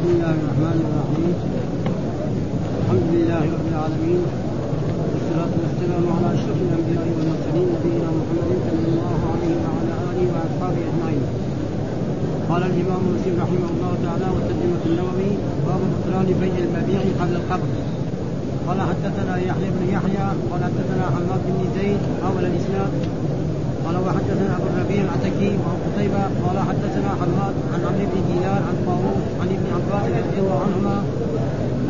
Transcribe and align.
بسم 0.00 0.16
الله 0.16 0.36
الرحمن 0.42 0.78
الرحيم. 0.84 1.34
الحمد 2.80 3.08
لله 3.16 3.42
رب 3.56 3.66
العالمين. 3.72 4.20
والصلاة 5.12 5.52
والسلام 5.62 6.04
على 6.16 6.28
أشرف 6.36 6.58
الأنبياء 6.66 7.06
والمرسلين 7.16 7.66
نبينا 7.74 8.08
محمد 8.18 8.50
صلى 8.68 8.86
الله 8.92 9.20
عليه 9.32 9.52
وعلى 9.64 9.92
آله 10.10 10.26
وأصحابه 10.32 10.80
أجمعين. 10.90 11.24
قال 12.50 12.62
الإمام 12.70 13.02
مسلم 13.12 13.34
رحمه 13.44 13.68
الله 13.74 13.92
تعالى 14.04 14.26
وترجمة 14.34 14.82
النووي 14.90 15.32
باب 15.66 15.80
بطلان 15.92 16.28
بيع 16.40 16.54
المبيع 16.66 17.00
قبل 17.20 17.34
القبض. 17.40 17.70
قال 18.66 18.78
حدثنا 18.90 19.34
يحيى 19.48 19.68
بن 19.76 19.82
يحيى 19.96 20.26
قال 20.50 20.60
حدثنا 20.68 21.04
حماد 21.14 21.42
بن 21.56 21.60
زيد 21.76 22.00
أول 22.28 22.44
الإسلام 22.50 22.90
قال 23.90 23.98
وحدثنا 24.06 24.52
أبو 24.56 24.66
الربيع 24.72 25.00
العتكي 25.06 25.50
وعن 25.62 25.76
قتيبة 25.86 26.22
قال 26.44 26.56
حدثنا 26.68 27.10
حماد 27.20 27.54
عن 27.72 27.80
عمرو 27.86 28.06
بن 28.12 28.18
دينار 28.30 28.60
عن 28.68 28.76
طاووس 28.86 29.22
عن 29.40 29.48
ابن 29.56 29.66
عباس 29.76 30.04
رضي 30.20 30.38
الله 30.42 30.58
عنهما 30.66 30.96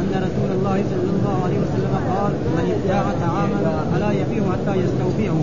أن 0.01 0.13
رسول 0.27 0.51
الله 0.57 0.79
صلى 0.93 1.11
الله 1.17 1.37
عليه 1.45 1.59
وسلم 1.65 1.95
قال 2.13 2.33
من 2.57 2.67
ابتاع 2.77 3.05
طعاما 3.25 3.61
فلا 3.93 4.11
يبيع 4.21 4.43
حتى 4.53 4.75
يستوفيه. 4.83 5.37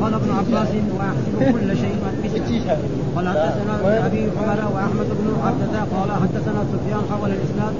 قال 0.00 0.14
ابن 0.20 0.30
عباس 0.40 0.70
وأحسب 0.96 1.34
كل 1.54 1.70
شيء 1.82 1.96
مثله 2.24 2.76
قال 3.16 3.26
حدثنا 3.28 3.74
أبي 4.06 4.22
عمر 4.38 4.60
وأحمد 4.74 5.08
بن 5.18 5.26
عبدة 5.46 5.78
قال 5.94 6.10
حدثنا 6.22 6.60
سفيان 6.72 7.02
حول 7.10 7.30
الإسناد. 7.38 7.74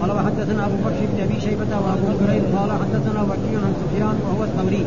قال 0.00 0.10
وحدثنا 0.16 0.66
أبو 0.66 0.76
بكر 0.84 1.02
بن 1.12 1.18
أبي 1.26 1.40
شيبة 1.40 1.72
وأبو 1.82 2.08
كريم 2.20 2.44
قال 2.56 2.70
حدثنا 2.82 3.20
وكيع 3.28 3.58
عن 3.66 3.72
سفيان 3.82 4.16
وهو 4.24 4.44
الثوري. 4.44 4.84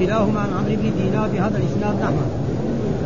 كلاهما 0.00 0.40
عن 0.40 0.50
عمرو 0.58 0.76
بن 0.82 0.90
دينار 0.98 1.28
بهذا 1.32 1.56
الإسناد 1.62 1.94
نحو 2.02 2.24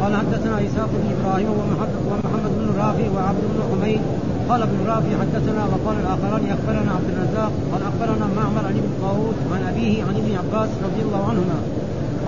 قال 0.01 0.13
حدثنا 0.17 0.57
إسحاق 0.67 0.91
بن 1.01 1.07
إبراهيم 1.15 1.49
ومحمد 1.49 2.53
بن 2.59 2.67
رافع 2.79 3.07
وعبد 3.17 3.43
بن 3.53 3.61
حميد. 3.71 4.01
قال 4.49 4.63
ابن 4.63 4.79
رافع 4.87 5.11
حدثنا 5.21 5.63
وقال 5.73 5.97
الآخران 6.05 6.43
أخبرنا 6.57 6.91
عبد 6.99 7.09
الرزاق 7.15 7.53
قال 7.73 7.83
أخبرنا 7.91 8.27
معمر 8.37 8.65
عن 8.69 8.77
ابن 8.83 8.93
طاووس 9.03 9.39
عن 9.55 9.63
أبيه 9.73 10.03
عن 10.03 10.15
ابن 10.21 10.33
عباس 10.41 10.69
رضي 10.85 11.03
الله 11.03 11.23
عنهما. 11.31 11.59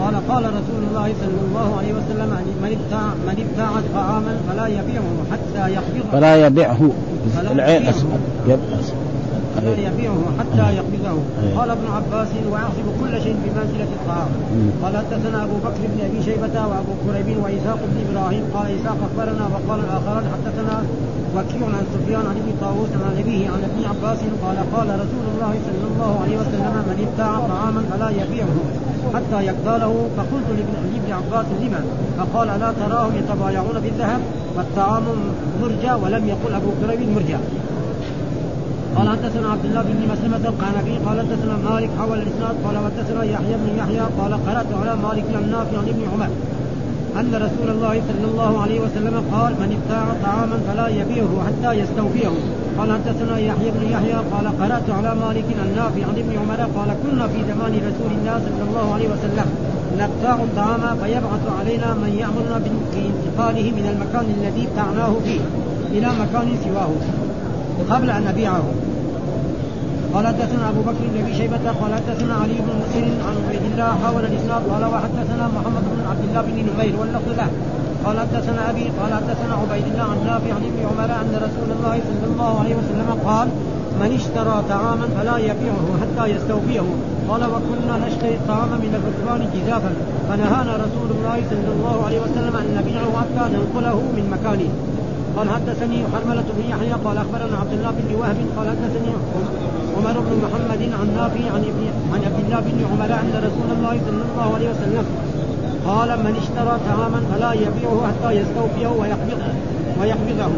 قال 0.00 0.14
قال 0.28 0.44
رسول 0.44 0.82
الله 0.91 1.12
صلى 1.20 1.41
الله 1.48 1.76
عليه 1.78 1.92
وسلم 1.92 2.30
من 2.62 2.78
ابتاع 2.78 3.06
من 3.26 3.47
ابتاع 3.48 3.70
طعاما 3.94 4.36
فلا 4.48 4.66
يبيعه 4.66 5.16
حتى 5.32 5.72
يقبضه 5.72 6.10
فلا 6.12 6.47
يبيعه. 6.47 6.91
العين 7.50 7.86
أسود. 7.86 8.20
لا 9.64 9.72
يبيعه 9.88 10.22
حتى 10.38 10.66
يقبضه. 10.78 11.16
قال 11.56 11.70
ابن 11.70 11.86
عباس 11.96 12.28
ويحسب 12.50 12.86
كل 13.00 13.12
شيء 13.24 13.36
بمنزلة 13.44 13.91
الطعام. 13.98 14.30
قال 14.82 14.92
حدثنا 14.96 15.38
أبو 15.44 15.56
بكر 15.66 15.82
بن 15.92 16.00
أبي 16.08 16.22
شيبة 16.28 16.56
وأبو 16.69 16.92
كريب 17.04 17.28
وإسحاق 17.42 17.80
بن 17.91 17.96
إبراهيم. 18.04 18.42
قال 18.54 18.66
إسحاق 18.77 18.98
أخبرنا 19.08 19.44
وقال 19.52 19.78
الاخران 19.86 20.24
حدثنا 20.34 20.77
وكيع 21.36 21.66
عن 21.77 21.84
سفيان 21.94 22.24
عن 22.30 22.36
ابن 22.42 22.52
طاووس 22.60 22.88
عن 23.06 23.14
أبيه 23.22 23.44
عن 23.54 23.60
ابن 23.69 23.80
عباس 23.91 24.19
قال 24.44 24.56
قال 24.74 24.88
رسول 25.04 25.24
الله 25.32 25.52
صلى 25.66 25.86
الله 25.91 26.12
عليه 26.22 26.36
وسلم 26.41 26.74
من 26.88 26.98
ابتاع 27.06 27.32
طعاما 27.52 27.82
فلا 27.91 28.10
يبيعه 28.20 28.56
حتى 29.14 29.38
يقبله 29.47 29.94
فقلت 30.16 30.48
لابن 30.58 31.10
عباس 31.19 31.47
لما؟ 31.62 31.82
فقال 32.19 32.48
ألا 32.48 32.72
تراهم 32.80 33.12
يتبايعون 33.16 33.76
بالذهب؟ 33.82 34.20
والطعام 34.56 35.02
مرجى 35.62 35.92
ولم 36.02 36.28
يقل 36.28 36.52
أبو 36.54 36.70
كريب 36.80 37.00
مرجى. 37.16 37.36
قال 38.96 39.08
حدثنا 39.08 39.48
عبد 39.50 39.64
الله 39.64 39.82
بن 39.82 40.02
مسلمة 40.12 40.48
القعنبي 40.48 40.94
قال 41.06 41.20
حدثنا 41.20 41.56
مالك 41.70 41.90
حول 41.98 42.18
الإسناد 42.18 42.54
قال 42.64 42.76
حدثنا 42.86 43.24
يحيى 43.24 43.54
بن 43.62 43.78
يحيى 43.78 44.04
قال 44.18 44.32
قرأت 44.46 44.70
على 44.80 44.96
مالك 44.96 45.24
النافع 45.44 45.78
عن 45.78 45.88
ابن 45.88 46.02
عمر 46.12 46.30
أن 47.20 47.34
رسول 47.34 47.68
الله 47.74 48.02
صلى 48.08 48.26
الله 48.30 48.62
عليه 48.62 48.80
وسلم 48.80 49.14
قال 49.34 49.52
من 49.52 49.68
ابتاع 49.78 50.04
طعاما 50.24 50.58
فلا 50.66 50.88
يبيعه 50.88 51.32
حتى 51.46 51.72
يستوفيه. 51.80 52.32
قال 52.78 52.92
حدثنا 52.92 53.38
يحيى 53.38 53.70
بن 53.70 53.82
يحيى 53.94 54.18
قال 54.32 54.46
قرأت 54.60 54.88
على 54.98 55.14
مالك 55.24 55.44
النافع 55.66 56.02
عن 56.08 56.16
ابن 56.22 56.32
عمر 56.40 56.60
قال 56.76 56.90
كنا 57.02 57.26
في 57.32 57.38
زمان 57.50 57.72
رسول 57.88 58.10
الله 58.18 58.34
صلى 58.46 58.64
الله 58.68 58.94
عليه 58.94 59.08
وسلم 59.08 59.46
نبتاع 60.02 60.34
الطعام 60.34 60.97
فيبعث 61.00 61.44
علينا 61.58 61.94
من 61.94 62.12
يأمرنا 62.22 62.58
بانتقاله 62.64 63.66
من 63.78 63.86
المكان 63.92 64.26
الذي 64.38 64.69
ابتعناه 64.69 65.12
فيه 65.25 65.41
إلى 65.97 66.08
مكان 66.22 66.48
سواه. 66.64 66.92
قبل 67.91 68.10
أن 68.10 68.25
نبيعه 68.25 68.62
قال 70.15 70.27
حدثنا 70.27 70.69
أبو 70.69 70.81
بكر 70.81 71.05
بن 71.12 71.25
أبي 71.25 71.34
شيبة 71.34 71.65
قال 71.81 71.94
حدثنا 71.94 72.34
علي 72.34 72.55
بن 72.55 72.72
مسلم 72.83 73.15
عن 73.27 73.34
عبيد 73.44 73.65
الله 73.72 73.91
حول 74.05 74.25
الإسناد 74.25 74.62
قال 74.72 74.84
وحدثنا 74.84 75.44
محمد 75.56 75.84
بن 75.93 76.00
عبد 76.11 76.25
الله 76.28 76.41
بن 76.41 76.53
نمير 76.53 76.94
واللفظ 77.00 77.28
له. 77.38 77.50
قال 78.05 78.21
حدثنا 78.21 78.71
أبي 78.71 78.84
قال 79.00 79.12
حدثنا 79.15 79.55
عبيد 79.62 79.87
الله 79.93 80.03
عن 80.03 80.19
نافع 80.27 80.50
عن 80.55 80.65
ابن 80.71 80.81
عمر 80.91 81.11
أن 81.22 81.32
رسول 81.47 81.69
الله 81.77 82.00
صلى 82.09 82.27
الله 82.32 82.61
عليه 82.61 82.75
وسلم 82.75 83.09
قال 83.25 83.49
من 84.00 84.11
اشترى 84.21 84.56
طعاما 84.69 85.06
فلا 85.16 85.37
يبيعه 85.38 85.87
حتى 86.03 86.25
يستوفيه 86.34 86.87
قال 87.28 87.43
وكنا 87.53 87.94
نشتري 88.06 88.34
الطعام 88.34 88.69
من 88.84 88.93
الركبان 88.99 89.41
جزافا 89.55 89.93
فنهانا 90.28 90.72
رسول 90.87 91.09
الله 91.16 91.38
صلى 91.50 91.71
الله 91.77 91.97
عليه 92.06 92.21
وسلم 92.21 92.55
أن 92.56 92.66
نبيعه 92.78 93.12
حتى 93.21 93.44
ننقله 93.55 93.99
من 94.16 94.25
مكانه. 94.34 94.71
قال 95.37 95.50
حدثني 95.50 95.98
حرملة 96.12 96.44
بن 96.56 96.65
يحيى 96.70 96.93
قال 97.04 97.16
أخبرنا 97.19 97.56
عبد 97.62 97.72
الله 97.72 97.91
بن 97.91 98.15
وهب 98.20 98.37
قال 98.56 98.66
حدثني 98.69 99.12
عمر 99.97 100.20
بن 100.20 100.32
محمد 100.44 100.82
عن 101.00 101.06
نافع 101.16 101.44
عن 101.54 101.62
ابن 101.70 101.84
عن 102.12 102.20
عبد 102.26 102.41
الله 102.44 102.60
بن 102.60 102.84
عمر 102.91 103.10
أن 103.22 103.32
رسول 103.47 103.69
الله 103.76 104.00
صلى 104.06 104.22
الله 104.28 104.54
عليه 104.54 104.70
وسلم 104.70 105.04
قال 105.87 106.09
من 106.25 106.34
اشترى 106.43 106.75
طعاما 106.88 107.20
فلا 107.31 107.53
يبيعه 107.53 108.00
حتى 108.09 108.31
يستوفيه 108.41 108.88
ويقبضه 109.00 109.53
ويقبضه 110.00 110.53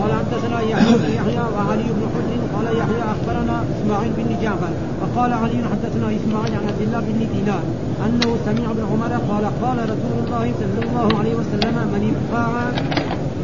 قال 0.00 0.12
حدثنا 0.12 0.60
يحيى 0.60 0.94
بن 0.98 1.10
يحيى 1.18 1.44
وعلي 1.56 1.82
بن 1.96 2.02
حجر. 2.14 2.40
قال 2.54 2.66
يحيى 2.78 3.02
أخبرنا 3.14 3.64
إسماعيل 3.74 4.12
بن 4.16 4.42
جعفر. 4.42 4.72
وقال 5.02 5.32
علي 5.32 5.58
حدثنا 5.72 6.06
إسماعيل 6.18 6.54
عن 6.54 6.64
عبد 6.68 6.82
الله 6.86 7.00
بن 7.00 7.26
دينار 7.34 7.62
أنه 8.06 8.36
سمع 8.46 8.70
ابن 8.70 8.84
عمر 8.92 9.12
قال 9.30 9.44
قال 9.62 9.78
رسول 9.92 10.14
الله 10.24 10.52
صلى 10.60 10.80
الله 10.86 11.18
عليه 11.18 11.34
وسلم 11.34 11.76
من 11.94 12.02
ابتاع 12.14 12.50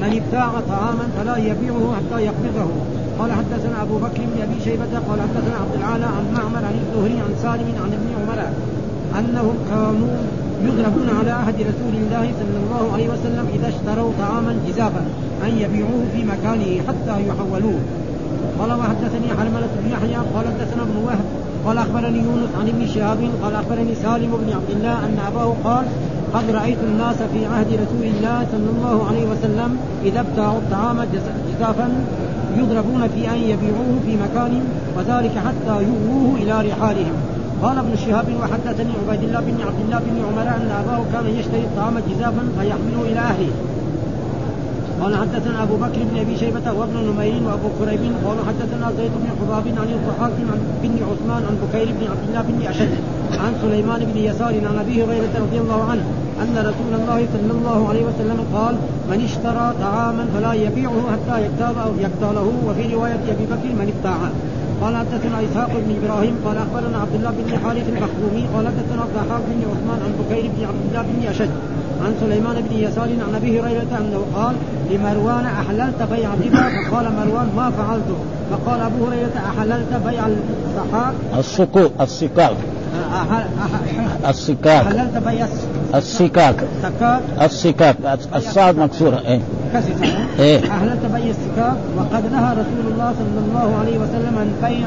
من 0.01 0.21
ابتاع 0.21 0.51
طعاما 0.69 1.05
فلا 1.17 1.37
يبيعه 1.37 1.95
حتى 1.97 2.19
يقبضه. 2.29 2.71
قال 3.19 3.33
حدثنا 3.33 3.83
أبو 3.83 3.97
بكر 3.99 4.21
بن 4.31 4.43
أبي 4.43 4.61
شيبة 4.65 4.93
قال 5.09 5.19
حدثنا 5.27 5.57
عبد 5.63 5.75
العالى 5.81 6.05
عن 6.05 6.25
معمر 6.35 6.63
عن 6.69 6.77
الزهري 6.83 7.21
عن 7.25 7.33
سالم 7.43 7.69
عن 7.83 7.91
ابن 7.99 8.09
عمر 8.19 8.41
أنهم 9.19 9.55
كانوا 9.71 10.09
يضربون 10.67 11.09
على 11.19 11.31
عهد 11.31 11.55
رسول 11.55 11.95
الله 12.03 12.33
صلى 12.41 12.59
الله 12.65 12.93
عليه 12.93 13.09
وسلم 13.09 13.47
إذا 13.55 13.69
اشتروا 13.69 14.13
طعاما 14.19 14.53
جزافا 14.69 15.05
أن 15.47 15.53
يبيعوه 15.59 16.05
في 16.13 16.25
مكانه 16.25 16.71
حتى 16.89 17.15
يحولوه. 17.29 17.81
قال 18.59 18.73
وحدثني 18.73 19.29
حرملة 19.39 19.69
بن 19.83 19.91
يحيى 19.93 20.21
قال 20.35 20.45
حدثنا 20.47 20.83
ابن 20.83 20.97
وهب 21.07 21.25
قال 21.67 21.79
أخبرني 21.79 22.19
يونس 22.19 22.51
عن 22.61 22.69
ابن 22.69 22.87
شهاب 22.95 23.19
قال 23.43 23.55
أخبرني 23.55 23.95
سالم 23.95 24.31
بن 24.43 24.53
عبد 24.53 24.71
الله 24.71 24.93
أن 24.93 25.19
أباه 25.27 25.55
قال 25.65 25.85
قد 26.35 26.51
رأيت 26.51 26.79
الناس 26.89 27.17
في 27.17 27.47
عهد 27.47 27.67
رسول 27.67 28.05
الله 28.17 28.47
صلى 28.53 28.71
الله 28.77 29.07
عليه 29.09 29.25
وسلم 29.27 29.77
إذا 30.05 30.21
ابتاعوا 30.21 30.59
الطعام 30.59 30.97
جزافا 31.55 31.89
يضربون 32.57 33.09
في 33.15 33.31
أن 33.31 33.39
يبيعوه 33.39 33.93
في 34.07 34.17
مكان 34.17 34.63
وذلك 34.97 35.33
حتى 35.39 35.83
يؤوه 35.83 36.37
إلى 36.43 36.71
رحالهم. 36.71 37.15
قال 37.63 37.79
ابن 37.79 37.97
شهاب 37.97 38.27
وحدثني 38.41 38.93
عبيد 39.09 39.23
الله 39.23 39.41
بن 39.41 39.61
عبد 39.67 39.81
الله 39.87 39.99
بن 39.99 40.17
عمر 40.29 40.49
أن 40.57 40.71
أباه 40.81 41.03
كان 41.13 41.27
يشتري 41.39 41.61
الطعام 41.61 41.95
جزافا 42.11 42.43
فيحمله 42.59 43.03
إلى 43.13 43.21
أهله. 43.21 43.53
قال 45.01 45.17
حدثنا 45.17 45.63
أبو 45.63 45.77
بكر 45.77 46.01
بن 46.11 46.19
أبي 46.21 46.37
شيبة 46.39 46.73
وابن 46.73 46.97
نمير 47.09 47.43
وأبو 47.47 47.69
كريب 47.79 48.01
قال 48.27 48.39
حدثنا 48.49 48.93
زيد 48.99 49.11
بن 49.21 49.29
حباب 49.41 49.65
عن 49.81 49.89
الضحاك 49.97 50.33
بن 50.83 50.97
عثمان 51.11 51.43
عن 51.49 51.57
بكير 51.63 51.87
بن 51.87 52.07
عبد 52.11 52.25
الله 52.29 52.43
بن 52.43 52.67
أشد 52.67 52.95
عن 53.45 53.53
سليمان 53.63 54.01
بن 54.05 54.19
يسار 54.19 54.55
عن 54.69 54.79
أبي 54.79 55.05
هريرة 55.05 55.35
رضي 55.45 55.59
الله 55.61 55.85
عنه 55.91 56.05
أن 56.43 56.55
رسول 56.59 56.93
الله 57.01 57.27
صلى 57.33 57.53
الله 57.59 57.89
عليه 57.89 58.05
وسلم 58.05 58.39
قال 58.55 58.75
من 59.11 59.25
اشترى 59.25 59.75
طعاما 59.81 60.27
فلا 60.35 60.53
يبيعه 60.53 61.03
حتى 61.13 61.41
يقتاله 61.41 61.93
يقتاله 62.01 62.53
وفي 62.67 62.95
رواية 62.95 63.21
أبي 63.35 63.45
بكر 63.53 63.71
من 63.81 63.93
ابتاعه 63.97 64.31
قال 64.81 64.97
حدثنا 64.97 65.37
إسحاق 65.45 65.71
بن 65.87 65.97
إبراهيم 66.03 66.35
قال 66.45 66.57
أخبرنا 66.57 66.99
عبد 66.99 67.15
الله 67.15 67.31
بن 67.31 67.59
حارث 67.65 67.89
المخزومي 67.89 68.45
قال 68.55 68.67
حدثنا 68.69 69.03
الضحاك 69.05 69.43
بن 69.49 69.63
عثمان 69.71 70.01
عن 70.05 70.13
بكير 70.21 70.51
بن 70.57 70.65
عبد 70.65 70.85
الله 70.89 71.03
بن 71.03 71.29
الأشج 71.29 71.51
عن 72.05 72.15
سليمان 72.21 72.57
بن 72.71 72.77
يسار 72.77 73.09
عن 73.29 73.35
أبي 73.35 73.61
هريرة 73.61 73.99
أنه 73.99 74.23
قال 74.35 74.55
لمروان 74.91 75.45
أحللت 75.47 76.03
بيع 76.13 76.35
الربا 76.35 76.91
فقال 76.91 77.13
مروان 77.13 77.49
ما 77.57 77.71
فعلته 77.71 78.19
فقال 78.51 78.81
أبو 78.81 79.07
هريرة 79.07 79.37
أحللت 79.47 80.01
بيع 80.07 80.27
الصكاك 80.27 81.15
الصكوك 81.39 81.93
الصكاك. 82.01 82.57
الصكاك. 84.29 84.85
حللت 84.85 85.23
الصكاك. 85.95 86.57
الصكاك. 86.75 87.21
الصكاك 87.43 87.97
الصاد 88.37 88.79
مكسورة. 88.79 89.21
إيه. 89.27 89.41
إيه. 90.39 90.71
احللت 90.71 91.07
بيع 91.15 91.31
السكاك 91.31 91.77
وقد 91.97 92.33
نهى 92.33 92.53
رسول 92.53 92.93
الله 92.93 93.15
صلى 93.19 93.41
الله 93.49 93.77
عليه 93.81 93.99
وسلم 93.99 94.39
عن 94.39 94.53
بيع 94.63 94.87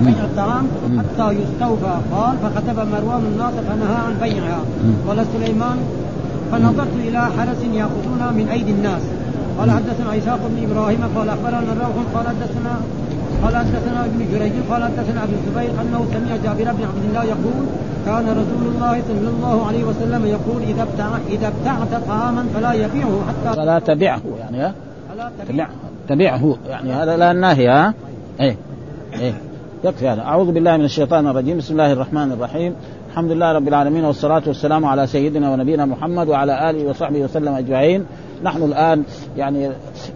بيع 0.00 0.24
الطعام 0.24 0.66
حتى 0.98 1.30
يستوفى. 1.30 1.94
قال 2.12 2.36
فكتب 2.42 2.76
مروان 2.76 3.22
الناس 3.32 3.54
فنهى 3.68 3.96
عن 4.06 4.14
بيعها. 4.22 4.60
قال 5.08 5.26
سليمان 5.36 5.76
فنظرت 6.52 6.94
إلى 7.08 7.20
حرس 7.20 7.62
يأخذون 7.74 8.36
من 8.36 8.48
أيدي 8.52 8.70
الناس. 8.70 9.02
قال 9.58 9.70
حدثنا 9.70 10.18
اسحاق 10.18 10.40
بن 10.48 10.70
إبراهيم 10.70 11.00
قال 11.16 11.28
أخبرنا 11.28 11.72
الروح 11.72 11.96
قال 12.14 12.28
حدثنا 12.28 12.80
قال 13.42 13.56
حدثنا 13.56 14.04
ابن 14.04 14.26
جريج 14.32 14.52
قال 14.70 14.84
حدثنا 14.84 15.24
ابن 15.24 15.34
الزبير 15.34 15.70
أنه 15.80 16.06
سمع 16.12 16.36
جابر 16.36 16.72
بن 16.72 16.84
عبد 16.84 17.04
الله 17.08 17.24
يقول 17.24 17.66
كان 18.06 18.24
رسول 18.30 18.74
الله 18.74 19.02
صلى 19.08 19.28
الله 19.28 19.66
عليه 19.66 19.84
وسلم 19.84 20.26
يقول 20.26 20.62
إذا 20.62 20.82
ابتع 20.82 21.08
إذا 21.28 21.48
ابتعت 21.48 22.02
طعاما 22.08 22.46
فلا 22.54 22.72
يبيعه 22.72 23.20
حتى 23.28 23.56
فلا 23.56 23.78
تبعه 23.78 24.22
يعني 24.38 24.60
ها؟ 24.60 24.74
فلا 25.08 25.30
تبع 25.48 25.68
تبعه 26.08 26.56
يعني 26.68 26.92
هذا 26.92 27.16
لا 27.16 27.32
ناهي 27.32 27.68
ها؟ 27.68 27.94
إيه 28.40 28.56
إيه 29.20 29.32
يكفي 29.84 30.08
هذا. 30.08 30.20
أعوذ 30.22 30.52
بالله 30.52 30.76
من 30.76 30.84
الشيطان 30.84 31.26
الرجيم. 31.26 31.58
بسم 31.58 31.72
الله 31.72 31.92
الرحمن 31.92 32.32
الرحيم. 32.32 32.74
الحمد 33.12 33.30
لله 33.30 33.52
رب 33.52 33.68
العالمين 33.68 34.04
والصلاة 34.04 34.42
والسلام 34.46 34.84
على 34.84 35.06
سيدنا 35.06 35.52
ونبينا 35.52 35.84
محمد 35.84 36.28
وعلى 36.28 36.70
آله 36.70 36.90
وصحبه 36.90 37.20
وسلم 37.20 37.54
أجمعين. 37.54 38.06
نحن 38.42 38.62
الآن 38.62 39.02
يعني 39.36 39.70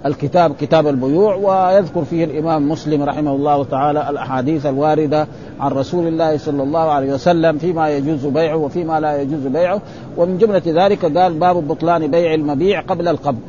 الكتاب 0.06 0.54
كتاب 0.60 0.86
البيوع 0.86 1.34
ويذكر 1.34 2.04
فيه 2.04 2.24
الإمام 2.24 2.68
مسلم 2.68 3.02
رحمه 3.02 3.32
الله 3.32 3.64
تعالى 3.64 4.10
الأحاديث 4.10 4.66
الواردة 4.66 5.26
عن 5.60 5.70
رسول 5.70 6.06
الله 6.06 6.36
صلى 6.36 6.62
الله 6.62 6.80
عليه 6.80 7.14
وسلم 7.14 7.58
فيما 7.58 7.90
يجوز 7.90 8.26
بيعه 8.26 8.56
وفيما 8.56 9.00
لا 9.00 9.22
يجوز 9.22 9.46
بيعه. 9.46 9.80
ومن 10.16 10.38
جملة 10.38 10.62
ذلك 10.66 11.18
قال 11.18 11.34
باب 11.34 11.68
بطلان 11.68 12.10
بيع 12.10 12.34
المبيع 12.34 12.80
قبل 12.80 13.08
القبض. 13.08 13.42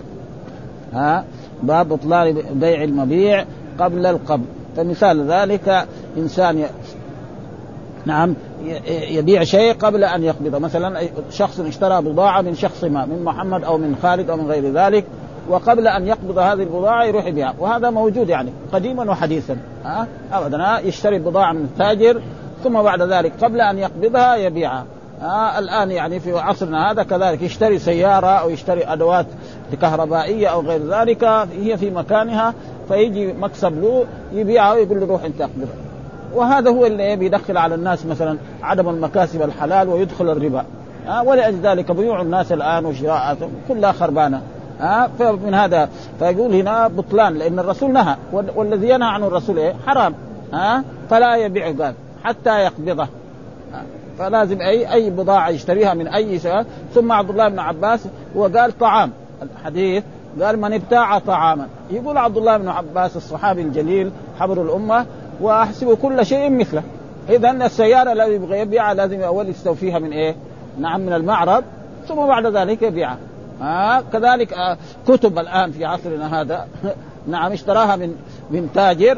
ها؟ 0.93 1.25
باب 1.63 1.89
بطلان 1.89 2.35
بيع 2.53 2.83
المبيع 2.83 3.45
قبل 3.79 4.05
القبض. 4.05 4.45
فمثال 4.77 5.31
ذلك 5.31 5.87
إنسان 6.17 6.63
نعم 8.05 8.35
يبيع 9.09 9.43
شيء 9.43 9.73
قبل 9.73 10.03
أن 10.03 10.23
يقبضه 10.23 10.59
مثلا 10.59 11.01
شخص 11.29 11.59
اشترى 11.59 12.01
بضاعة 12.01 12.41
من 12.41 12.55
شخص 12.55 12.83
ما 12.83 13.05
من 13.05 13.23
محمد 13.23 13.63
أو 13.63 13.77
من 13.77 13.95
خالد 14.03 14.29
أو 14.29 14.37
من 14.37 14.47
غير 14.47 14.73
ذلك 14.73 15.05
وقبل 15.49 15.87
أن 15.87 16.07
يقبض 16.07 16.37
هذه 16.37 16.63
البضاعة 16.63 17.03
يروح 17.03 17.25
يبيعها. 17.25 17.55
وهذا 17.59 17.89
موجود 17.89 18.29
يعني 18.29 18.51
قديما 18.73 19.11
وحديثا. 19.11 19.57
ها؟ 19.85 20.07
ابدا. 20.33 20.79
يشتري 20.79 21.19
بضاعة 21.19 21.53
من 21.53 21.63
التاجر 21.63 22.21
ثم 22.63 22.81
بعد 22.81 23.01
ذلك 23.01 23.33
قبل 23.41 23.61
أن 23.61 23.77
يقبضها 23.77 24.35
يبيعها. 24.35 24.85
آه 25.21 25.59
الآن 25.59 25.91
يعني 25.91 26.19
في 26.19 26.39
عصرنا 26.39 26.91
هذا 26.91 27.03
كذلك 27.03 27.41
يشتري 27.41 27.79
سيارة 27.79 28.27
أو 28.27 28.49
يشتري 28.49 28.83
أدوات 28.85 29.25
كهربائية 29.81 30.47
أو 30.47 30.61
غير 30.61 30.81
ذلك 30.87 31.23
هي 31.63 31.77
في 31.77 31.89
مكانها 31.89 32.53
فيجي 32.87 33.33
مكسب 33.33 33.81
له 33.81 34.05
يبيعها 34.33 34.73
ويقول 34.73 34.99
له 34.99 35.05
روح 35.05 35.23
أنت 35.23 35.41
اقبضها 35.41 35.86
وهذا 36.33 36.69
هو 36.69 36.85
اللي 36.85 37.15
بيدخل 37.15 37.57
على 37.57 37.75
الناس 37.75 38.05
مثلا 38.05 38.37
عدم 38.63 38.89
المكاسب 38.89 39.41
الحلال 39.41 39.89
ويدخل 39.89 40.29
الربا. 40.29 40.65
آه 41.07 41.23
ولأجل 41.23 41.59
ذلك 41.61 41.91
بيوع 41.91 42.21
الناس 42.21 42.51
الآن 42.51 42.85
وشراءاتهم 42.85 43.51
كلها 43.67 43.91
خربانة. 43.91 44.41
آه 44.81 45.09
فمن 45.19 45.53
هذا 45.53 45.89
فيقول 46.19 46.55
هنا 46.55 46.87
بطلان 46.87 47.33
لأن 47.33 47.59
الرسول 47.59 47.93
نهى. 47.93 48.15
والذي 48.55 48.89
ينهى 48.89 49.09
عنه 49.09 49.27
الرسول 49.27 49.57
إيه؟ 49.57 49.73
حرام. 49.87 50.15
آه 50.53 50.83
فلا 51.09 51.35
يبيع 51.35 51.65
قال 51.71 51.93
حتى 52.23 52.59
يقبضه. 52.59 53.03
آه 53.03 53.83
فلازم 54.19 54.61
أي 54.61 54.93
أي 54.93 55.09
بضاعة 55.09 55.49
يشتريها 55.49 55.93
من 55.93 56.07
أي 56.07 56.39
شيء. 56.39 56.63
ثم 56.93 57.11
عبد 57.11 57.29
الله 57.29 57.49
بن 57.49 57.59
عباس 57.59 58.07
هو 58.37 58.43
قال 58.43 58.77
طعام. 58.77 59.11
الحديث 59.41 60.03
قال 60.41 60.61
من 60.61 60.73
ابتاع 60.73 61.19
طعاما. 61.19 61.67
يقول 61.91 62.17
عبد 62.17 62.37
الله 62.37 62.57
بن 62.57 62.67
عباس 62.67 63.15
الصحابي 63.17 63.61
الجليل 63.61 64.11
حبر 64.39 64.61
الأمة 64.61 65.05
وأحسب 65.41 65.97
كل 65.97 66.25
شيء 66.25 66.49
مثله. 66.49 66.83
اذا 67.29 67.51
السيارة 67.51 68.11
الذي 68.11 68.31
يبغى 68.31 68.59
يبيعها 68.59 68.93
لازم 68.93 69.21
أول 69.21 69.49
يستوفيها 69.49 69.99
من 69.99 70.11
إيه؟ 70.11 70.35
نعم 70.79 71.01
من 71.01 71.13
المعرض 71.13 71.63
ثم 72.07 72.15
بعد 72.15 72.45
ذلك 72.45 72.81
يبيعها. 72.81 73.17
آه 73.61 74.03
كذلك 74.13 74.53
آه 74.53 74.77
كتب 75.07 75.39
الآن 75.39 75.71
في 75.71 75.85
عصرنا 75.85 76.41
هذا 76.41 76.67
نعم 77.27 77.51
اشتراها 77.51 77.95
من 77.95 78.15
من 78.51 78.69
تاجر 78.73 79.17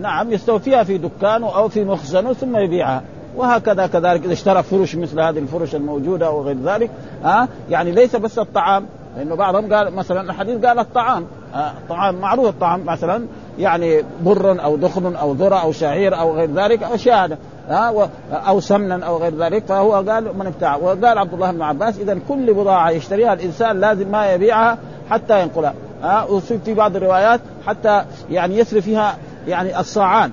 نعم 0.00 0.32
يستوفيها 0.32 0.84
في 0.84 0.98
دكانه 0.98 1.56
أو 1.56 1.68
في 1.68 1.84
مخزنه 1.84 2.32
ثم 2.32 2.56
يبيعها. 2.56 3.02
وهكذا 3.36 3.86
كذلك 3.86 4.24
إذا 4.24 4.32
اشترى 4.32 4.62
فرش 4.62 4.96
مثل 4.96 5.20
هذه 5.20 5.38
الفرش 5.38 5.74
الموجودة 5.74 6.30
وغير 6.30 6.56
ذلك 6.64 6.90
آه 7.24 7.48
يعني 7.70 7.92
ليس 7.92 8.16
بس 8.16 8.38
الطعام 8.38 8.86
لأنه 9.16 9.34
بعضهم 9.34 9.74
قال 9.74 9.94
مثلا 9.94 10.20
الحديث 10.20 10.64
قال 10.66 10.78
الطعام 10.78 11.26
آه 11.54 11.72
طعام 11.88 12.14
معروف 12.14 12.48
الطعام 12.48 12.84
مثلا 12.86 13.26
يعني 13.60 14.04
بر 14.22 14.64
أو 14.64 14.76
دخن 14.76 15.16
أو 15.16 15.32
ذرة 15.32 15.56
أو 15.56 15.72
شعير 15.72 16.18
أو 16.18 16.36
غير 16.36 16.50
ذلك 16.50 16.82
اشياء 16.82 17.24
هذا 17.24 17.38
ها 17.68 18.08
أو 18.32 18.60
سمنا 18.60 19.06
أو 19.06 19.16
غير 19.16 19.34
ذلك. 19.36 19.64
فهو 19.64 19.92
قال 19.92 20.38
من 20.38 20.46
ابتاع. 20.46 20.76
وقال 20.76 21.18
عبد 21.18 21.34
الله 21.34 21.50
بن 21.50 21.62
عباس 21.62 21.98
اذا 21.98 22.18
كل 22.28 22.54
بضاعة 22.54 22.90
يشتريها 22.90 23.32
الإنسان 23.32 23.80
لازم 23.80 24.08
ما 24.08 24.32
يبيعها 24.32 24.78
حتى 25.10 25.42
ينقلها 25.42 25.74
ها. 26.02 26.40
في 26.64 26.74
بعض 26.74 26.96
الروايات 26.96 27.40
حتى 27.66 28.04
يعني 28.30 28.58
يسري 28.58 28.80
فيها 28.80 29.16
يعني 29.48 29.80
الصاعان. 29.80 30.30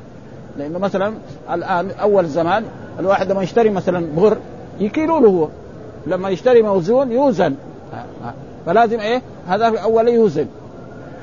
لأنه 0.58 0.80
مثلا 0.80 1.14
الآن 1.52 1.92
أول 1.92 2.26
زمان 2.26 2.64
الواحد 3.00 3.32
لما 3.32 3.44
يشتري 3.44 3.70
مثلا 3.70 4.08
بر 4.16 4.38
يكيلوا 4.80 5.20
له 5.20 5.30
هو. 5.30 5.48
لما 6.08 6.30
يشتري 6.30 6.62
موزون 6.62 7.12
يوزن 7.12 7.56
فلازم 8.66 9.00
إيه؟ 9.00 9.22
هذا 9.48 9.80
أول 9.80 10.08
يوزن. 10.08 10.46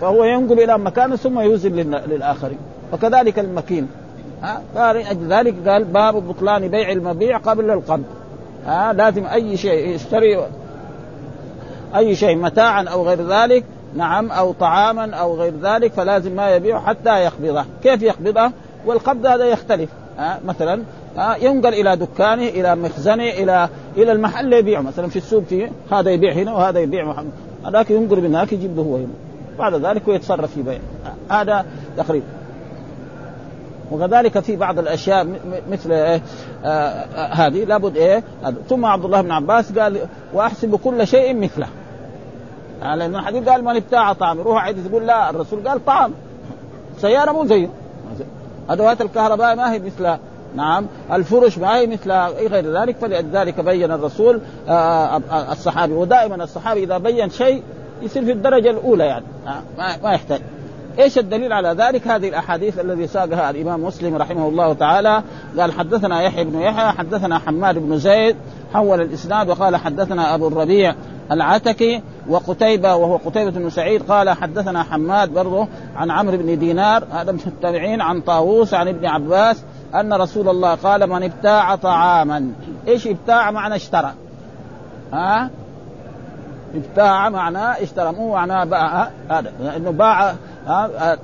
فهو 0.04 0.24
ينقل 0.24 0.60
إلى 0.60 0.78
مكان 0.78 1.16
ثم 1.16 1.40
يوزن 1.40 1.72
للآخرين. 2.06 2.58
وكذلك 2.92 3.38
المكين. 3.38 3.88
ها؟ 4.42 4.62
ذلك 5.28 5.68
قال 5.68 5.84
باب 5.84 6.28
بطلان 6.28 6.68
بيع 6.68 6.92
المبيع 6.92 7.38
قبل 7.38 7.70
القبض. 7.70 8.04
ها؟ 8.66 8.92
لازم 8.92 9.26
أي 9.26 9.56
شيء 9.56 9.88
يشتري 9.88 10.46
أي 11.96 12.14
شيء 12.14 12.36
متاعا 12.36 12.82
أو 12.82 13.08
غير 13.08 13.28
ذلك 13.28 13.64
نعم 13.94 14.30
أو 14.30 14.52
طعاما 14.52 15.14
أو 15.14 15.34
غير 15.34 15.52
ذلك 15.62 15.92
فلازم 15.92 16.36
ما 16.36 16.50
يبيع 16.50 16.80
حتى 16.80 17.10
يقبضه. 17.10 17.64
كيف 17.82 18.02
يقبضه؟ 18.02 18.50
والقبض 18.86 19.26
هذا 19.26 19.44
يختلف. 19.44 19.90
ها؟ 20.18 20.40
مثلا 20.44 20.82
ها؟ 21.16 21.36
ينقل 21.36 21.74
إلى 21.74 21.96
دكانه 21.96 22.48
إلى 22.48 22.76
مخزنه 22.76 23.28
إلى 23.28 23.68
إلى 23.96 24.12
المحل 24.12 24.44
اللي 24.44 24.58
يبيعه. 24.58 24.80
مثلا 24.80 25.08
في 25.08 25.16
السوق 25.16 25.42
في 25.42 25.70
هذا 25.92 26.10
يبيع 26.10 26.32
هنا 26.32 26.52
وهذا 26.52 26.80
يبيع 26.80 27.04
محمد 27.04 27.32
هذاك 27.66 27.90
ينقل 27.90 28.20
من 28.20 28.26
هناك 28.26 28.52
يجيب 28.52 28.76
له 28.76 28.82
هو 28.82 28.96
هنا. 28.96 29.33
بعد 29.58 29.74
ذلك 29.74 30.02
هو 30.08 30.12
يتصرف 30.12 30.54
في 30.54 30.62
بيع. 30.62 30.78
هذا 31.30 31.64
تقريبا 31.96 32.26
وكذلك 33.92 34.40
في 34.40 34.56
بعض 34.56 34.78
الأشياء 34.78 35.26
مثل 35.70 35.92
إيه؟ 35.92 36.22
آه 36.64 37.04
هذه 37.32 37.64
لابد 37.64 37.96
إيه؟ 37.96 38.22
ثم 38.68 38.84
عبد 38.84 39.04
الله 39.04 39.20
بن 39.20 39.30
عباس 39.30 39.78
قال 39.78 39.98
وأحسب 40.32 40.76
كل 40.76 41.06
شيء 41.06 41.34
مثله. 41.36 41.66
يعني 42.82 42.98
لأن 42.98 43.16
الحديث 43.16 43.48
قال 43.48 43.64
من 43.64 43.76
ابتاع 43.76 44.12
طعام 44.12 44.38
يروح 44.38 44.64
عيد 44.64 44.86
يقول 44.86 45.06
لا 45.06 45.30
الرسول 45.30 45.68
قال 45.68 45.84
طعام. 45.84 46.12
سيارة 47.00 47.32
مو 47.32 47.46
زيه 47.46 47.68
أدوات 48.68 49.00
الكهرباء 49.00 49.56
ما 49.56 49.72
هي 49.72 49.78
مثل 49.78 50.16
نعم. 50.56 50.86
الفرش 51.12 51.58
ما 51.58 51.76
هي 51.76 51.86
مثل 51.86 52.12
غير 52.12 52.80
ذلك. 52.80 52.96
فلذلك 52.96 53.60
بين 53.60 53.92
الرسول 53.92 54.40
آه 54.68 55.20
الصحابي. 55.52 55.92
ودائما 55.92 56.44
الصحابي 56.44 56.84
إذا 56.84 56.98
بين 56.98 57.30
شيء 57.30 57.62
يصير 58.04 58.24
في 58.24 58.32
الدرجة 58.32 58.70
الأولى 58.70 59.04
يعني. 59.04 59.24
ما 59.78 59.96
ما 60.02 60.12
يحتاج. 60.12 60.40
إيش 60.98 61.18
الدليل 61.18 61.52
على 61.52 61.68
ذلك؟ 61.68 62.08
هذه 62.08 62.28
الأحاديث 62.28 62.78
الذي 62.78 63.06
ساقها 63.06 63.50
الإمام 63.50 63.84
مسلم 63.84 64.16
رحمه 64.16 64.48
الله 64.48 64.72
تعالى. 64.72 65.22
قال 65.58 65.72
حدثنا 65.72 66.22
يحيى 66.22 66.44
بن 66.44 66.60
يحيى 66.60 66.92
حدثنا 66.92 67.38
حماد 67.38 67.78
بن 67.78 67.98
زيد 67.98 68.36
حول 68.74 69.00
الإسناد 69.00 69.48
وقال 69.48 69.76
حدثنا 69.76 70.34
أبو 70.34 70.48
الربيع 70.48 70.94
العتكي 71.32 72.02
وقتيبة 72.28 72.94
وهو 72.94 73.16
قتيبة 73.16 73.50
بن 73.50 73.70
سعيد 73.70 74.02
قال 74.02 74.30
حدثنا 74.30 74.82
حماد 74.82 75.34
برضه 75.34 75.66
عن 75.96 76.10
عمرو 76.10 76.36
بن 76.36 76.58
دينار 76.58 77.04
هذا 77.10 77.32
من 77.32 77.40
التابعين 77.46 78.00
عن 78.00 78.20
طاووس 78.20 78.74
عن 78.74 78.88
ابن 78.88 79.06
عباس 79.06 79.62
أن 79.94 80.12
رسول 80.12 80.48
الله 80.48 80.74
قال 80.74 81.06
من 81.06 81.22
ابتاع 81.22 81.76
طعاما. 81.76 82.52
إيش 82.88 83.06
ابتاع؟ 83.06 83.50
معنى 83.50 83.74
اشترى. 83.74 84.12
ها؟ 85.12 85.50
ابتاع 86.76 87.28
معناه 87.28 87.82
اشترى 87.82 88.12
مو 88.12 88.32
معناه 88.32 88.64
باع 88.64 89.08
هذا 89.30 89.52
انه 89.76 89.90
باع 89.90 90.34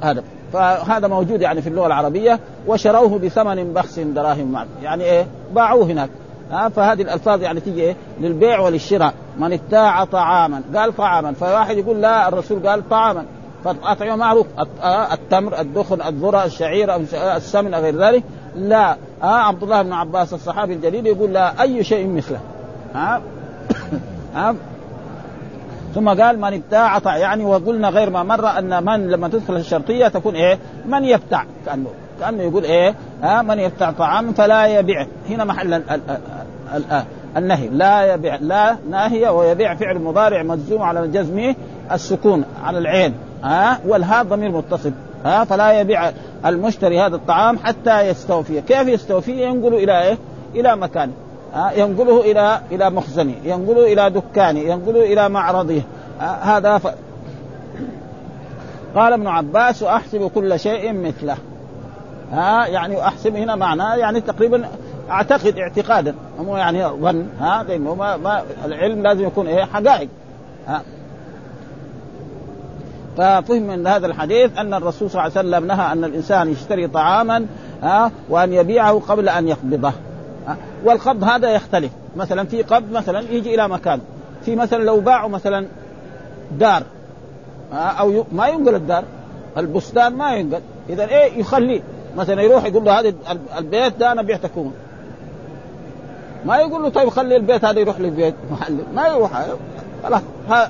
هذا. 0.02 0.23
فهذا 0.52 1.09
موجود 1.09 1.40
يعني 1.40 1.62
في 1.62 1.69
اللغة 1.69 1.87
العربية 1.87 2.40
وشروه 2.66 3.19
بثمن 3.19 3.73
بخس 3.73 3.99
دراهم 3.99 4.52
معه. 4.52 4.66
يعني 4.83 5.04
إيه؟ 5.04 5.26
باعوه 5.54 5.85
هناك. 5.85 6.11
ها 6.50 6.69
فهذه 6.69 7.02
الألفاظ 7.02 7.42
يعني 7.42 7.61
تيجي 7.61 7.80
إيه؟ 7.80 7.97
للبيع 8.21 8.61
وللشراء. 8.61 9.14
من 9.38 9.52
ابتاع 9.52 10.04
طعاما 10.04 10.62
قال 10.75 10.97
طعاما. 10.97 11.33
فواحد 11.33 11.78
يقول 11.78 12.00
لا 12.00 12.28
الرسول 12.28 12.69
قال 12.69 12.88
طعاما. 12.88 13.25
فالاطعمه 13.64 14.16
معروف. 14.16 14.47
التمر 15.12 15.61
الدخن 15.61 16.02
الذرة 16.02 16.45
الشعير 16.45 16.97
السمن 17.37 17.75
غير 17.75 17.97
ذلك. 17.97 18.23
لا 18.57 18.97
آه 19.23 19.26
عبد 19.26 19.62
الله 19.62 19.83
بن 19.83 19.92
عباس 19.92 20.35
الصحابي 20.35 20.75
الجليل 20.75 21.07
يقول 21.07 21.33
لا 21.33 21.62
أي 21.62 21.85
شيء 21.85 22.09
مثله. 22.09 22.40
ها 22.95 23.21
ها 24.35 24.54
ثم 25.94 26.09
قال 26.09 26.40
من 26.40 26.54
ابتاع 26.54 27.16
يعني 27.16 27.44
وقلنا 27.44 27.88
غير 27.88 28.11
ما 28.11 28.23
مر 28.23 28.47
أن 28.59 28.85
من 28.85 29.11
لما 29.11 29.28
تدخل 29.28 29.56
الشرطية 29.56 30.09
تكون 30.09 30.35
إيه؟ 30.35 30.59
من 30.87 31.04
يبتاع. 31.04 31.44
كانه 31.66 31.88
كأنه 32.20 32.42
يقول 32.42 32.64
إيه؟ 32.64 32.94
ها 33.23 33.42
من 33.42 33.59
يبتاع 33.59 33.90
طعاما 33.90 34.32
فلا 34.32 34.66
يبيع. 34.66 35.06
هنا 35.28 35.44
محل 35.44 35.75
ال 35.75 35.90
ال 35.90 36.00
ال 36.75 37.02
النهي. 37.37 37.68
لا 37.68 38.14
يبيع. 38.14 38.37
لا 38.40 38.76
ناهيه 38.90 39.28
ويبيع 39.28 39.75
فعل 39.75 39.99
مضارع 39.99 40.42
مجزوم 40.42 40.82
على 40.82 41.00
الجزم 41.00 41.54
السكون 41.92 42.44
على 42.64 42.78
العين. 42.78 43.14
ها 43.44 43.80
والهاء 43.87 44.25
ضمير 44.25 44.50
متصل. 44.50 44.92
ها 45.25 45.44
فلا 45.44 45.80
يبيع 45.80 46.11
المشتري 46.47 47.00
هذا 47.00 47.16
الطعام 47.16 47.59
حتى 47.59 48.00
يستوفي. 48.00 48.61
كيف 48.61 48.88
يستوفي؟ 48.88 49.42
ينقل 49.42 49.75
إلى 49.75 50.02
إيه؟ 50.02 50.18
إلى 50.54 50.76
مكانه 50.76 51.12
ينقله 51.57 52.21
إلى 52.21 52.61
إلى 52.73 52.90
مخزنه 52.90 53.35
ينقله 53.45 53.92
إلى 53.92 54.11
دكانه 54.11 54.61
ينقله 54.61 55.12
إلى 55.12 55.28
معرضه. 55.28 55.83
هذا 56.21 56.78
ف... 56.78 56.87
قال 58.95 59.12
ابن 59.12 59.26
عباس 59.26 59.83
واحسب 59.83 60.30
كل 60.35 60.61
شيء 60.61 60.92
مثله. 60.92 61.37
ها 62.33 62.66
يعني 62.66 63.07
أحسب 63.07 63.37
هنا 63.37 63.57
معناه 63.57 63.95
يعني 63.97 64.21
تقريبا 64.21 64.69
أعتقد 65.11 65.59
اعتقادا. 65.59 66.14
مو 66.40 66.57
يعني 66.57 66.87
ظن 66.87 67.26
ها 67.40 67.62
لأنه 67.62 67.95
ما, 67.95 68.16
ما 68.16 68.42
العلم 68.64 69.02
لازم 69.02 69.26
يكون 69.26 69.47
إيه 69.47 69.64
حقائق. 69.64 70.09
ها. 70.66 70.83
ففهم 73.16 73.62
من 73.62 73.87
هذا 73.87 74.07
الحديث 74.07 74.59
أن 74.59 74.75
الرسول 74.75 75.11
صلى 75.11 75.26
الله 75.26 75.38
عليه 75.38 75.49
وسلم 75.49 75.66
نهى 75.66 75.92
أن 75.92 76.04
الإنسان 76.04 76.52
يشتري 76.52 76.87
طعاما 76.87 77.47
ها 77.83 78.11
وأن 78.28 78.52
يبيعه 78.52 79.02
قبل 79.09 79.28
أن 79.28 79.49
يقبضه. 79.49 79.92
والقبض 80.84 81.25
هذا 81.25 81.50
يختلف. 81.50 81.90
مثلا 82.16 82.46
في 82.46 82.62
قبض 82.62 82.92
مثلا 82.92 83.20
يجي 83.30 83.54
إلى 83.54 83.68
مكان. 83.68 84.00
في 84.44 84.56
مثلا 84.56 84.84
لو 84.84 85.00
باعوا 85.00 85.28
مثلا 85.28 85.66
دار 86.58 86.82
أو 87.72 88.25
ما 88.32 88.49
ينقل 88.49 88.75
الدار. 88.75 89.04
البستان 89.56 90.12
ما 90.12 90.34
ينقل. 90.34 90.60
اذا 90.88 91.08
إيه 91.08 91.40
يخليه 91.40 91.80
مثلا 92.16 92.42
يروح 92.42 92.64
يقول 92.64 92.84
له 92.84 93.00
هذا 93.00 93.14
البيت 93.58 93.96
ده 93.96 94.12
أنا 94.12 94.22
بعتكم 94.22 94.72
ما 96.44 96.56
يقول 96.56 96.82
له 96.82 96.88
طيب 96.88 97.08
خلي 97.08 97.37
البيت 97.37 97.64
هذا 97.64 97.80
يروح 97.80 98.00
للبيت. 98.00 98.34
ما 98.94 99.06
يروح. 99.08 99.30
خلاص 100.02 100.22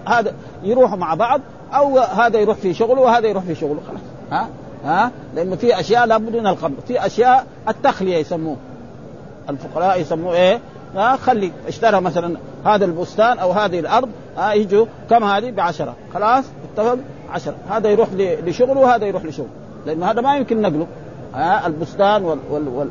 هذا 0.07 0.33
يروحوا 0.63 0.97
مع 0.97 1.15
بعض 1.15 1.41
أو 1.75 1.99
هذا 1.99 2.39
يروح 2.39 2.57
في 2.57 2.75
شغله 2.75 3.01
وهذا 3.01 3.29
يروح 3.29 3.45
في 3.45 3.55
شغله. 3.55 3.81
خلاص. 3.89 4.01
ها؟ 4.33 4.49
ها؟ 4.85 5.11
لأنه 5.35 5.57
في 5.57 5.81
أشياء 5.81 6.07
لابد 6.07 6.37
من 6.37 6.47
القبض 6.47 6.75
في 6.89 7.07
أشياء 7.07 7.47
التخلية 7.69 8.17
يسموه. 8.17 8.57
الفقراء 9.51 10.01
يسموه 10.01 10.35
إيه؟ 10.35 10.61
ها 10.97 11.17
خلي. 11.17 11.53
اشترى 11.69 12.01
مثلا 12.01 12.37
هذا 12.67 12.85
البستان 12.85 13.39
أو 13.39 13.53
هذه 13.53 13.79
الأرض 13.81 14.09
ها 14.37 14.53
يجوا 14.53 14.87
كم 15.11 15.25
هذه؟ 15.25 15.51
بعشرة. 15.51 15.95
خلاص 16.15 16.45
اتفق؟ 16.65 16.99
عشرة. 17.31 17.55
هذا 17.71 17.89
يروح 17.89 18.09
لشغله 18.17 18.81
وهذا 18.81 19.07
يروح 19.07 19.25
لشغله. 19.25 19.49
لأنه 19.87 20.11
هذا 20.11 20.21
ما 20.21 20.37
يمكن 20.37 20.63
نقله. 20.63 20.87
ها 21.35 21.67
البستان 21.67 22.25
وال 22.25 22.39
وال 22.51 22.69
وال 22.69 22.89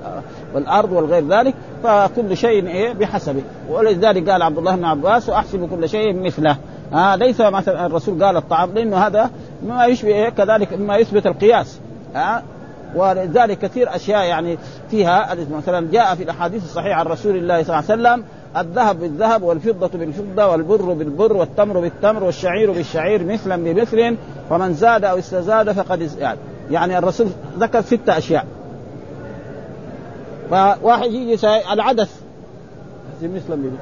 والأرض 0.55 0.91
والغير 0.91 1.27
ذلك. 1.27 1.53
فكل 1.83 2.37
شيء 2.37 2.67
إيه؟ 2.67 2.93
بحسبه. 2.93 3.41
ولذلك 3.69 4.29
قال 4.29 4.41
عبد 4.41 4.57
الله 4.57 4.75
بن 4.75 4.85
عباس 4.85 5.29
واحسب 5.29 5.69
كل 5.69 5.89
شيء 5.89 6.21
مثله. 6.21 6.57
ها 6.93 7.15
ليس 7.15 7.41
مثلا 7.41 7.85
الرسول 7.85 8.23
قال 8.23 8.37
الطعام 8.37 8.73
لأنه 8.73 8.97
هذا 8.97 9.29
ما 9.63 9.85
يشبه 9.85 10.09
إيه؟ 10.09 10.29
كذلك 10.29 10.73
مما 10.73 10.97
يثبت 10.97 11.27
القياس. 11.27 11.79
ها 12.15 12.43
ولذلك 12.95 13.59
كثير 13.59 13.95
أشياء 13.95 14.25
يعني 14.25 14.57
فيها 14.91 15.35
مثلا 15.51 15.91
جاء 15.91 16.15
في 16.15 16.23
الأحاديث 16.23 16.63
الصحيحة 16.63 16.99
عن 16.99 17.05
رسول 17.05 17.35
الله 17.35 17.63
صلى 17.63 17.79
الله 17.79 17.91
عليه 17.91 18.01
وسلم 18.01 18.23
الذهب 18.57 18.99
بالذهب 18.99 19.43
والفضة 19.43 19.87
بالفضة 19.87 20.47
والبر 20.47 20.93
بالبر 20.93 21.33
والتمر 21.37 21.79
بالتمر 21.79 22.23
والشعير 22.23 22.71
بالشعير 22.71 23.23
مثلا 23.23 23.63
بمثل 23.63 24.17
ومن 24.49 24.73
زاد 24.73 25.05
أو 25.05 25.19
استزاد 25.19 25.71
فقد 25.71 26.09
يعني, 26.19 26.39
يعني 26.71 26.97
الرسول 26.97 27.27
ذكر 27.59 27.81
ستة 27.81 28.17
أشياء. 28.17 28.45
فواحد 30.49 31.11
يجي 31.11 31.47
العدس 31.73 32.09
مثلا 33.23 33.55
بمثل. 33.55 33.77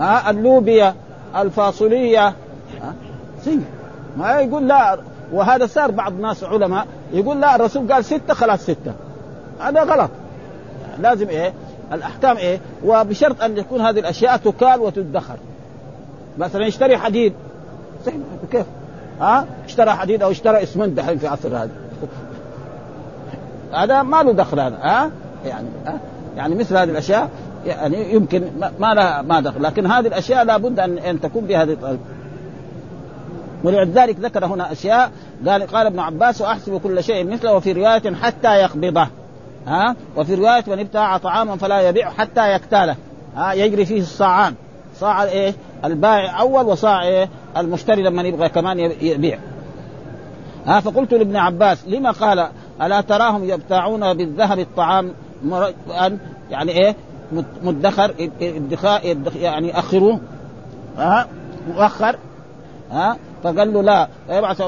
ها 0.00 0.30
اللوبيا 0.30 0.94
الفاصولية 1.36 2.26
ها 2.82 2.94
ما 4.16 4.40
يقول 4.40 4.68
لا 4.68 4.98
وهذا 5.32 5.66
صار 5.66 5.90
بعض 5.90 6.12
الناس 6.12 6.44
علماء 6.44 6.86
يقول 7.12 7.40
لا 7.40 7.56
الرسول 7.56 7.92
قال 7.92 8.04
ستة 8.04 8.34
خلاص 8.34 8.62
ستة. 8.62 8.92
هذا 9.60 9.82
غلط. 9.82 10.10
لازم 11.00 11.28
إيه؟ 11.28 11.52
الأحكام 11.92 12.36
إيه؟ 12.36 12.60
وبشرط 12.84 13.42
أن 13.42 13.58
يكون 13.58 13.80
هذه 13.80 13.98
الأشياء 13.98 14.36
تكال 14.36 14.80
وتدخر. 14.80 15.36
مثلا 16.38 16.66
يشتري 16.66 16.96
حديد. 16.96 17.32
كيف؟ 18.52 18.66
ها؟ 19.20 19.46
اشترى 19.64 19.90
حديد 19.90 20.22
أو 20.22 20.30
اشترى 20.30 20.62
اسمنت 20.62 20.96
دحين 20.96 21.18
في 21.18 21.26
عصر 21.26 21.48
هذا. 21.48 21.70
هذا 23.72 24.02
ما 24.02 24.22
له 24.22 24.32
دخل 24.32 24.60
هذا 24.60 24.76
ها؟ 24.76 25.10
يعني 25.44 25.68
ها؟ 25.86 25.98
يعني 26.36 26.54
مثل 26.54 26.76
هذه 26.76 26.90
الأشياء 26.90 27.30
يعني 27.66 28.14
يمكن 28.14 28.42
ما 28.78 28.94
لها 28.94 29.22
ما 29.22 29.40
دخل. 29.40 29.62
لكن 29.62 29.86
هذه 29.86 30.06
الأشياء 30.06 30.44
لابد 30.44 30.80
ان 30.80 30.98
أن 30.98 31.20
تكون 31.20 31.44
بهذه 31.44 31.76
ولذلك 33.66 34.16
ذكر 34.20 34.46
هنا 34.46 34.72
أشياء. 34.72 35.10
قال 35.46 35.66
قال 35.66 35.86
ابن 35.86 35.98
عباس 35.98 36.40
واحسب 36.40 36.80
كل 36.80 37.04
شيء 37.04 37.26
مثله 37.26 37.54
وفي 37.54 37.72
رواية 37.72 38.14
حتى 38.14 38.54
يقبضه. 38.54 39.06
ها؟ 39.66 39.96
وفي 40.16 40.34
رواية 40.34 40.64
من 40.66 40.78
ابتاع 40.78 41.16
طعاما 41.16 41.56
فلا 41.56 41.80
يبيع 41.80 42.10
حتى 42.10 42.54
يكتاله 42.54 42.96
ها؟ 43.36 43.52
يجري 43.52 43.84
فيه 43.86 44.00
الصاعان. 44.00 44.54
صاع 44.94 45.22
إيه؟ 45.22 45.54
البائع 45.84 46.40
اول 46.40 46.66
وصاع 46.66 47.02
إيه؟ 47.02 47.28
المشتري 47.56 48.02
لما 48.02 48.22
يبغى 48.22 48.48
كمان 48.48 48.78
يبيع. 49.00 49.38
ها؟ 50.66 50.80
فقلت 50.80 51.14
لابن 51.14 51.36
عباس 51.36 51.88
لما 51.88 52.10
قال 52.10 52.48
ألا 52.82 53.00
تراهم 53.00 53.44
يبتاعون 53.44 54.14
بالذهب 54.14 54.58
الطعام 54.58 55.12
يعني 56.50 56.72
إيه؟ 56.72 56.96
مدخر 57.62 58.14
يعني 59.40 59.78
اخروه 59.78 60.20
ها؟ 60.98 61.26
مؤخر. 61.68 62.16
ها؟ 62.90 63.16
فقال 63.46 63.74
له 63.74 63.82
لا 63.82 64.08
يبعث 64.30 64.62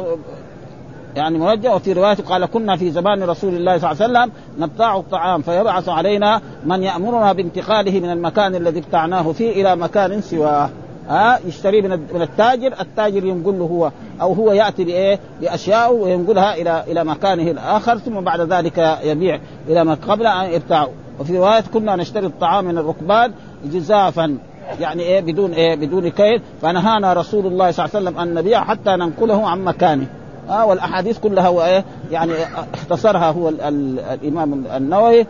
يعني 1.17 1.39
موجه 1.39 1.75
وفي 1.75 1.93
رواية 1.93 2.17
قال 2.17 2.47
كنا 2.47 2.77
في 2.77 2.91
زمان 2.91 3.23
رسول 3.23 3.55
الله 3.55 3.79
صلى 3.79 3.91
الله 3.93 4.03
عليه 4.03 4.13
وسلم 4.13 4.33
نبتاع 4.59 4.97
الطعام 4.97 5.43
فيبعث 5.43 5.89
علينا 5.89 6.41
من 6.65 6.83
يأمرنا 6.83 7.33
بانتقاله 7.33 8.01
من 8.01 8.11
المكان 8.11 8.55
الذي 8.55 8.79
ابتعناه 8.79 9.33
فيه 9.33 9.63
إلى 9.63 9.77
مكان 9.77 10.21
سواه. 10.21 10.71
ها 11.09 11.39
يشتري 11.47 11.83
من 11.83 11.91
من 12.15 12.23
التاجر، 12.23 12.75
التاجر 12.81 13.25
ينقل 13.25 13.59
له 13.59 13.65
هو 13.65 13.91
أو 14.21 14.33
هو 14.33 14.53
يأتي 14.53 14.85
بإيه؟ 14.85 15.19
باشياء 15.41 15.95
وينقلها 15.95 16.55
إلى 16.55 16.85
إلى 16.89 17.05
مكانه 17.05 17.51
الآخر 17.51 17.99
ثم 17.99 18.21
بعد 18.21 18.41
ذلك 18.41 18.99
يبيع 19.03 19.41
إلى 19.69 19.85
ما 19.85 19.99
قبل 20.09 20.27
أن 20.27 20.53
يبتاعه، 20.53 20.89
وفي 21.21 21.39
رواية 21.39 21.65
كنا 21.75 21.97
نشتري 21.97 22.27
الطعام 22.27 22.65
من 22.65 22.79
الركبان 22.79 23.33
جزافا. 23.65 24.39
يعني 24.81 25.03
إيه 25.03 25.21
بدون 25.21 25.53
إيه 25.53 25.77
بدون 25.77 26.09
كيل 26.09 26.43
فنهانا 26.63 27.13
رسول 27.13 27.47
الله 27.47 27.71
صلى 27.71 27.85
الله 27.85 27.97
عليه 27.97 28.09
وسلم 28.09 28.19
أن 28.21 28.35
نبيع 28.35 28.65
حتى 28.65 28.91
ننقله 28.91 29.49
عن 29.49 29.65
مكانه. 29.65 30.07
آه 30.49 30.67
والأحاديث 30.67 31.19
كلها 31.19 31.49
هو 31.49 31.65
إيه 31.65 31.85
يعني 32.11 32.33
اختصرها 32.75 33.31
هو 33.31 33.49
ال 33.49 33.61
ال 33.61 34.01
الإمام 34.01 34.65
النووي. 34.77 35.27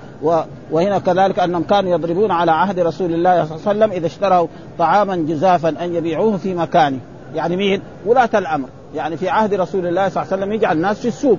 وهنا 0.71 0.99
كذلك 0.99 1.38
أنهم 1.38 1.62
كانوا 1.62 1.90
يضربون 1.90 2.30
على 2.30 2.52
عهد 2.52 2.78
رسول 2.78 3.14
الله 3.14 3.45
صلى 3.45 3.57
الله 3.57 3.68
عليه 3.68 3.78
وسلم 3.78 3.92
إذا 3.92 4.07
اشتروا 4.07 4.47
طعاما 4.78 5.16
جزافا 5.16 5.68
أن 5.68 5.95
يبيعوه 5.95 6.37
في 6.37 6.54
مكانه. 6.54 6.99
يعني 7.35 7.57
مين؟ 7.57 7.83
ولاة 8.07 8.30
الأمر. 8.35 8.68
يعني 8.95 9.16
في 9.16 9.28
عهد 9.28 9.54
رسول 9.54 9.87
الله 9.87 10.09
صلى 10.09 10.23
الله 10.23 10.33
عليه 10.33 10.42
وسلم 10.42 10.52
يجعل 10.52 10.76
الناس 10.76 11.00
في 11.00 11.09
السوق. 11.09 11.38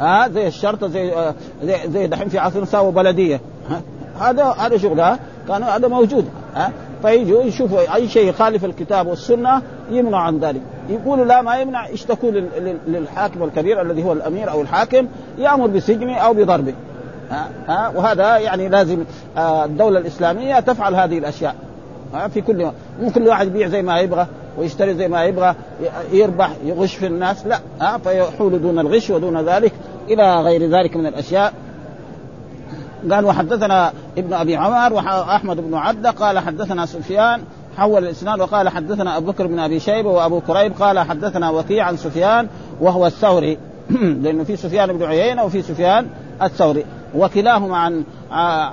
ها 0.00 0.24
آه 0.24 0.28
زي 0.28 0.46
الشرطة 0.46 0.88
زي 0.88 1.12
آه 1.12 1.34
زي, 1.62 1.76
زي 1.88 2.06
دحين 2.06 2.28
في 2.28 2.38
عصر 2.38 2.64
ساووا 2.64 2.92
بلدية. 2.92 3.40
هذا 4.20 4.44
هذا 4.44 4.78
شغل 4.78 5.16
كان 5.48 5.62
هذا 5.62 5.88
موجود. 5.88 6.28
ها؟ 6.54 6.72
فيجوا 7.02 7.42
يشوفوا 7.42 7.94
أي 7.94 8.08
شيء 8.08 8.28
يخالف 8.28 8.64
الكتاب 8.64 9.06
والسنة 9.06 9.62
يمنع 9.90 10.18
عن 10.18 10.38
ذلك. 10.38 10.60
يقولوا 10.88 11.24
لا 11.24 11.42
ما 11.42 11.56
يمنع 11.56 11.88
يشتكوا 11.88 12.30
للحاكم 12.86 13.42
الكبير 13.42 13.82
الذي 13.82 14.04
هو 14.04 14.12
الأمير 14.12 14.50
أو 14.50 14.62
الحاكم 14.62 15.06
يأمر 15.38 15.66
بسجنه 15.66 16.16
أو 16.16 16.34
بضربه 16.34 16.74
ها 17.68 17.92
وهذا 17.94 18.36
يعني 18.36 18.68
لازم 18.68 19.04
الدولة 19.38 19.98
الإسلامية 19.98 20.60
تفعل 20.60 20.94
هذه 20.94 21.18
الأشياء. 21.18 21.54
في 22.34 22.40
كل 22.40 22.70
مو 23.00 23.10
كل 23.10 23.28
واحد 23.28 23.46
يبيع 23.46 23.68
زي 23.68 23.82
ما 23.82 24.00
يبغى 24.00 24.26
ويشتري 24.58 24.94
زي 24.94 25.08
ما 25.08 25.24
يبغى 25.24 25.54
يربح 26.12 26.50
يغش 26.64 26.94
في 26.94 27.06
الناس 27.06 27.46
لا. 27.46 27.58
ها 27.80 27.98
فيحول 27.98 28.62
دون 28.62 28.78
الغش 28.78 29.10
ودون 29.10 29.40
ذلك 29.40 29.72
إلى 30.08 30.40
غير 30.40 30.70
ذلك 30.70 30.96
من 30.96 31.06
الأشياء. 31.06 31.52
قال 33.12 33.24
وحدثنا 33.24 33.92
ابن 34.18 34.32
أبي 34.32 34.56
عمر 34.56 34.92
واحمد 34.92 35.56
بن 35.56 35.74
عبده 35.74 36.10
قال 36.10 36.38
حدثنا 36.38 36.86
سفيان 36.86 37.40
حول 37.76 38.04
الإسناد 38.04 38.40
وقال 38.40 38.68
حدثنا 38.68 39.16
أبو 39.16 39.32
بكر 39.32 39.46
بن 39.46 39.58
أبي 39.58 39.80
شيبة 39.80 40.10
وأبو 40.10 40.40
كريب 40.40 40.72
قال 40.72 40.98
حدثنا 40.98 41.50
وكيع 41.50 41.84
عن 41.84 41.96
سفيان 41.96 42.48
وهو 42.80 43.06
الثوري. 43.06 43.58
لأنه 44.22 44.44
في 44.44 44.56
سفيان 44.56 44.92
بن 44.92 45.04
عيينة 45.04 45.44
وفي 45.44 45.62
سفيان 45.62 46.06
الثوري. 46.42 46.84
وكلاهما 47.14 47.76
عن 47.76 48.04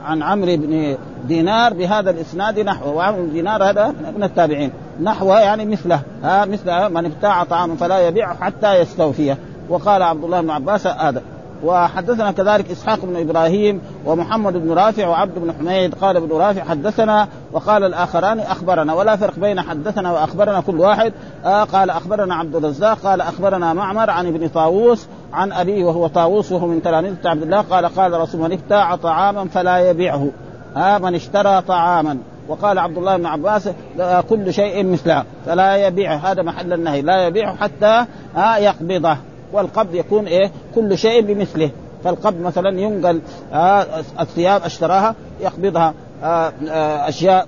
عن 0.05 0.23
عمرو 0.23 0.57
بن 0.57 0.97
دينار 1.27 1.73
بهذا 1.73 2.09
الإسناد 2.09 2.59
نحوه 2.59 2.93
وعمرو 2.93 3.23
بن 3.23 3.33
دينار 3.33 3.63
هذا 3.69 3.93
من 4.17 4.23
التابعين. 4.23 4.71
نحوه 5.03 5.39
يعني 5.39 5.65
مثله. 5.65 6.01
ها 6.23 6.45
مثل 6.45 6.89
من 6.89 7.05
ابتاع 7.05 7.43
طعاما 7.43 7.75
فلا 7.75 8.07
يبيع 8.07 8.33
حتى 8.33 8.81
يستوفيه. 8.81 9.37
وقال 9.69 10.03
عبد 10.03 10.23
الله 10.23 10.41
بن 10.41 10.49
عباس 10.49 10.87
هذا. 10.87 11.21
وحدثنا 11.63 12.31
كذلك 12.31 12.71
إسحاق 12.71 12.99
بن 13.03 13.29
إبراهيم 13.29 13.81
ومحمد 14.05 14.53
بن 14.53 14.73
رافع 14.73 15.07
وعبد 15.07 15.39
بن 15.39 15.53
حميد. 15.53 15.95
قال 15.95 16.17
ابن 16.17 16.37
رافع 16.37 16.63
حدثنا 16.63 17.27
وقال 17.51 17.83
الآخران 17.83 18.39
أخبرنا. 18.39 18.93
ولا 18.93 19.15
فرق 19.15 19.39
بين 19.39 19.61
حدثنا 19.61 20.11
وأخبرنا 20.11 20.61
كل 20.61 20.79
واحد. 20.79 21.13
آه 21.45 21.63
قال 21.63 21.89
أخبرنا 21.89 22.35
عبد 22.35 22.55
الرزاق 22.55 22.99
قال 22.99 23.21
أخبرنا 23.21 23.73
معمر 23.73 24.09
عن 24.09 24.27
ابن 24.27 24.47
طاووس 24.47 25.07
عن 25.33 25.51
ابيه 25.51 25.85
وهو 25.85 26.07
طاووس 26.07 26.51
وهو 26.51 26.67
من 26.67 26.81
تلاميذ 26.81 27.15
عبد 27.25 27.41
الله. 27.41 27.61
قال 27.61 27.85
قال 27.85 28.13
رسول 28.13 28.41
من 28.41 28.51
ابتاع 28.51 28.95
طعاما 28.95 29.47
فلا 29.47 29.89
يبيعه. 29.89 30.29
ها 30.75 30.97
من 30.97 31.15
اشترى 31.15 31.61
طعاما. 31.61 32.17
وقال 32.47 32.79
عبد 32.79 32.97
الله 32.97 33.17
بن 33.17 33.25
عباس 33.25 33.69
كل 34.29 34.53
شيء 34.53 34.85
مثله 34.85 35.23
فلا 35.45 35.87
يبيع 35.87 36.15
هذا 36.15 36.41
محل 36.41 36.73
النهي. 36.73 37.01
لا 37.01 37.27
يبيع 37.27 37.55
حتى 37.55 38.05
يقبضه. 38.59 39.17
والقبض 39.53 39.95
يكون 39.95 40.25
إيه؟ 40.25 40.51
كل 40.75 40.97
شيء 40.97 41.21
بمثله. 41.21 41.69
فالقبض 42.03 42.41
مثلا 42.41 42.79
ينقل 42.79 43.21
الثياب 44.19 44.61
أشتراها 44.63 45.15
يقبضها 45.41 45.93
أشياء 47.07 47.47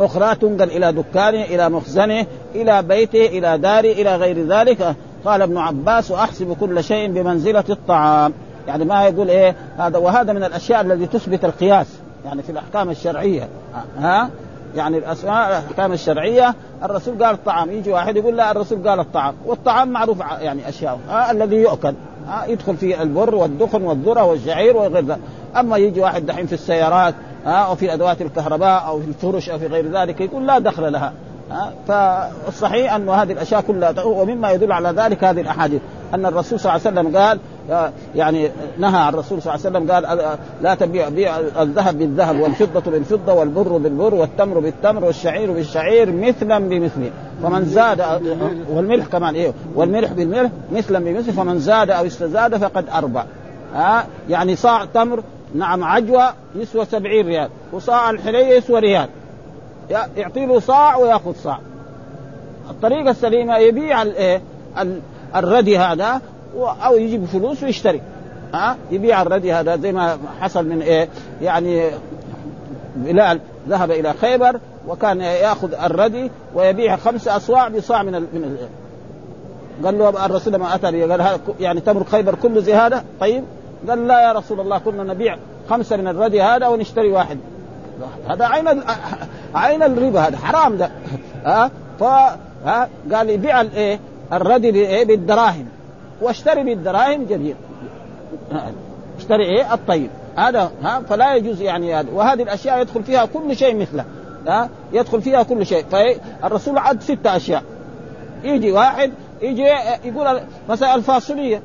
أخرى 0.00 0.34
تنقل 0.34 0.70
إلى 0.70 0.92
دكانه 0.92 1.42
إلى 1.42 1.68
مخزنه 1.68 2.26
إلى 2.54 2.82
بيته 2.82 3.26
إلى 3.26 3.58
داره 3.58 3.92
إلى 3.92 4.16
غير 4.16 4.46
ذلك. 4.46 4.94
قال 5.24 5.42
ابن 5.42 5.58
عباس 5.58 6.10
واحسب 6.10 6.56
كل 6.60 6.84
شيء 6.84 7.12
بمنزلة 7.12 7.64
الطعام. 7.70 8.32
يعني 8.68 8.84
ما 8.84 9.04
يقول 9.04 9.28
إيه؟ 9.30 9.56
هذا 9.78 9.98
وهذا 9.98 10.32
من 10.32 10.44
الأشياء 10.44 10.80
التي 10.80 11.06
تثبت 11.06 11.44
القياس. 11.44 11.86
يعني 12.24 12.42
في 12.42 12.52
الأحكام 12.52 12.90
الشرعية. 12.90 13.48
ها؟ 13.98 14.30
يعني 14.76 14.98
الأسماء 14.98 15.48
الأحكام 15.48 15.92
الشرعية 15.92 16.54
الرسول 16.82 17.24
قال 17.24 17.34
الطعام. 17.34 17.70
يجي 17.70 17.92
واحد 17.92 18.16
يقول 18.16 18.36
لا 18.36 18.50
الرسول 18.50 18.88
قال 18.88 19.00
الطعام. 19.00 19.34
والطعام 19.46 19.88
معروف 19.88 20.18
يعني 20.40 20.68
أشياء. 20.68 20.98
ها 21.08 21.30
الذي 21.30 21.56
يؤكل. 21.56 21.94
ها 22.28 22.44
يدخل 22.46 22.76
فيه 22.76 23.02
البر 23.02 23.34
والدخن 23.34 23.82
والذرة 23.82 24.24
والشعير 24.24 24.76
وغير 24.76 25.04
ذلك 25.04 25.18
أما 25.56 25.76
يجي 25.76 26.00
واحد 26.00 26.26
دحين 26.26 26.46
في 26.46 26.52
السيارات 26.52 27.14
ها 27.44 27.52
أو 27.52 27.74
في 27.74 27.94
أدوات 27.94 28.22
الكهرباء 28.22 28.86
أو 28.86 29.00
في 29.00 29.08
الفرش 29.08 29.50
أو 29.50 29.58
في 29.58 29.66
غير 29.66 29.90
ذلك 29.90 30.20
يقول 30.20 30.46
لا 30.46 30.58
دخل 30.58 30.92
لها. 30.92 31.12
فالصحيح 31.88 32.94
أن 32.94 33.08
هذه 33.08 33.32
الأشياء 33.32 33.60
كلها 33.60 34.04
ومما 34.04 34.50
يدل 34.50 34.72
على 34.72 34.88
ذلك 34.88 35.24
هذه 35.24 35.40
الأحاديث. 35.40 35.80
أن 36.14 36.26
الرسول 36.26 36.60
صلى 36.60 36.72
الله 36.72 36.86
عليه 36.86 37.00
وسلم 37.00 37.16
قال 37.16 37.38
يعني 38.14 38.50
نهى 38.78 39.00
عن 39.00 39.14
الرسول 39.14 39.42
صلى 39.42 39.54
الله 39.54 39.66
عليه 39.66 39.76
وسلم 39.78 39.92
قال 39.92 40.38
لا 40.62 40.74
تبيع 40.74 41.08
بيع 41.08 41.38
الذهب 41.38 41.98
بالذهب 41.98 42.40
والفضة 42.40 42.90
بالفضة 42.90 43.32
والبر 43.32 43.76
بالبر 43.76 44.14
والتمر 44.14 44.58
بالتمر 44.58 45.04
والشعير 45.04 45.52
بالشعير 45.52 46.12
مثلا 46.12 46.58
بمثل 46.68 47.10
فمن 47.42 47.64
زاد 47.64 48.00
والملح 48.70 49.06
كمان 49.06 49.34
إيه 49.34 49.52
والملح 49.74 50.12
بالملح 50.12 50.50
مثلا 50.72 50.98
بمثل 50.98 51.32
فمن 51.32 51.58
زاد 51.58 51.90
أو 51.90 52.06
استزاد 52.06 52.56
فقد 52.56 52.84
أربع. 52.88 53.24
ها 53.74 54.06
يعني 54.30 54.56
صاع 54.56 54.84
تمر 54.84 55.22
نعم 55.54 55.84
عجوة 55.84 56.34
يسوى 56.56 56.84
سبعين 56.84 57.26
ريال 57.26 57.48
وصاع 57.72 58.10
الحلية 58.10 58.56
يسوى 58.56 58.80
ريال. 58.80 59.08
يعطي 60.16 60.46
له 60.46 60.60
صاع 60.60 60.96
ويأخذ 60.96 61.34
صاع. 61.34 61.58
الطريقة 62.70 63.10
السليمة 63.10 63.56
يبيع 63.56 64.02
الايه 64.02 64.40
الردي 65.36 65.78
هذا 65.78 66.20
أو 66.56 66.96
يجيب 66.96 67.24
فلوس 67.24 67.62
ويشتري. 67.62 68.00
ها؟ 68.54 68.76
يبيع 68.90 69.22
الردي 69.22 69.52
هذا 69.52 69.76
زي 69.76 69.92
ما 69.92 70.18
حصل 70.40 70.66
من 70.66 70.82
إيه؟ 70.82 71.08
يعني 71.42 71.90
بلال 72.96 73.40
ذهب 73.68 73.90
إلى 73.90 74.12
خيبر 74.12 74.60
وكان 74.88 75.20
يأخذ 75.20 75.74
الردي 75.74 76.30
ويبيع 76.54 76.96
خمس 76.96 77.28
أصواع 77.28 77.68
بصاع 77.68 78.02
من 78.02 78.14
ال 78.14 78.26
من 78.32 78.44
ال 78.44 78.68
قال 79.84 79.98
له 79.98 80.26
الرسول 80.26 80.52
لما 80.52 80.74
أتى 80.74 81.02
قال 81.02 81.40
يعني 81.60 81.80
تمر 81.80 82.04
خيبر 82.04 82.34
كله 82.34 82.60
زي 82.60 82.74
هذا؟ 82.74 83.04
طيب. 83.20 83.44
قال 83.88 84.08
لا 84.08 84.20
يا 84.20 84.32
رسول 84.32 84.60
الله 84.60 84.78
كنا 84.78 85.02
نبيع 85.02 85.36
خمسه 85.70 85.96
من 85.96 86.08
الردي 86.08 86.42
هذا 86.42 86.66
ونشتري 86.66 87.10
واحد. 87.10 87.38
هذا 88.28 88.46
عين 88.46 88.82
عين 89.54 89.82
الربا 89.82 90.20
هذا 90.20 90.36
حرام 90.36 90.76
ده. 90.76 90.90
ها؟ 91.44 91.70
ف 92.00 92.02
ها؟ 92.66 92.88
قال 93.12 93.30
يبيع 93.30 93.60
الايه 93.60 93.98
الردي 94.32 95.04
بالدراهم. 95.04 95.66
واشتري 96.22 96.62
بالدراهم 96.62 97.24
جديد 97.24 97.56
اشتري 99.18 99.44
إيه؟ 99.44 99.74
الطيب 99.74 100.10
هذا 100.36 100.70
ها 100.82 101.00
فلا 101.00 101.34
يجوز 101.34 101.60
يعني 101.60 101.94
هذا. 101.94 102.10
وهذه 102.10 102.42
الأشياء 102.42 102.80
يدخل 102.80 103.02
فيها 103.04 103.24
كل 103.24 103.56
شيء 103.56 103.76
مثله. 103.76 104.04
ها؟ 104.48 104.68
يدخل 104.92 105.22
فيها 105.22 105.42
كل 105.42 105.66
شيء. 105.66 105.84
فالرسول 105.84 106.78
عد 106.78 107.02
ستة 107.02 107.36
أشياء. 107.36 107.62
يجي 108.44 108.72
واحد 108.72 109.12
يجي 109.42 109.62
يقول 110.04 110.40
مثلا 110.68 110.94
الفاصوليه 110.94 111.62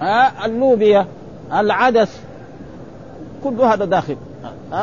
ها؟ 0.00 0.46
اللوبيا 0.46 1.06
العدس. 1.52 2.20
كل 3.44 3.60
هذا 3.60 3.84
داخل. 3.84 4.16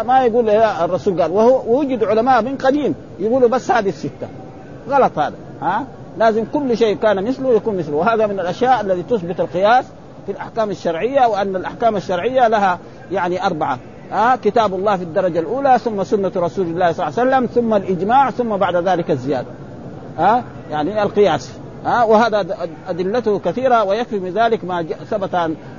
ما 0.05 0.25
يقول 0.25 0.49
الرسول 0.49 1.21
قال. 1.21 1.31
وهو 1.31 1.79
وجد 1.79 2.03
علماء 2.03 2.41
من 2.41 2.57
قديم 2.57 2.95
يقولوا 3.19 3.49
بس 3.49 3.71
هذه 3.71 3.89
الستة. 3.89 4.27
غلط 4.89 5.19
هذا. 5.19 5.35
ها؟ 5.61 5.85
لازم 6.17 6.45
كل 6.53 6.77
شيء 6.77 6.95
كان 6.95 7.23
مثله 7.23 7.53
يكون 7.53 7.77
مثله. 7.77 7.95
وهذا 7.95 8.27
من 8.27 8.39
الأشياء 8.39 8.81
التي 8.81 9.03
تثبت 9.03 9.39
القياس 9.39 9.85
في 10.25 10.31
الأحكام 10.31 10.69
الشرعية 10.69 11.27
وأن 11.27 11.55
الأحكام 11.55 11.95
الشرعية 11.95 12.47
لها 12.47 12.79
يعني 13.11 13.45
أربعة. 13.45 13.79
آه 14.13 14.35
كتاب 14.35 14.73
الله 14.73 14.97
في 14.97 15.03
الدرجة 15.03 15.39
الأولى 15.39 15.79
ثم 15.79 16.03
سنة 16.03 16.31
رسول 16.35 16.65
الله 16.65 16.91
صلى 16.91 17.07
الله 17.07 17.19
عليه 17.19 17.29
وسلم 17.29 17.45
ثم 17.45 17.73
الإجماع 17.73 18.31
ثم 18.31 18.57
بعد 18.57 18.75
ذلك 18.75 19.11
الزيادة. 19.11 19.47
آه 20.19 20.43
يعني 20.71 21.03
القياس. 21.03 21.51
آه 21.85 22.05
وهذا 22.05 22.45
أدلته 22.87 23.39
كثيرة 23.39 23.83
ويكفي 23.83 24.19
من 24.19 24.29
ذلك 24.29 24.65
ما 24.65 24.83
ثبت 24.83 25.35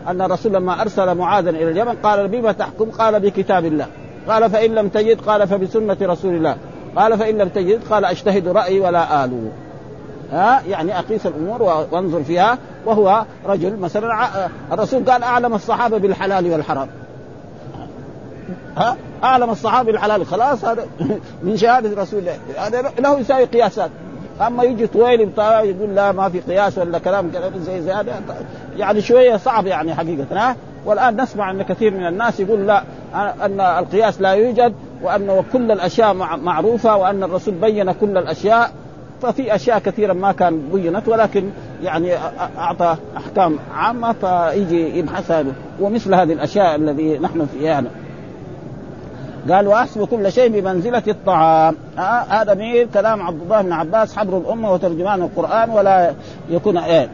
أن 0.07 0.21
الرسول 0.23 0.53
لما 0.53 0.83
أرسل 0.83 1.15
معاذا 1.15 1.51
إلى 1.51 1.71
اليمن 1.71 1.95
قال 1.95 2.29
بما 2.29 2.53
تحكم؟ 2.53 2.91
قال 2.91 3.21
بكتاب 3.21 3.65
الله. 3.65 3.87
قال 4.29 4.51
فإن 4.51 4.75
لم 4.75 4.89
تجد 4.89 5.21
قال 5.21 5.49
فبسنة 5.49 5.97
رسول 6.03 6.35
الله. 6.35 6.57
قال 6.97 7.19
فإن 7.19 7.39
لم 7.39 7.49
تجد 7.49 7.85
قال 7.91 8.05
أجتهد 8.05 8.49
رأيي 8.49 8.81
ولا 8.81 9.25
ألو 9.25 9.41
ها 10.33 10.63
يعني 10.69 10.99
أقيس 10.99 11.27
الأمور 11.27 11.63
وانظر 11.63 12.23
فيها 12.23 12.59
وهو 12.87 13.25
رجل 13.47 13.77
مثلا 13.77 14.29
الرسول 14.73 15.11
قال 15.11 15.23
أعلم 15.23 15.55
الصحابة 15.55 15.99
بالحلال 15.99 16.53
والحرام. 16.53 16.89
ها؟ 18.77 18.97
أعلم 19.25 19.51
الصحابة 19.51 19.93
بالحلال 19.93 20.27
خلاص 20.27 20.65
هذا 20.65 20.87
من 21.43 21.57
شهادة 21.57 22.03
رسول 22.03 22.21
الله 22.21 22.39
هذا 22.59 22.93
له 22.99 23.19
يساوي 23.19 23.45
قياسات. 23.45 23.91
أما 24.47 24.65
يجي 24.65 24.87
طويل 24.87 25.21
يقول 25.39 25.95
لا 25.95 26.13
ما 26.13 26.29
في 26.29 26.41
قياس 26.41 26.79
ولا 26.79 26.99
كلام 26.99 27.31
كلام 27.31 27.53
زي 27.59 27.81
زي 27.81 27.93
هذا 27.93 28.23
يعني 28.77 29.01
شوية 29.01 29.37
صعب 29.37 29.67
يعني 29.67 29.95
حقيقة 29.95 30.27
ها؟ 30.31 30.57
والآن 30.85 31.21
نسمع 31.21 31.51
أن 31.51 31.63
كثير 31.63 31.91
من 31.95 32.07
الناس 32.07 32.41
يقول 32.41 32.67
لا 32.67 32.83
أن 33.15 33.61
القياس 33.61 34.21
لا 34.21 34.31
يوجد 34.31 34.75
وان 35.03 35.45
كل 35.53 35.73
الأشياء 35.73 36.15
معروفة 36.15 36.97
وأن 36.97 37.23
الرسول 37.23 37.55
بين 37.55 37.93
كل 37.93 38.19
الأشياء. 38.19 38.71
ففي 39.23 39.55
أشياء 39.55 39.79
كثيرة 39.79 40.13
ما 40.13 40.33
كان 40.33 40.69
بينت 40.73 41.09
ولكن 41.09 41.51
يعني 41.83 42.17
أعطى 42.59 42.97
أحكام 43.17 43.59
عامة 43.75 44.13
فيجي 44.13 44.99
يبحثها 44.99 45.45
ومثل 45.81 46.15
هذه 46.15 46.33
الأشياء 46.33 46.77
الذي 46.77 47.19
نحن 47.19 47.47
فيها. 47.47 47.63
يعني 47.63 47.89
قال 49.51 49.67
وأحسب 49.67 50.05
كل 50.05 50.33
شيء 50.33 50.49
بمنزلة 50.49 51.03
الطعام. 51.09 51.77
آه 51.99 52.03
هذا 52.29 52.55
مين 52.55 52.89
كلام 52.95 53.23
عبد 53.23 53.43
الله 53.43 53.63
بن 53.63 53.73
عباس 53.73 54.17
حبر 54.17 54.39
الأمة 54.39 54.73
وترجمان 54.73 55.23
القرآن 55.23 55.71
ولا 55.71 56.13
يكون 56.51 56.79
إيه. 56.79 57.09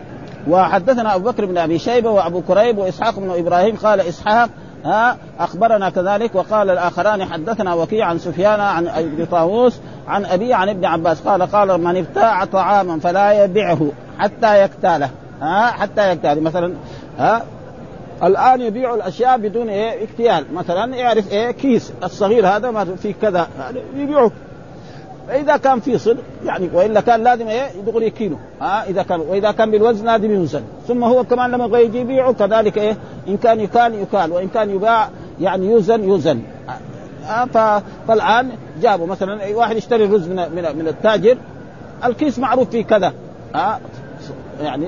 وحدثنا 0.48 1.14
أبو 1.14 1.30
بكر 1.30 1.44
بن 1.44 1.58
أبي 1.58 1.78
شيبة 1.78 2.10
وأبو 2.10 2.40
كريب 2.40 2.78
وإسحاق 2.78 3.20
بن 3.20 3.30
إبراهيم 3.30 3.76
قال 3.76 4.00
إسحاق 4.00 4.50
ها 4.84 5.16
أخبرنا 5.38 5.90
كذلك 5.90 6.34
وقال 6.34 6.70
الآخران 6.70 7.24
حدثنا 7.24 7.74
وكيع 7.74 8.06
عن 8.06 8.18
سفيان 8.18 8.60
عن 8.60 8.88
ابي 8.88 9.26
طاووس 9.26 9.80
عن 10.08 10.24
أبي 10.24 10.54
عن 10.54 10.68
ابن 10.68 10.84
عباس 10.84 11.20
قال 11.20 11.42
قال 11.42 11.80
من 11.80 11.96
ابتاع 11.96 12.44
طعاما 12.44 13.00
فلا 13.00 13.44
يبيعه 13.44 13.90
حتى 14.18 14.62
يكتاله 14.62 15.10
ها 15.40 15.66
حتى 15.66 16.12
يكتاله 16.12 16.40
مثلا 16.40 16.74
ها 17.18 17.42
الآن 18.22 18.60
يبيع 18.60 18.94
الأشياء 18.94 19.38
بدون 19.38 19.68
إيه 19.68 20.04
اكتيال. 20.04 20.54
مثلا 20.54 20.96
يعرف 20.96 21.32
إيه 21.32 21.50
كيس 21.50 21.92
الصغير 22.04 22.46
هذا 22.46 22.70
ما 22.70 22.84
في 22.84 23.12
كذا 23.12 23.48
يبيعه. 23.96 24.30
فإذا 25.28 25.56
كان 25.56 25.80
في 25.80 25.98
صدق 25.98 26.22
يعني 26.44 26.70
وإلا 26.74 27.00
كان 27.00 27.24
لازم 27.24 27.48
إيه؟ 27.48 27.68
دغري 27.86 28.10
كيلو 28.10 28.36
ها؟ 28.60 28.84
إذا 28.84 29.02
كان 29.02 29.20
وإذا 29.20 29.52
كان 29.52 29.70
بالوزن 29.70 30.06
لازم 30.06 30.30
يوزن 30.30 30.62
ثم 30.88 31.04
هو 31.04 31.24
كمان 31.24 31.50
لما 31.50 31.78
يجي 31.78 31.98
يبيعه 31.98 32.32
كذلك 32.32 32.78
إيه؟ 32.78 32.96
إن 33.28 33.36
كان 33.36 33.60
يكال 33.60 33.94
يكال 33.94 34.32
وإن 34.32 34.48
كان 34.48 34.70
يباع 34.70 35.08
يعني 35.40 35.66
يوزن 35.66 36.04
يوزن. 36.04 36.42
فالآن 38.08 38.50
جابوا 38.82 39.06
مثلا 39.06 39.56
واحد 39.56 39.76
يشتري 39.76 40.04
رز 40.04 40.28
من 40.28 40.36
من, 40.78 40.88
التاجر 40.88 41.36
الكيس 42.04 42.38
معروف 42.38 42.70
فيه 42.70 42.84
كذا. 42.84 43.12
ها؟ 43.54 43.80
يعني 44.62 44.86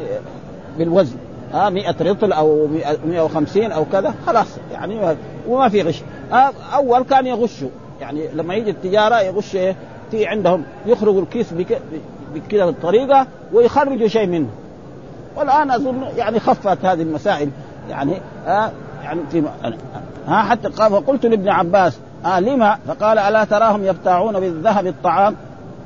بالوزن. 0.78 1.16
ها؟ 1.52 1.70
100 1.70 1.94
رطل 2.00 2.32
أو 2.32 2.68
150 3.06 3.72
أو 3.72 3.84
كذا 3.92 4.14
خلاص. 4.26 4.46
يعني 4.72 5.16
وما 5.48 5.68
في 5.68 5.82
غش. 5.82 6.02
أول 6.74 7.04
كان 7.04 7.26
يغشوا 7.26 7.68
يعني 8.00 8.28
لما 8.34 8.54
يجي 8.54 8.70
التجارة 8.70 9.20
يغش 9.20 9.56
إيه؟ 9.56 9.76
في 10.14 10.26
عندهم 10.26 10.64
يخرجوا 10.86 11.22
الكيس 11.22 11.46
بكذا 12.34 12.66
بالطريقة 12.66 13.26
ويخرجوا 13.52 14.08
شيء 14.08 14.26
منه. 14.26 14.48
والآن 15.36 15.70
أظن 15.70 16.02
يعني 16.16 16.40
خفت 16.40 16.84
هذه 16.84 17.02
المسائل. 17.02 17.50
يعني 17.90 18.20
آه 18.46 18.70
يعني 19.02 19.20
في 19.30 19.42
ها 20.26 20.42
حتى 20.42 20.68
قال 20.68 20.92
وقلت 20.92 21.26
لابن 21.26 21.48
عباس 21.48 21.98
آه 22.24 22.40
لما؟ 22.40 22.78
فقال 22.88 23.18
ألا 23.18 23.44
تراهم 23.44 23.84
يبتاعون 23.84 24.40
بالذهب 24.40 24.86
الطعام؟ 24.86 25.36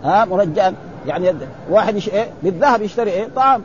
ها 0.05 0.23
آه 0.23 0.25
مرجئا 0.25 0.75
يعني 1.07 1.33
واحد 1.71 1.97
يش... 1.97 2.09
إيه؟ 2.09 2.31
بالذهب 2.43 2.83
يشتري 2.83 3.11
إيه 3.11 3.29
طعام. 3.37 3.63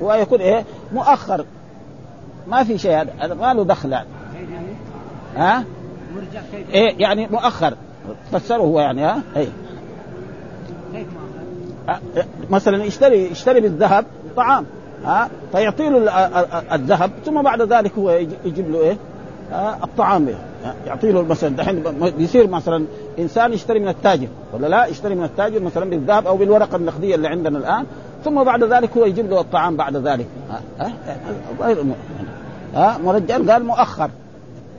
ويكون 0.00 0.40
إيه 0.40 0.64
مؤخر. 0.92 1.44
ما 2.46 2.64
في 2.64 2.78
شيء 2.78 3.06
هذا 3.20 3.34
ما 3.34 3.54
له 3.54 3.64
دخل 3.64 3.92
يعني 3.92 4.08
ها 5.36 5.64
إيه 6.72 6.94
يعني 6.98 7.26
مؤخر. 7.26 7.74
فسره 8.32 8.62
هو 8.62 8.80
يعني 8.80 9.04
ها؟ 9.04 9.22
إيه. 9.36 9.48
مثلا 12.50 12.84
يشتري 12.84 13.30
يشتري 13.30 13.60
بالذهب 13.60 14.04
طعام 14.36 14.64
ها؟ 15.04 15.28
فيعطي 15.52 15.88
له 15.88 15.98
الذهب 16.74 17.10
ثم 17.24 17.42
بعد 17.42 17.62
ذلك 17.62 17.92
هو 17.98 18.10
يجيب 18.44 18.70
له 18.70 18.80
إيه؟ 18.80 18.96
الطعام 19.84 20.28
يعطي 20.86 21.12
له 21.12 21.22
مثلا 21.22 21.56
دحين 21.56 21.82
بيصير 22.18 22.46
مثلا 22.46 22.84
إنسان 23.18 23.52
يشتري 23.52 23.80
من 23.80 23.88
التاجر 23.88 24.28
ولا 24.54 24.66
لا؟ 24.66 24.86
يشتري 24.86 25.14
من 25.14 25.24
التاجر 25.24 25.62
مثلا 25.62 25.90
بالذهب 25.90 26.26
أو 26.26 26.36
بالورقة 26.36 26.76
النقدية 26.76 27.14
اللي 27.14 27.28
عندنا 27.28 27.58
الآن 27.58 27.86
ثم 28.24 28.44
بعد 28.44 28.64
ذلك 28.64 28.96
هو 28.96 29.04
يجيب 29.04 29.30
له 29.30 29.40
الطعام 29.40 29.76
بعد 29.76 29.96
ذلك 29.96 30.26
ها؟ 30.50 30.60
ها؟ 30.78 30.92
ها؟ 32.74 32.98
مرجع 32.98 33.38
قال 33.52 33.64
مؤخر. 33.64 34.10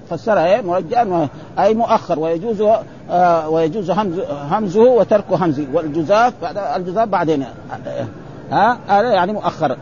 فسرها 0.10 0.46
إيه 0.46 0.62
مرجع 0.62 1.28
أي 1.60 1.74
مؤخر 1.74 2.20
ويجوز 2.20 2.64
آه 3.10 3.50
ويجوز 3.50 3.92
همز 3.92 4.20
همزه 4.52 4.82
وترك 4.82 5.26
همزه 5.32 5.66
والجزاف 5.74 6.34
الجزاف 6.76 7.08
بعدين 7.08 7.46
ها 8.52 8.78
هذا 8.88 9.12
يعني 9.12 9.34
مؤخر. 9.34 9.78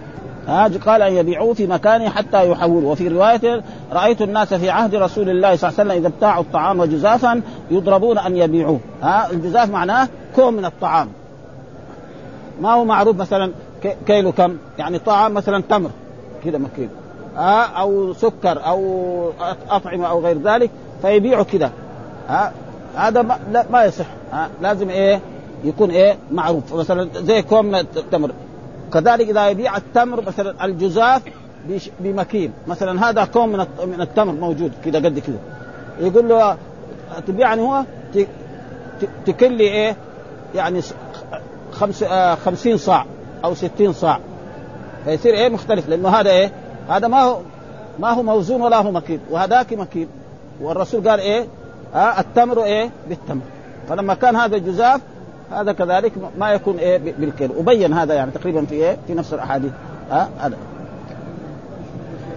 ها 0.48 0.70
قال 0.86 1.02
أن 1.02 1.14
يبيعوه 1.14 1.54
في 1.54 1.68
مكانه 1.68 2.10
حتى 2.10 2.52
يحولوا. 2.52 2.92
وفي 2.92 3.08
رواية 3.08 3.64
رأيت 3.94 4.22
الناس 4.22 4.54
في 4.54 4.70
عهد 4.70 4.96
رسول 4.96 5.30
الله 5.30 5.56
صلى 5.56 5.70
الله 5.70 5.80
عليه 5.80 5.90
وسلم 5.90 5.92
إذا 5.92 6.08
ابتاعوا 6.08 6.44
الطعام 6.44 6.84
جزافا 6.84 7.42
يضربون 7.72 8.18
أن 8.18 8.38
يبيعوه. 8.38 8.80
ها 9.02 9.32
الجزاف 9.32 9.70
معناه 9.70 10.08
كوم 10.36 10.54
من 10.54 10.66
الطعام. 10.66 11.08
ما 12.62 12.74
هو 12.74 12.86
معروف 12.86 13.16
مثلا 13.16 13.52
كيلو 14.08 14.32
كم؟ 14.32 14.58
يعني 14.78 15.00
طعام 15.00 15.34
مثلا 15.34 15.64
تمر. 15.70 15.90
كذا 16.46 16.58
مكيل. 16.58 16.90
ها 16.90 17.07
أو 17.38 18.14
سكر 18.14 18.66
أو 18.66 19.32
أطعمة 19.70 20.08
أو 20.08 20.20
غير 20.20 20.42
ذلك 20.42 20.70
فيبيعوا 21.02 21.44
كذا 21.44 21.72
ها 22.28 22.52
هذا 22.96 23.22
ما, 23.22 23.40
لا 23.52 23.66
ما 23.72 23.84
يصح. 23.84 24.06
ها 24.32 24.50
لازم 24.62 24.90
إيه 24.90 25.20
يكون 25.64 25.92
إيه 25.92 26.18
معروف. 26.32 26.74
مثلا 26.74 27.10
زي 27.14 27.42
كوم 27.42 27.76
التمر 27.76 28.32
كذلك 28.94 29.30
إذا 29.30 29.48
يبيع 29.48 29.78
التمر 29.78 30.22
مثلا 30.22 30.66
الجزاف 30.66 31.22
بمكيل. 32.00 32.52
مثلا 32.68 33.10
هذا 33.10 33.26
كوم 33.26 33.50
من 33.50 33.66
من 33.86 34.02
التمر 34.02 34.34
موجود 34.34 34.72
كذا 34.86 35.00
قد 35.00 35.20
كذا 35.20 35.40
يقول 36.00 36.30
له 36.30 36.58
تبيعني 37.28 37.62
هو؟ 37.62 37.84
تكيل 39.26 39.52
لي 39.52 39.64
إيه 39.64 39.96
يعني 40.56 40.82
خمس 41.72 42.04
آه 42.04 42.36
خمسين 42.36 42.78
صاع 42.78 43.06
أو 43.46 43.56
ستين 43.56 43.94
صاع. 43.94 44.20
فيصير 45.06 45.34
إيه 45.34 45.50
مختلف 45.50 45.90
لأنه 45.90 46.10
هذا 46.10 46.30
إيه 46.30 46.52
هذا 46.90 47.08
ما 47.08 47.22
هو 47.22 47.40
ما 48.00 48.10
هو 48.10 48.24
موزون 48.24 48.62
ولا 48.62 48.78
هو 48.78 48.92
مكيل 48.92 49.20
وهذاك 49.30 49.74
مكيل 49.74 50.08
والرسول 50.62 51.10
قال 51.10 51.20
إيه؟ 51.20 51.48
آه 51.96 52.20
التمر 52.20 52.64
إيه؟ 52.64 52.90
بالتمر. 53.10 53.42
فلما 53.90 54.14
كان 54.14 54.36
هذا 54.36 54.58
جزاف 54.58 55.02
هذا 55.52 55.72
كذلك 55.72 56.12
ما 56.38 56.52
يكون 56.52 56.78
إيه؟ 56.78 56.98
بالكيل. 56.98 57.52
وبين 57.58 57.94
هذا 57.94 58.14
يعني 58.14 58.32
تقريبا 58.32 58.66
في 58.66 58.76
إيه؟ 58.76 58.98
في 59.08 59.14
نفس 59.14 59.34
الأحاديث. 59.34 59.72
ها 60.12 60.30
هذا. 60.40 60.58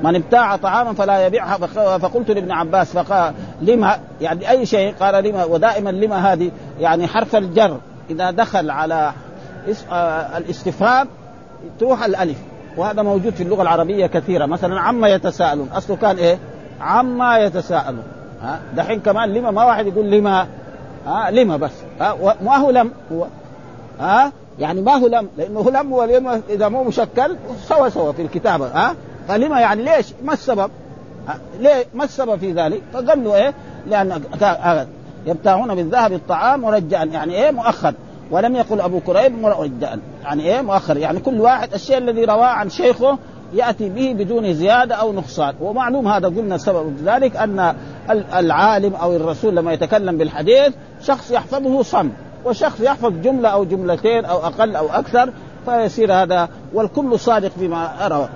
من 0.02 0.16
ابتاع 0.16 0.56
طعاما 0.56 0.92
فلا 0.92 1.26
يبيعها 1.26 1.56
فقلت 1.98 2.30
لابن 2.30 2.52
عباس 2.52 2.92
فقال 2.92 3.34
لما 3.62 3.98
يعني 4.20 4.50
أي 4.50 4.66
شيء؟ 4.66 4.94
قال 5.00 5.24
لما 5.24 5.44
ودائما 5.44 5.90
لما 5.90 6.32
هذه؟ 6.32 6.50
يعني 6.80 7.06
حرف 7.06 7.36
الجر. 7.36 7.78
إذا 8.10 8.30
دخل 8.30 8.70
على 8.70 9.12
الاستفهام 10.36 11.08
تروح 11.80 12.04
الألف. 12.04 12.38
وهذا 12.80 13.02
موجود 13.02 13.34
في 13.34 13.42
اللغة 13.42 13.62
العربية 13.62 14.06
كثيرة. 14.06 14.46
مثلا 14.46 14.80
عما 14.80 15.08
يتساءلون. 15.08 15.68
أصله 15.68 15.96
كان 15.96 16.16
إيه؟ 16.16 16.38
عما 16.80 17.38
يتساءلون. 17.38 18.02
ها؟ 18.42 18.60
دحين 18.76 19.00
كمان 19.00 19.34
لما 19.34 19.50
ما 19.50 19.64
واحد 19.64 19.86
يقول 19.86 20.10
لما 20.10 20.46
ها؟ 21.06 21.30
لما 21.30 21.56
بس. 21.56 21.70
ها؟ 22.00 22.36
ما 22.42 22.56
هو 22.56 22.70
لم 22.70 22.90
هو 23.12 23.26
ها؟ 24.00 24.32
يعني 24.58 24.82
ما 24.82 24.92
هو 24.92 25.06
لم 25.06 25.28
لأنه 25.38 25.70
لم 25.70 25.92
ولم 25.92 26.42
إذا 26.48 26.68
مو 26.68 26.84
مشكل 26.84 27.36
سوا 27.68 27.88
سوا 27.88 28.12
في 28.12 28.22
الكتابة. 28.22 28.66
ها؟ 28.66 28.94
فلما 29.28 29.60
يعني 29.60 29.82
ليش؟ 29.82 30.06
ما 30.24 30.32
السبب؟ 30.32 30.70
ليه؟ 31.58 31.84
ما 31.94 32.04
السبب 32.04 32.36
في 32.36 32.52
ذلك؟ 32.52 32.82
فقال 32.92 33.24
له 33.24 33.34
إيه؟ 33.34 33.54
لأن 33.86 34.22
يبتاعون 35.26 35.74
بالذهب 35.74 36.12
الطعام 36.12 36.60
مرجعا. 36.60 37.04
يعني 37.04 37.34
إيه؟ 37.34 37.50
مؤخر 37.50 37.94
ولم 38.30 38.56
يقل 38.56 38.80
أبو 38.80 39.00
كريب 39.00 39.38
مرجعا 39.38 40.00
يعني 40.22 40.42
إيه؟ 40.42 40.60
مؤخر. 40.60 40.96
يعني 40.96 41.20
كل 41.20 41.40
واحد 41.40 41.74
الشيء 41.74 41.98
الذي 41.98 42.24
رواه 42.24 42.46
عن 42.46 42.70
شيخه 42.70 43.18
يأتي 43.54 43.88
به 43.88 44.12
بدون 44.12 44.54
زيادة 44.54 44.94
أو 44.94 45.12
نقصان. 45.12 45.54
ومعلوم 45.60 46.08
هذا 46.08 46.28
قلنا 46.28 46.58
سبب 46.58 46.96
ذلك 47.04 47.36
أن 47.36 47.74
العالم 48.34 48.94
أو 48.94 49.16
الرسول 49.16 49.56
لما 49.56 49.72
يتكلم 49.72 50.18
بالحديث 50.18 50.72
شخص 51.02 51.30
يحفظه 51.30 51.82
صم. 51.82 52.10
وشخص 52.44 52.80
يحفظ 52.80 53.12
جملة 53.22 53.48
أو 53.48 53.64
جملتين 53.64 54.24
أو 54.24 54.38
أقل 54.38 54.76
أو 54.76 54.88
أكثر 54.88 55.32
فيصير 55.64 56.12
هذا 56.12 56.48
والكل 56.74 57.18
صادق 57.18 57.50
فيما 57.58 57.90
روى. 58.02 58.28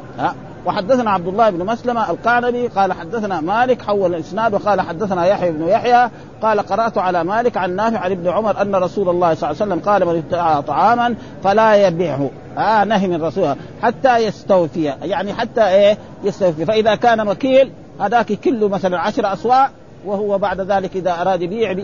وحدثنا 0.67 1.11
عبد 1.11 1.29
الله 1.29 1.51
بن 1.51 1.67
مسلمة 1.67 2.11
القعنبي 2.11 2.67
قال 2.67 2.93
حدثنا 2.93 3.41
مالك 3.41 3.83
حول 3.83 4.15
الإسناد 4.15 4.55
وقال 4.55 4.81
حدثنا 4.81 5.27
يحيى 5.27 5.53
بن 5.53 5.69
يحيى 5.69 6.11
قال 6.43 6.61
قرأت 6.61 6.99
على 6.99 7.25
مالك 7.25 7.57
عن 7.57 7.77
نافع 7.77 7.99
عن 7.99 8.11
ابن 8.11 8.29
عمر 8.29 8.63
أن 8.63 8.75
رسول 8.75 9.09
الله 9.09 9.35
صلى 9.35 9.51
الله 9.51 9.63
عليه 9.63 9.73
وسلم 9.73 9.91
قال 9.91 10.07
من 10.07 10.17
ابتاع 10.17 10.61
طعاما 10.61 11.15
فلا 11.45 11.87
يبيعه. 11.87 12.31
آه 12.59 12.85
نهي 12.85 13.09
من 13.09 13.23
رسوله 13.23 13.57
حتى 13.83 14.17
يستوفي. 14.17 14.85
يعني 14.85 15.35
حتى 15.35 15.69
إيه؟ 15.69 15.99
يستوفي. 16.25 16.65
فإذا 16.65 16.95
كان 16.95 17.27
مكيل 17.27 17.73
هذاك 18.01 18.33
كله 18.33 18.69
مثلا 18.69 19.01
عشر 19.01 19.33
أصواع 19.33 19.71
وهو 20.07 20.39
بعد 20.39 20.61
ذلك 20.61 20.97
إذا 20.97 21.21
أراد 21.21 21.43
يبيع 21.43 21.77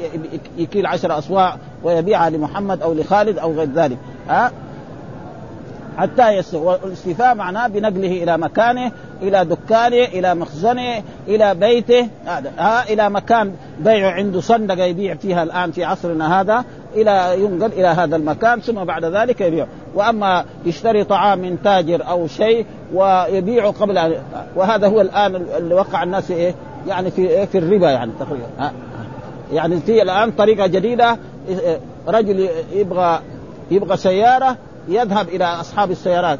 يكيل 0.58 0.86
عشر 0.86 1.18
أصواع 1.18 1.56
ويبيعها 1.84 2.30
لمحمد 2.30 2.82
أو 2.82 2.94
لخالد 2.94 3.38
أو 3.38 3.52
غير 3.52 3.68
ذلك. 3.74 3.98
آه 4.30 4.50
حتى 6.00 6.36
يستوي 6.36 6.78
والاستيفاء 6.82 7.34
معناه 7.34 7.66
بنقله 7.66 8.22
إلى 8.22 8.38
مكانه 8.38 8.92
إلى 9.22 9.44
دكانه 9.44 10.04
إلى 10.04 10.34
مخزنه 10.34 11.02
إلى 11.28 11.54
بيته. 11.54 12.08
ها 12.58 12.92
إلى 12.92 13.10
مكان 13.10 13.52
بيع 13.80 14.10
عنده 14.10 14.40
صندقه 14.40 14.84
يبيع 14.84 15.14
فيها 15.14 15.42
الآن 15.42 15.70
في 15.70 15.84
عصرنا 15.84 16.40
هذا 16.40 16.64
إلى 16.94 17.34
ينقل 17.38 17.72
إلى 17.72 17.86
هذا 17.86 18.16
المكان 18.16 18.60
ثم 18.60 18.84
بعد 18.84 19.04
ذلك 19.04 19.40
يبيع. 19.40 19.66
وأما 19.94 20.44
يشتري 20.66 21.04
طعام 21.04 21.38
من 21.38 21.62
تاجر 21.62 22.08
أو 22.08 22.26
شيء 22.26 22.66
ويبيعه 22.94 23.70
قبل 23.70 24.16
وهذا 24.56 24.88
هو 24.88 25.00
الآن 25.00 25.34
اللي 25.34 25.74
وقع 25.74 26.02
الناس 26.02 26.30
إيه؟ 26.30 26.54
يعني 26.88 27.10
في 27.10 27.28
إيه؟ 27.28 27.44
في 27.44 27.58
الربا 27.58 27.90
يعني 27.90 28.12
تقريبا. 28.20 28.72
يعني 29.52 29.80
في 29.80 30.02
الآن 30.02 30.30
طريقة 30.30 30.66
جديدة 30.66 31.18
رجل 32.08 32.48
يبغى 32.72 33.20
يبغى 33.70 33.96
سيارة 33.96 34.56
يذهب 34.90 35.28
إلى 35.28 35.44
أصحاب 35.44 35.90
السيارات. 35.90 36.38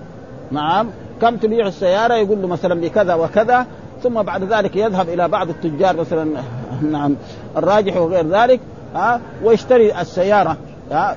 نعم. 0.51 0.91
كم 1.21 1.37
تبيع 1.37 1.67
السيارة؟ 1.67 2.15
يقول 2.15 2.43
له 2.43 2.49
مثلا 2.49 2.81
بكذا 2.81 3.15
وكذا. 3.15 3.67
ثم 4.03 4.23
بعد 4.23 4.45
ذلك 4.45 4.77
يذهب 4.77 5.09
إلى 5.09 5.29
بعض 5.29 5.49
التجار 5.49 5.97
مثلا 5.97 6.43
نعم 6.93 7.17
الراجح 7.57 7.97
وغير 7.97 8.27
ذلك 8.27 8.61
ها 8.95 9.21
ويشتري 9.45 10.01
السيارة 10.01 10.57
ها 10.91 11.17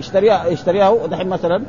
يشتريها 0.00 0.46
يشتريها 0.46 0.94
مثلا 1.24 1.62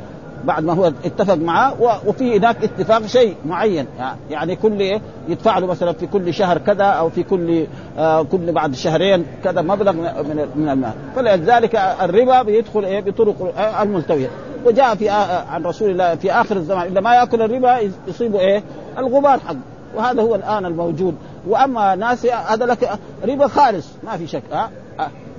بعد 0.44 0.64
ما 0.64 0.72
هو 0.72 0.92
اتفق 1.04 1.34
معاه 1.34 1.74
وفي 2.06 2.38
هناك 2.38 2.64
اتفاق 2.64 3.06
شيء 3.06 3.36
معين. 3.46 3.86
يعني 4.30 4.56
كل 4.56 5.00
يدفع 5.28 5.58
له 5.58 5.66
مثلا 5.66 5.92
في 5.92 6.06
كل 6.06 6.34
شهر 6.34 6.58
كذا 6.58 6.84
أو 6.84 7.08
في 7.10 7.22
كل 7.22 7.66
آه 7.98 8.22
كل 8.22 8.52
بعد 8.52 8.74
شهرين 8.74 9.26
كذا 9.44 9.62
مبلغ 9.62 9.92
من 9.92 10.48
من 10.56 10.68
المال. 10.68 10.92
فلذلك 11.16 11.74
الربا 11.76 12.42
بيدخل 12.42 12.84
إيه 12.84 13.00
بطرق 13.00 13.54
الملتويه 13.80 14.30
وجاء 14.66 14.94
في 14.94 15.08
عن 15.50 15.64
رسول 15.64 15.90
الله 15.90 16.14
في 16.14 16.32
آخر 16.32 16.56
الزمان 16.56 16.86
اذا 16.86 17.00
ما 17.00 17.14
يأكل 17.14 17.42
الربا 17.42 17.90
يصيبه 18.08 18.40
إيه 18.40 18.62
الغبار 18.98 19.38
حق. 19.38 19.56
وهذا 19.96 20.22
هو 20.22 20.34
الآن 20.34 20.66
الموجود. 20.66 21.14
وأما 21.48 21.94
ناس 21.94 22.26
هذا 22.26 22.66
لك 22.66 22.90
ربا 23.24 23.48
خالص 23.48 23.86
ما 24.04 24.16
في 24.16 24.26
شك. 24.26 24.42
ها 24.52 24.70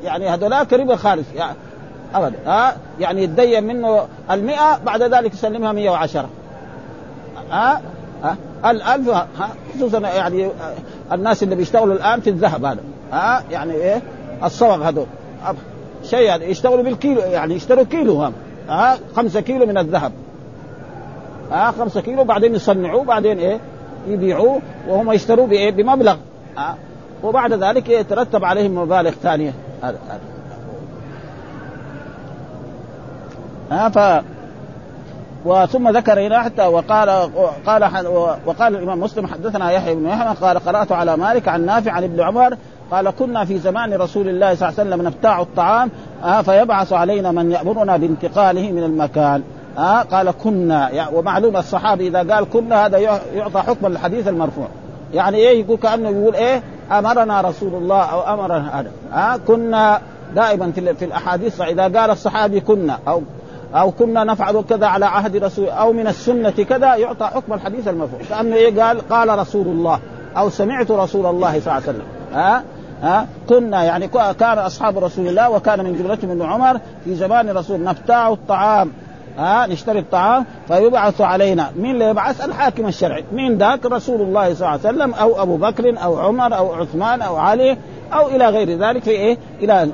يعني 0.04 0.30
هذولاك 0.30 0.74
ربا 0.74 0.96
خالص. 0.96 1.26
يعني 1.36 1.56
ابدا. 2.14 2.36
ها؟ 2.46 2.76
يعني 3.00 3.24
يتدين 3.24 3.64
منه 3.64 4.08
المئة 4.32 4.78
بعد 4.86 5.04
ذلك 5.04 5.34
يسلمها 5.34 5.72
110 5.72 6.30
ها؟ 7.52 7.82
ها؟ 8.24 8.38
الألف 8.66 9.10
ها؟ 9.10 9.28
خصوصا 9.76 10.00
يعني 10.00 10.50
الناس 11.12 11.44
اللي 11.44 11.56
بيشتغلوا 11.56 11.94
الآن 11.94 12.22
في 12.22 12.30
الذهب 12.30 12.66
هذا. 12.66 12.80
ها؟ 13.12 13.44
يعني 13.52 13.74
إيه؟ 13.74 14.02
الصوغ 14.44 14.90
هذول. 14.90 15.06
شيء 16.04 16.20
يعني 16.20 16.46
يشتغلوا 16.46 16.84
بالكيلو 16.84 17.22
يعني 17.22 17.56
يشتروا 17.56 17.84
كيلو 17.84 18.24
هم. 18.24 18.34
ها؟ 18.70 18.98
خمسة 19.16 19.42
كيلو 19.42 19.66
من 19.66 19.78
الذهب. 19.78 20.12
آه 21.52 21.72
خمسة 21.72 22.02
كيلو 22.02 22.24
بعدين 22.24 22.56
يصنعوه 22.56 23.04
بعدين 23.04 23.40
إيه؟ 23.40 23.60
يبيعوه 24.08 24.62
وهم 24.88 25.12
يشتروه 25.12 25.48
بإيه؟ 25.48 25.72
بمبلغ. 25.72 26.16
آه 26.58 26.76
وبعد 27.24 27.54
ذلك 27.54 27.90
يترتب 27.90 28.46
عليهم 28.46 28.76
مبالغ 28.76 29.12
ثانية. 29.12 29.54
هذا. 29.84 29.98
آه 33.72 33.90
ف 33.90 34.24
وثم 35.46 35.90
ذكر 35.90 36.20
هنا 36.28 36.44
حتى 36.44 36.68
وقال 36.68 37.10
قال 37.66 38.08
وقال 38.46 38.76
الإمام 38.76 39.00
مسلم 39.00 39.28
حدثنا 39.28 39.72
يحيى 39.72 39.96
بن 39.96 40.06
يحيى 40.06 40.36
قال 40.42 40.60
قرأت 40.60 40.92
على 40.92 41.18
مالك 41.18 41.48
عن 41.48 41.66
نافع 41.66 41.92
عن 41.92 42.04
ابن 42.04 42.22
عمر 42.22 42.58
قال 42.92 43.10
كنا 43.10 43.46
في 43.46 43.60
زمان 43.60 43.94
رسول 43.94 44.30
الله 44.30 44.56
صلى 44.56 44.70
الله 44.70 44.80
عليه 44.80 44.90
وسلم 44.90 45.08
نبتاع 45.08 45.42
الطعام 45.42 45.90
آه 46.24 46.42
فيبعث 46.42 46.94
علينا 46.94 47.32
من 47.32 47.52
يأمرنا 47.52 47.98
بانتقاله 47.98 48.72
من 48.72 48.84
المكان 48.84 49.44
آه 49.78 50.02
قال 50.02 50.32
كنا 50.32 50.90
يعني 50.90 51.16
ومعلوم 51.16 51.58
الصحابي 51.58 52.08
إذا 52.08 52.34
قال 52.34 52.50
كنا 52.50 52.86
هذا 52.86 52.98
يعطى 53.36 53.60
حكم 53.62 53.86
الحديث 53.86 54.28
المرفوع 54.28 54.68
يعني 55.14 55.38
إيه 55.38 55.64
يقول 55.64 55.78
كأنه 55.78 56.10
يقول 56.10 56.36
إيه 56.36 56.62
أمرنا 56.92 57.42
رسول 57.42 57.74
الله 57.74 58.02
أو 58.02 58.34
أمرنا 58.34 58.80
هذا 58.80 58.92
آه 59.14 59.38
كنا 59.48 60.02
دائما 60.36 60.72
في 60.72 61.06
الأحاديث 61.06 61.62
إذا 61.62 61.84
قال 61.84 62.10
الصحابي 62.10 62.60
كنا 62.60 63.00
أو 63.08 63.22
أو 63.74 63.92
كنا 63.92 64.24
نفعل 64.24 64.64
كذا 64.70 64.88
على 64.88 65.06
عهد 65.06 65.36
رسول 65.36 65.70
أو 65.70 65.94
من 65.94 66.08
السنة 66.08 66.50
كذا 66.50 66.96
يعطى 66.96 67.26
حكم 67.26 67.54
الحديث 67.54 67.88
المرفوع 67.88 68.20
كانه 68.30 68.56
إيه 68.56 68.82
قال؟ 68.82 69.10
قال 69.10 69.40
رسول 69.40 69.68
الله. 69.68 70.00
أو 70.38 70.50
سمعت 70.50 70.92
رسول 70.92 71.26
الله 71.26 71.50
صلى 71.52 71.60
الله 71.60 71.72
عليه 71.72 71.84
وسلم. 71.84 72.06
ها؟ 72.34 72.64
ها؟ 73.02 73.28
كنا 73.50 73.84
يعني 73.84 74.08
كان 74.40 74.58
أصحاب 74.58 74.98
رسول 74.98 75.28
الله 75.28 75.50
وكان 75.50 75.84
من 75.84 75.98
جملتهم 75.98 76.32
ابن 76.32 76.42
عمر 76.42 76.80
في 77.06 77.16
زمان 77.16 77.50
رسول 77.50 77.84
نبتاع 77.84 78.30
الطعام. 78.30 78.92
ها؟ 79.38 79.68
نشتري 79.68 80.00
الطعام. 80.00 80.46
فيبعث 80.68 81.22
علينا. 81.22 81.72
مين 81.78 81.92
اللي 81.92 82.06
يبعث؟ 82.06 82.46
الحاكم 82.46 82.88
الشرعي. 82.88 83.26
مين 83.32 83.58
ذاك؟ 83.58 83.86
رسول 83.86 84.22
الله 84.22 84.54
صلى 84.54 84.68
الله 84.68 84.70
عليه 84.70 84.80
وسلم 84.80 85.14
أو 85.14 85.42
أبو 85.42 85.58
بكر 85.58 86.04
أو 86.04 86.20
عمر 86.20 86.58
أو 86.58 86.74
عثمان 86.74 87.22
أو 87.22 87.36
علي 87.36 87.78
أو 88.14 88.28
إلى 88.28 88.50
غير 88.50 88.78
ذلك. 88.78 89.04
في 89.04 89.12
إيه؟ 89.12 89.38
إلى 89.62 89.90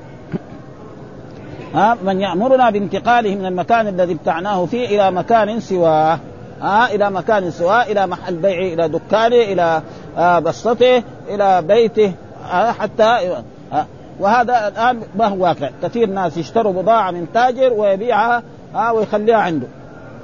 ها 1.75 1.97
من 2.03 2.21
يأمرنا 2.21 2.69
بانتقاله 2.69 3.35
من 3.35 3.45
المكان 3.45 3.87
الذي 3.87 4.13
ابتعناه 4.13 4.65
فيه 4.65 4.87
إلى 4.87 5.11
مكان 5.11 5.59
سواه 5.59 6.19
ها 6.61 6.95
إلى 6.95 7.11
مكان 7.11 7.51
سواه 7.51 7.83
إلى 7.83 8.07
محل 8.07 8.35
بيعه 8.35 8.73
إلى 8.73 8.89
دكانه 8.89 9.35
إلى 9.35 9.81
آه 10.17 10.39
بسطته 10.39 11.03
إلى 11.29 11.61
بيته 11.61 12.13
حتى 12.79 13.37
وهذا 14.19 14.67
الآن 14.67 15.01
ما 15.15 15.27
هو 15.27 15.43
واقع. 15.43 15.69
كثير 15.83 16.09
ناس 16.09 16.37
يشتروا 16.37 16.73
بضاعة 16.73 17.11
من 17.11 17.27
تاجر 17.33 17.73
ويبيعها 17.73 18.43
ها 18.75 18.91
ويخليها 18.91 19.37
عنده. 19.37 19.67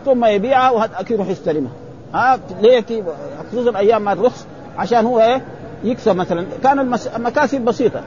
ثم 0.06 0.26
يبيعها 0.26 0.72
وهذا 0.72 0.92
يروح 1.10 1.28
يستلمها. 1.28 1.72
ها 2.14 2.40
ليه 2.62 2.84
خصوصا 3.52 3.78
أيام 3.78 4.02
ما 4.02 4.14
الرخص 4.14 4.46
عشان 4.78 5.06
هو 5.06 5.20
إيه؟ 5.20 5.42
يكسب 5.84 6.16
مثلا. 6.16 6.46
كان 6.64 6.80
المكاسب 7.16 7.62
بسيطة. 7.62 8.02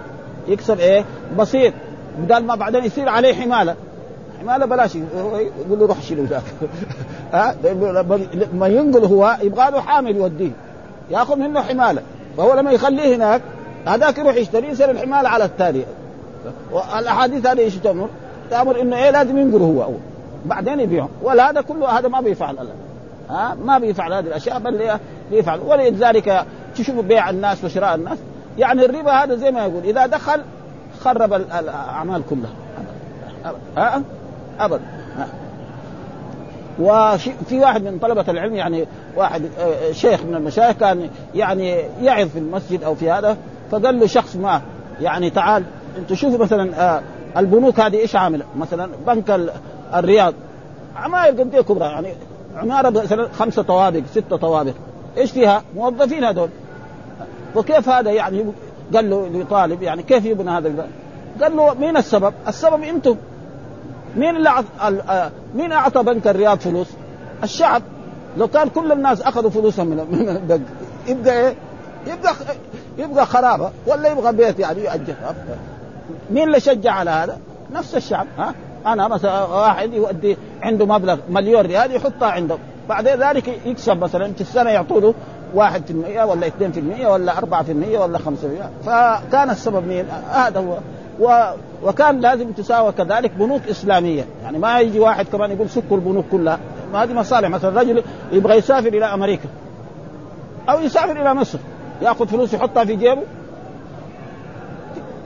يكسب 0.49 0.81
إيه؟ 0.81 1.05
بسيط. 1.39 1.75
بدل 2.21 2.45
ما 2.45 2.55
بعدين 2.55 2.85
يصير 2.85 3.09
عليه 3.09 3.35
حماله. 3.35 3.75
حماله 4.41 4.67
بلاش 4.67 4.95
يقول 4.95 5.79
له 5.79 5.87
روح 5.87 6.03
شيله 6.03 6.27
ذاك 6.31 6.43
ها؟ 7.33 7.55
لما 8.53 8.67
ينقل 8.67 9.05
هو 9.05 9.37
يبغى 9.43 9.71
له 9.71 9.81
حامل 9.81 10.17
يوديه. 10.17 10.51
ياخذ 11.11 11.37
منه 11.37 11.63
حماله. 11.63 12.03
فهو 12.37 12.55
لما 12.55 12.73
يخليه 12.73 13.17
هناك 13.17 13.43
هذاك 13.87 14.19
يروح 14.19 14.37
يشتري 14.37 14.69
يصير 14.69 14.91
الحماله 14.91 15.29
على 15.29 15.45
التالي. 15.45 15.85
والأحاديث 16.73 17.47
هذه 17.47 17.61
إيش 17.61 17.77
تأمر؟ 17.77 18.09
تأمر 18.51 18.81
إنه 18.81 18.97
إيه 18.97 19.11
لازم 19.11 19.39
ينقل 19.39 19.63
هو 19.63 19.83
أول. 19.83 19.99
بعدين 20.47 20.81
يبيعهم 20.81 21.11
ولا 21.23 21.51
هذا 21.51 21.61
كله 21.61 21.99
هذا 21.99 22.09
ما 22.09 22.21
بيفعل 22.21 22.59
الله 22.59 22.73
ها؟ 23.31 23.57
ما 23.65 23.79
بيفعل 23.79 24.13
هذه 24.13 24.27
الأشياء 24.27 24.59
بل 24.59 24.91
بيفعل. 25.31 25.61
ولذلك 25.67 26.47
تشوفوا 26.77 27.03
بيع 27.03 27.31
الناس 27.31 27.65
وشراء 27.65 27.95
الناس. 27.95 28.19
يعني 28.59 28.85
الربا 28.85 29.13
هذا 29.13 29.35
زي 29.35 29.51
ما 29.51 29.61
يقول 29.61 29.85
إذا 29.85 30.07
دخل 30.07 30.41
خرب 31.01 31.33
الأعمال 31.33 32.23
كلها. 32.31 32.51
ها؟ 33.77 34.03
ابدا. 34.61 34.85
وفي 36.81 37.59
واحد 37.59 37.83
من 37.83 37.99
طلبة 37.99 38.25
العلم 38.29 38.55
يعني 38.55 38.87
واحد 39.17 39.43
شيخ 39.93 40.25
من 40.25 40.35
المشايخ 40.35 40.77
كان 40.77 41.09
يعني 41.35 41.77
يعظ 42.03 42.29
في 42.29 42.39
المسجد 42.39 42.85
أو 42.85 42.95
في 42.95 43.11
هذا 43.11 43.37
فقال 43.71 44.01
له 44.01 44.07
شخص 44.07 44.37
ما 44.37 44.63
يعني 45.01 45.31
تعال 45.31 45.65
أنتم 45.99 46.15
شوفوا 46.15 46.39
مثلا 46.39 47.01
البنوك 47.37 47.81
هذه 47.81 47.97
إيش 47.97 48.17
عاملة؟ 48.17 48.45
مثلا 48.57 48.91
بنك 49.07 49.41
الرياض. 49.95 50.35
عماير 50.97 51.41
قد 51.41 51.57
كبرى 51.57 51.85
يعني 51.85 52.15
عمارة 52.57 52.91
مثلا 52.91 53.29
خمسة 53.33 53.63
طوابق 53.63 54.03
ستة 54.11 54.37
طوابق. 54.37 54.75
إيش 55.17 55.33
فيها؟ 55.33 55.63
موظفين 55.77 56.25
هذول. 56.25 56.49
وكيف 57.57 57.89
هذا 57.89 58.11
يعني 58.11 58.45
قال 58.95 59.11
له 59.11 59.29
لطالب 59.29 59.83
يعني 59.83 60.03
كيف 60.03 60.25
يبنى 60.25 60.51
هذا 60.51 60.69
البنك؟ 60.69 60.89
قال 61.43 61.57
له 61.57 61.75
مين 61.75 61.97
السبب؟ 61.97 62.35
السبب 62.49 62.83
أنتم 62.83 63.17
مين 64.17 64.37
اللي 64.37 64.49
أعط... 64.49 64.65
مين 65.55 65.73
أعطى 65.73 66.03
بنك 66.03 66.27
الرياض 66.27 66.59
فلوس؟ 66.59 66.87
الشعب 67.43 67.83
لو 68.37 68.49
كان 68.49 68.69
كل 68.69 68.93
الناس 68.93 69.23
أخذوا 69.23 69.51
فلوسهم 69.51 69.87
من 69.87 69.97
من 70.11 70.29
البنك 70.29 70.67
يبقى 71.07 71.41
إيه؟ 71.41 71.55
يبقى 72.07 72.33
يبقى 72.99 73.27
خرابة 73.27 73.71
ولا 73.87 74.09
يبغى 74.09 74.33
بيت 74.33 74.59
يعني 74.59 74.85
يؤجر 74.85 75.15
مين 76.31 76.45
اللي 76.49 76.61
شجع 76.61 76.93
على 76.93 77.11
هذا؟ 77.11 77.39
نفس 77.73 77.95
الشعب 77.95 78.27
ها؟ 78.39 78.55
أنا 78.87 79.09
مثلا 79.09 79.45
واحد 79.45 79.93
يؤدي 79.95 80.37
عنده 80.63 80.87
مبلغ 80.87 81.19
مليون 81.31 81.67
ريال 81.67 81.97
يحطها 81.97 82.29
عنده 82.31 82.59
بعد 82.89 83.09
ذلك 83.09 83.49
يكسب 83.67 83.97
مثلا 83.97 84.33
في 84.33 84.41
السنة 84.41 84.71
يعطوا 84.71 85.01
له 85.01 85.15
1% 85.55 85.59
ولا 86.25 86.51
2% 87.03 87.07
ولا 87.07 87.35
4% 87.35 87.45
ولا 87.99 88.19
5% 88.19 88.23
فكان 88.87 89.51
السبب 89.51 89.87
مين؟ 89.87 90.05
هذا 90.31 90.61
هو. 90.61 90.79
و... 91.21 91.53
وكان 91.85 92.21
لازم 92.21 92.53
تساوى 92.53 92.93
كذلك 92.93 93.31
بنوك 93.31 93.69
إسلامية. 93.71 94.25
يعني 94.43 94.59
ما 94.59 94.81
يجي 94.81 95.01
واحد 95.01 95.27
كمان 95.33 95.51
يقول 95.51 95.71
سكوا 95.71 95.97
البنوك 95.97 96.25
كلها. 96.33 96.59
ما 96.93 97.03
هذه 97.03 97.13
مصالح. 97.13 97.49
مثلا 97.49 97.81
رجل 97.81 98.03
يبغى 98.33 98.57
يسافر 98.57 98.89
إلى 98.89 99.05
أمريكا. 99.05 99.49
أو 100.69 100.81
يسافر 100.81 101.23
إلى 101.23 101.35
مصر. 101.35 101.59
يأخذ 102.03 102.27
فلوس 102.27 102.55
يحطها 102.55 102.85
في 102.85 102.97
جيبه. 102.97 103.23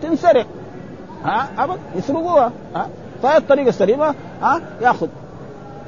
تنسرق. 0.02 0.46
ها؟ 1.24 1.48
أبد. 1.58 1.78
يسرقوها. 1.96 2.52
ها؟ 2.74 2.88
فهي 3.22 3.36
الطريقة 3.36 3.68
السليمة. 3.68 4.14
ها؟ 4.42 4.60
يأخذ. 4.80 5.08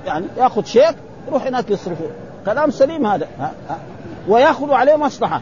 يعني 0.07 0.27
يأخذ 0.39 0.65
شيك 0.65 0.95
يروح 1.29 1.47
هناك 1.47 1.71
يصرفه. 1.71 2.07
كلام 2.47 2.71
سليم 2.71 3.07
هذا. 3.07 3.27
ها؟ 3.39 3.53
ها؟ 3.69 3.79
وياخذ 4.29 4.73
عليه 4.73 4.97
مصلحة. 4.97 5.41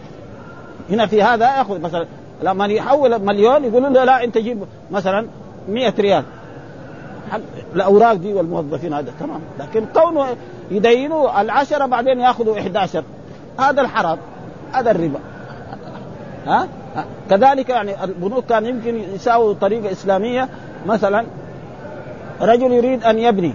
هنا 0.91 1.07
في 1.07 1.23
هذا 1.23 1.59
ياخذ 1.59 1.81
مثلا 1.81 2.07
لما 2.43 2.67
يحول 2.67 3.19
مليون 3.19 3.65
يقولوا 3.65 3.89
له 3.89 4.05
لا 4.05 4.25
انت 4.25 4.39
جيب 4.39 4.65
مثلا 4.91 5.27
100 5.69 5.95
ريال. 5.99 6.25
الأوراق 7.75 8.13
دي 8.13 8.33
والموظفين 8.33 8.93
هذا 8.93 9.13
تمام. 9.21 9.41
لكن 9.59 9.87
كونه 9.95 10.27
يدينوا 10.71 11.41
العشرة 11.41 11.87
بعدين 11.87 12.21
ياخذوا 12.21 12.59
11 12.59 13.05
هذا 13.59 13.81
الحرام. 13.81 14.19
هذا 14.73 14.91
الربا. 14.91 15.19
ها؟ 16.47 16.69
كذلك 17.31 17.69
يعني 17.69 18.05
البنوك 18.05 18.45
كان 18.47 18.67
يمكن 18.67 18.97
يساووا 19.15 19.55
طريقة 19.55 19.93
إسلامية. 19.93 20.49
مثلا 20.87 21.25
رجل 22.41 22.73
يريد 22.73 23.05
أن 23.05 23.19
يبني 23.19 23.55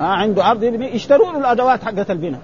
ها 0.00 0.06
عنده 0.06 0.50
أرض 0.50 0.62
يبني 0.62 0.94
يشتروا 0.94 1.32
له 1.32 1.38
الأدوات 1.38 1.84
حقت 1.84 2.10
البناء. 2.10 2.40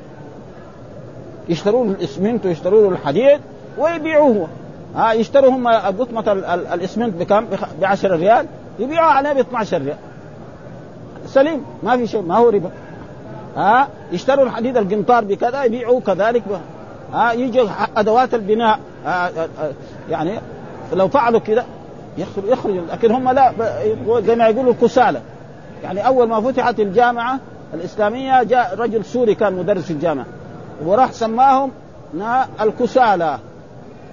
يشتروا 1.49 1.85
له 1.85 1.91
الاسمنت 1.91 2.47
ويشتروا 2.47 2.83
له 2.83 2.89
الحديد 2.89 3.41
ويبيعوه. 3.79 4.49
ها 4.97 5.13
يشتروا 5.13 5.51
هم 5.51 5.69
قطمة 5.69 6.33
الاسمنت 6.75 7.15
بكم؟ 7.15 7.45
ب 7.81 7.85
10 7.85 8.17
ريال. 8.17 8.47
يبيعوها 8.79 9.11
عليه 9.11 9.33
ب 9.33 9.39
12 9.39 9.83
ريال. 9.83 9.97
سليم 11.27 11.65
ما 11.83 11.97
في 11.97 12.07
شيء 12.07 12.23
ما 12.23 12.37
هو 12.37 12.49
ربا. 12.49 12.71
ها 13.57 13.89
يشتروا 14.13 14.45
الحديد 14.45 14.77
القنطار 14.77 15.25
بكذا 15.25 15.65
يبيعوه 15.65 16.01
كذلك. 16.01 16.43
ها 17.13 17.33
يجي 17.33 17.69
أدوات 17.97 18.35
البناء. 18.35 18.79
ها 19.07 19.31
يعني 20.11 20.31
لو 20.93 21.09
فعلوا 21.09 21.41
كذا 21.41 21.65
يخرج 22.19 22.45
يخرج. 22.49 22.81
لكن 22.93 23.11
هم 23.11 23.31
لا 23.31 23.53
زي 24.21 24.37
ما 24.37 24.49
يقولوا 24.49 24.75
كسالى. 24.83 25.21
يعني 25.85 26.07
أول 26.07 26.29
ما 26.29 26.41
فتحت 26.41 26.81
الجامعة 26.81 27.39
الإسلامية 27.75 28.43
جاء 28.43 28.75
رجل 28.79 29.05
سوري 29.05 29.35
كان 29.35 29.53
مدرس 29.53 29.85
في 29.85 29.91
الجامعة. 29.91 30.27
وراح 30.85 31.13
سماهم 31.13 31.71
الكسالى. 32.61 33.39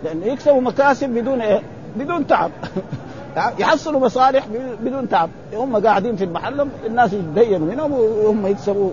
لأنه 0.04 0.26
يكسبوا 0.26 0.62
مكاسب 0.62 1.10
بدون 1.10 1.42
إيه؟ 1.42 1.62
بدون 1.96 2.28
تعب. 2.28 2.52
يحصلوا 3.60 4.00
مصالح 4.00 4.46
بدون 4.84 5.10
تعب. 5.10 5.30
هم 5.54 5.86
قاعدين 5.86 6.16
في 6.16 6.24
المحل 6.24 6.68
الناس 6.86 7.14
يتدينوا 7.14 7.68
منهم 7.68 7.92
وهم 7.92 8.48
يكسبوا 8.48 8.92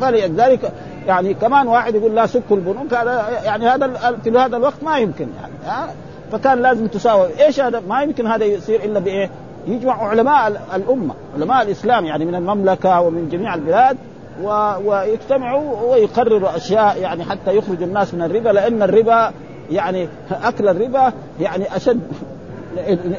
فلذلك 0.00 0.72
يعني 1.06 1.34
كمان 1.34 1.68
واحد 1.68 1.94
يقول 1.94 2.14
لا 2.14 2.26
سكوا 2.26 2.56
البنوك 2.56 2.94
هذا 2.94 3.40
يعني 3.44 3.68
هذا 3.68 4.16
في 4.24 4.30
هذا 4.30 4.56
الوقت 4.56 4.84
ما 4.84 4.98
يمكن. 4.98 5.28
يعني 5.66 5.92
فكان 6.32 6.62
لازم 6.62 6.86
تساوي. 6.86 7.44
إيش 7.44 7.60
هذا؟ 7.60 7.82
ما 7.88 8.02
يمكن 8.02 8.26
هذا 8.26 8.44
يصير 8.44 8.84
إلا 8.84 9.00
بإيه؟ 9.00 9.30
يجمع 9.66 10.08
علماء 10.08 10.62
الأمة 10.74 11.14
علماء 11.36 11.62
الإسلام 11.62 12.04
يعني 12.04 12.24
من 12.24 12.34
المملكة 12.34 13.00
ومن 13.00 13.28
جميع 13.28 13.54
البلاد. 13.54 13.96
و... 14.42 14.74
ويجتمعوا 14.84 15.92
ويقرروا 15.92 16.56
أشياء 16.56 17.00
يعني 17.00 17.24
حتى 17.24 17.56
يخرجوا 17.56 17.86
الناس 17.86 18.14
من 18.14 18.22
الربا 18.22 18.48
لأن 18.48 18.82
الربا 18.82 19.32
يعني 19.70 20.08
أكل 20.30 20.68
الربا 20.68 21.12
يعني 21.40 21.76
أشد 21.76 22.00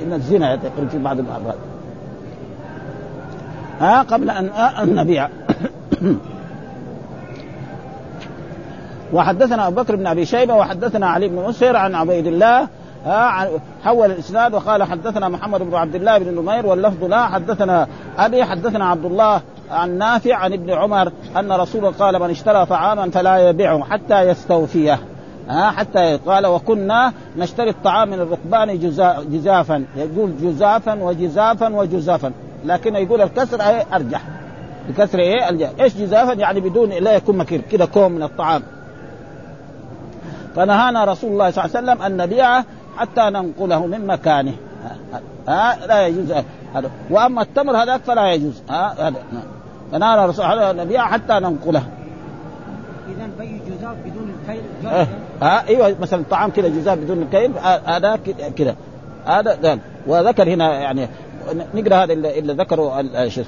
من 0.05 0.13
الزنا 0.13 0.53
يقول 0.53 0.89
في 0.91 0.97
بعض 0.97 1.19
الأمراض 1.19 1.55
ها 3.79 4.01
قبل 4.01 4.29
أن 4.29 4.45
أن 4.49 4.95
نبيع. 4.95 5.29
وحدثنا 9.13 9.67
أبو 9.67 9.81
بكر 9.81 9.95
بن 9.95 10.07
أبي 10.07 10.25
شيبة 10.25 10.53
وحدثنا 10.55 11.07
علي 11.07 11.27
بن 11.27 11.35
مسهر 11.35 11.75
عن 11.75 11.95
عبيد 11.95 12.27
الله 12.27 12.67
حول 13.83 14.11
الإسناد 14.11 14.53
وقال 14.53 14.83
حدثنا 14.83 15.29
محمد 15.29 15.61
بن 15.61 15.75
عبد 15.75 15.95
الله 15.95 16.17
بن 16.17 16.35
نمير 16.35 16.65
واللفظ 16.65 17.03
لا 17.03 17.25
حدثنا 17.25 17.87
أبي 18.17 18.43
حدثنا 18.43 18.85
عبد 18.85 19.05
الله 19.05 19.41
عن 19.71 19.97
نافع 19.97 20.35
عن 20.35 20.53
ابن 20.53 20.69
عمر 20.69 21.11
أن 21.37 21.51
رسول 21.51 21.91
قال 21.91 22.19
من 22.19 22.29
اشترى 22.29 22.65
طعاما 22.65 23.09
فلا 23.09 23.49
يبيعه 23.49 23.83
حتى 23.83 24.21
يستوفيه. 24.21 24.99
ها 25.49 25.71
حتى 25.71 26.17
قال 26.25 26.45
وكنا 26.47 27.13
نشتري 27.37 27.69
الطعام 27.69 28.09
من 28.09 28.19
الركبان 28.19 28.79
جزافا. 29.31 29.85
يقول 29.95 30.37
جزافا 30.41 31.03
وجزافا 31.03 31.75
وجزافا. 31.75 32.31
لكن 32.65 32.95
يقول 32.95 33.21
الكسر 33.21 33.61
أرجح. 33.93 34.21
بكسر 34.89 35.19
إيه؟ 35.19 35.69
إيش 35.81 35.97
جزافا؟ 35.97 36.33
يعني 36.33 36.59
بدون 36.59 36.89
لا 36.89 37.11
يكون 37.11 37.37
مكير. 37.37 37.61
كذا 37.61 37.85
كوم 37.85 38.11
من 38.11 38.23
الطعام. 38.23 38.63
فنهانا 40.55 41.03
رسول 41.03 41.31
الله 41.31 41.51
صلى 41.51 41.65
الله 41.65 41.77
عليه 41.77 41.91
وسلم 41.91 42.01
أن 42.01 42.17
نبيعه 42.17 42.65
حتى 42.97 43.21
ننقله 43.21 43.85
من 43.85 44.07
مكانه. 44.07 44.53
ها 45.47 45.87
لا 45.87 46.07
يجوز. 46.07 46.31
هذا. 46.75 46.89
وأما 47.09 47.41
التمر 47.41 47.77
هذاك 47.77 48.01
فلا 48.01 48.33
يجوز. 48.33 48.61
ها 48.69 49.07
هذا. 49.07 49.15
فنهانا 49.91 50.25
رسول 50.25 50.45
الله 50.45 50.83
نبيعه 50.83 51.07
حتى 51.11 51.33
ننقله. 51.33 51.83
اذا 53.07 53.29
بي 53.39 53.61
جزاف 53.67 53.95
بدون 54.05 54.35
الكيل 54.39 54.61
ها 54.85 55.07
آه 55.41 55.67
إيوه 55.67 55.95
مثلا 56.01 56.23
طعام 56.29 56.49
كذا 56.49 56.67
جزاف 56.67 56.97
بدون 56.97 57.21
الكيل 57.21 57.51
هذا 57.85 58.19
كذا 58.57 58.75
هذا 59.25 59.79
وذكر 60.07 60.49
هنا 60.49 60.73
يعني 60.73 61.07
نقرأ 61.73 61.95
هذا 61.95 62.13
اللي 62.13 62.53
ذكره 62.53 63.03
شو 63.27 63.41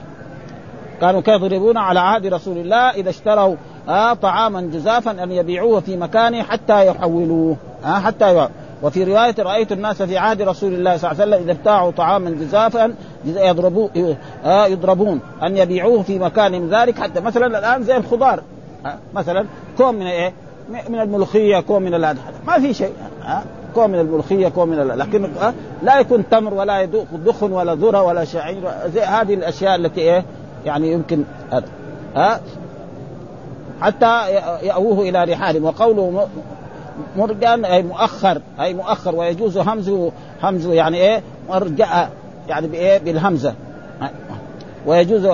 كانوا 1.01 1.21
يضربون 1.27 1.77
على 1.77 1.99
عهد 1.99 2.25
رسول 2.25 2.57
الله 2.57 2.89
إذا 2.89 3.09
اشتروا 3.09 3.55
آه 3.89 4.13
طعاما 4.13 4.61
جزافا 4.61 5.23
أن 5.23 5.31
يبيعوه 5.31 5.79
في 5.79 5.97
مكانه 5.97 6.43
حتى 6.43 6.87
يحولوه. 6.87 7.57
آه 7.85 7.99
حتى 7.99 8.25
يحولوه. 8.25 8.49
وفي 8.83 9.03
رواية 9.03 9.35
رأيت 9.39 9.71
الناس 9.71 10.01
في 10.01 10.17
عهد 10.17 10.41
رسول 10.41 10.73
الله 10.73 10.97
صلى 10.97 11.11
الله 11.11 11.21
عليه 11.21 11.31
وسلم 11.31 11.43
إذا 11.43 11.51
ابتاعوا 11.51 11.91
طعاما 11.91 12.29
جزافا 12.29 12.93
يضربوا 13.25 13.89
آه 14.45 14.65
يضربون 14.65 15.19
أن 15.43 15.57
يبيعوه 15.57 16.03
في 16.03 16.19
مكان 16.19 16.69
ذلك. 16.69 16.99
حتى 16.99 17.19
مثلا 17.19 17.59
الآن 17.59 17.83
زي 17.83 17.97
الخضار 17.97 18.43
آه 18.85 18.97
مثلا 19.13 19.45
كوم 19.77 19.95
من 19.95 20.07
إيه؟ 20.07 20.33
من 20.89 20.99
الملوخية 20.99 21.59
كوم 21.59 21.81
من 21.81 21.93
هذا 21.93 22.17
ما 22.47 22.59
في 22.59 22.73
شيء 22.73 22.93
آه 23.25 23.43
كوم 23.75 23.89
من 23.89 23.99
الملوخية 23.99 24.47
كوم 24.47 24.69
من 24.69 24.77
لكن 24.77 25.29
لا 25.83 25.99
يكون 25.99 26.29
تمر 26.29 26.53
ولا 26.53 26.81
يدخن 26.81 27.23
دخن 27.25 27.51
ولا 27.51 27.75
ذرة 27.75 28.01
ولا 28.01 28.25
شعير. 28.25 28.63
زي 28.93 29.01
هذه 29.01 29.33
الأشياء 29.33 29.75
التي 29.75 30.01
إيه؟ 30.01 30.25
يعني 30.65 30.91
يمكن 30.91 31.23
ها 32.15 32.39
حتى 33.81 34.31
يأووه 34.61 35.09
إلى 35.09 35.23
رحالهم 35.23 35.63
وقوله 35.63 36.27
مرجان 37.17 37.65
أي 37.65 37.83
مؤخر 37.83 38.41
أي 38.59 38.73
مؤخر 38.73 39.15
ويجوز 39.15 39.57
همزه 39.57 40.11
همزه 40.43 40.73
يعني 40.73 40.97
إيه؟ 40.97 41.21
مرجع 41.49 42.07
يعني 42.49 42.67
بإيه؟ 42.67 42.97
بالهمزة. 42.97 43.53
ويجوز 44.85 45.25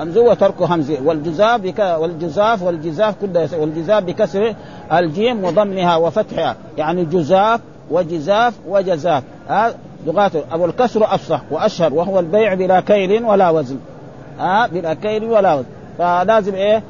همزه 0.00 0.20
وترك 0.20 0.62
همزه. 0.62 0.98
والجزاف 1.04 1.60
والجزاف 1.78 2.62
والجزاف 2.62 3.14
كله 3.20 3.48
والجزاف 3.58 4.02
بكسر 4.04 4.54
الجيم 4.92 5.44
وضمها 5.44 5.96
وفتحها. 5.96 6.56
يعني 6.78 7.04
جزاف 7.04 7.60
وجزاف 7.90 8.54
وجزاف. 8.68 9.22
هذا 9.48 9.74
لغاته 10.06 10.42
أبو 10.52 10.64
الكسر 10.64 11.04
أفصح 11.04 11.40
وأشهر 11.50 11.94
وهو 11.94 12.18
البيع 12.18 12.54
بلا 12.54 12.80
كيل 12.80 13.24
ولا 13.24 13.50
وزن. 13.50 13.78
ها؟ 14.38 14.66
بلا 14.66 14.94
كيل 14.94 15.24
ولا 15.24 15.54
وزن. 15.54 15.66
فلازم 15.98 16.54
إيه؟ 16.54 16.82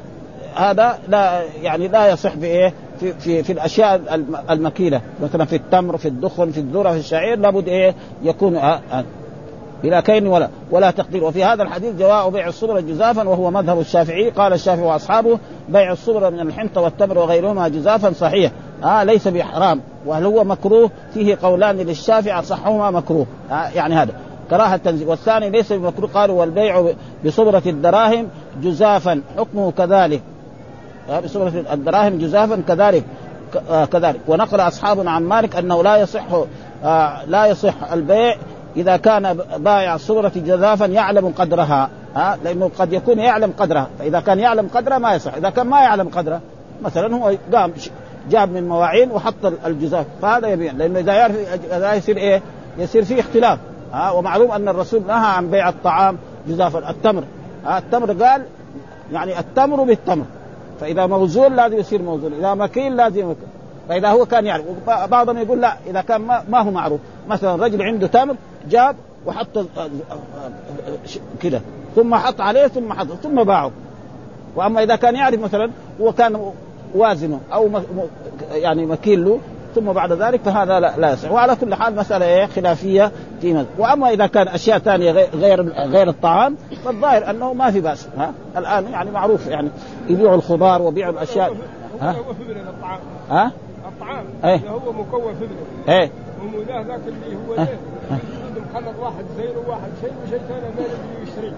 هذا 0.57 0.99
لا 1.07 1.41
يعني 1.61 1.87
لا 1.87 2.09
يصح 2.11 2.29
في 2.29 2.45
إيه 2.45 2.73
في 2.99 3.13
في, 3.13 3.43
في 3.43 3.53
الأشياء 3.53 4.01
المكيلة. 4.49 5.01
مثلا 5.23 5.45
في 5.45 5.55
التمر 5.55 5.97
في 5.97 6.07
الدخن 6.07 6.51
في 6.51 6.59
الذرة 6.59 6.91
في 6.91 6.97
الشعير 6.97 7.39
لابد 7.39 7.67
إيه؟ 7.67 7.95
يكون 8.23 8.55
آه 8.55 8.79
آه 8.93 9.03
بلا 9.83 10.01
كين 10.01 10.27
ولا 10.27 10.49
ولا 10.71 10.91
تقدير. 10.91 11.23
وفي 11.23 11.43
هذا 11.43 11.63
الحديث 11.63 11.95
جواء 11.95 12.29
بيع 12.29 12.47
الصبر 12.47 12.79
جزافا 12.79 13.29
وهو 13.29 13.51
مذهب 13.51 13.79
الشافعي. 13.79 14.29
قال 14.29 14.53
الشافعي 14.53 14.85
وأصحابه 14.85 15.39
بيع 15.69 15.91
الصبر 15.91 16.31
من 16.31 16.39
الحنطه 16.39 16.81
والتمر 16.81 17.17
وغيرهما 17.17 17.67
جزافا 17.67 18.11
صحيح. 18.13 18.51
آه 18.83 19.03
ليس 19.03 19.27
بحرام 19.27 19.81
وهل 20.05 20.25
هو 20.25 20.43
مكروه؟ 20.43 20.91
فيه 21.13 21.37
قولان 21.41 21.75
للشافعي 21.75 22.39
أصحهما 22.39 22.91
مكروه. 22.91 23.25
آه 23.51 23.69
يعني 23.75 23.95
هذا. 23.95 24.13
كراهة 24.49 24.75
التنزيل. 24.75 25.07
والثاني 25.07 25.49
ليس 25.49 25.73
بمكروه. 25.73 26.09
قالوا 26.13 26.39
والبيع 26.39 26.91
بصبرة 27.25 27.63
الدراهم 27.65 28.27
جزافا. 28.61 29.21
حكمه 29.37 29.71
كذلك. 29.71 30.21
بصبرة 31.09 31.65
الدراهم 31.73 32.17
جزافا 32.17 32.63
كذلك 32.67 33.03
كذلك. 33.91 34.19
ونقل 34.27 34.59
اصحابنا 34.59 35.11
عن 35.11 35.23
مالك 35.23 35.55
أنه 35.55 35.83
لا 35.83 35.97
يصح 35.97 36.23
آه 36.83 37.25
لا 37.25 37.45
يصح 37.45 37.91
البيع 37.91 38.35
إذا 38.75 38.97
كان 38.97 39.33
بائع 39.57 39.95
الصبرة 39.95 40.31
جزافا 40.35 40.85
يعلم 40.85 41.33
قدرها 41.37 41.89
ها؟ 42.15 42.37
لأنه 42.43 42.71
قد 42.79 42.93
يكون 42.93 43.19
يعلم 43.19 43.53
قدرها. 43.57 43.87
فإذا 43.99 44.19
كان 44.19 44.39
يعلم 44.39 44.69
قدرها 44.75 44.97
ما 44.97 45.15
يصح 45.15 45.33
إذا 45.33 45.49
كان 45.49 45.67
ما 45.67 45.81
يعلم 45.81 46.07
قدرها 46.09 46.41
مثلا 46.83 47.15
هو 47.15 47.33
قام 47.53 47.73
جاب 48.29 48.51
من 48.51 48.67
مواعين 48.67 49.11
وحط 49.11 49.45
الجزاف 49.65 50.05
فهذا 50.21 50.47
يبيع. 50.47 50.71
لأنه 50.71 50.99
إذا 50.99 51.13
يعرف 51.13 51.35
إذا 51.71 51.93
يصير 51.93 52.17
إيه؟ 52.17 52.41
يصير 52.77 53.03
فيه 53.03 53.19
اختلاف 53.19 53.59
ها؟ 53.93 54.11
ومعلوم 54.11 54.51
أن 54.51 54.69
الرسول 54.69 55.01
نهى 55.07 55.27
عن 55.27 55.49
بيع 55.51 55.69
الطعام 55.69 56.17
جزافا 56.47 56.89
التمر 56.89 57.23
ها؟ 57.65 57.77
التمر 57.77 58.11
قال 58.23 58.41
يعني 59.11 59.39
التمر 59.39 59.83
بالتمر. 59.83 60.25
فإذا 60.79 61.05
موزون 61.05 61.55
لازم 61.55 61.77
يصير 61.77 62.01
موزون 62.01 62.33
إذا 62.33 62.53
مكيل 62.53 62.95
لازم 62.95 63.19
يمكن 63.19 63.47
فإذا 63.89 64.09
هو 64.09 64.25
كان 64.25 64.45
يعرف 64.45 64.65
بعضهم 64.87 65.37
يقول 65.37 65.61
لا 65.61 65.77
إذا 65.87 66.01
كان 66.01 66.21
ما, 66.21 66.59
هو 66.61 66.71
معروف. 66.71 66.99
مثلا 67.29 67.65
رجل 67.65 67.81
عنده 67.81 68.07
تمر 68.07 68.35
جاب 68.69 68.95
وحط 69.25 69.65
كده 71.41 71.61
ثم 71.95 72.15
حط 72.15 72.41
عليه 72.41 72.67
ثم 72.67 72.93
حط 72.93 73.07
ثم 73.23 73.43
باعه. 73.43 73.71
وأما 74.55 74.83
إذا 74.83 74.95
كان 74.95 75.15
يعرف 75.15 75.39
مثلا 75.39 75.71
هو 76.01 76.11
كان 76.11 76.51
وازنه 76.95 77.39
أو 77.53 77.69
يعني 78.51 78.85
مكيل 78.85 79.25
له 79.25 79.39
ثم 79.77 79.91
بعد 79.93 80.11
ذلك 80.11 80.41
فهذا 80.41 80.79
لا, 80.79 80.97
لا 80.97 81.13
يصح. 81.13 81.31
وعلى 81.31 81.55
كل 81.55 81.75
حال 81.75 81.95
مسألة 81.95 82.25
إيه؟ 82.25 82.45
خلافية. 82.45 83.11
في 83.41 83.53
مز... 83.53 83.65
وأما 83.77 84.09
إذا 84.09 84.27
كان 84.27 84.47
أشياء 84.47 84.77
ثانية 84.79 85.11
غير 85.11 85.69
غير 85.69 86.09
الطعام 86.09 86.55
فالظاهر 86.85 87.29
أنه 87.29 87.53
ما 87.53 87.71
في 87.71 87.81
بأس. 87.81 88.07
ها؟ 88.17 88.33
الآن 88.57 88.91
يعني 88.91 89.11
معروف 89.11 89.47
يعني. 89.47 89.69
يبيعوا 90.09 90.35
الخضار 90.35 90.81
ويبيعوا 90.81 91.13
الأشياء. 91.13 91.53
ها؟ 92.01 92.15
الطعام. 92.69 92.99
ها؟ 93.29 93.51
الطعام. 93.87 94.25
إيه. 94.45 94.69
هو 94.69 94.91
مكون 94.91 95.33
فبرة 95.33 95.95
إيه. 95.95 96.11
ومولاه 96.41 96.81
ذاك 96.81 96.99
اللي 97.07 97.35
هو 97.35 97.53
إيه. 97.53 97.77
مخلط 98.73 98.99
واحد 98.99 99.25
زين 99.37 99.57
وواحد 99.57 99.89
شيء 100.01 100.11
وشيء 100.25 100.39
ثاني 100.39 100.61
ما 100.61 100.81
يدري 100.81 101.23
يشتري 101.23 101.53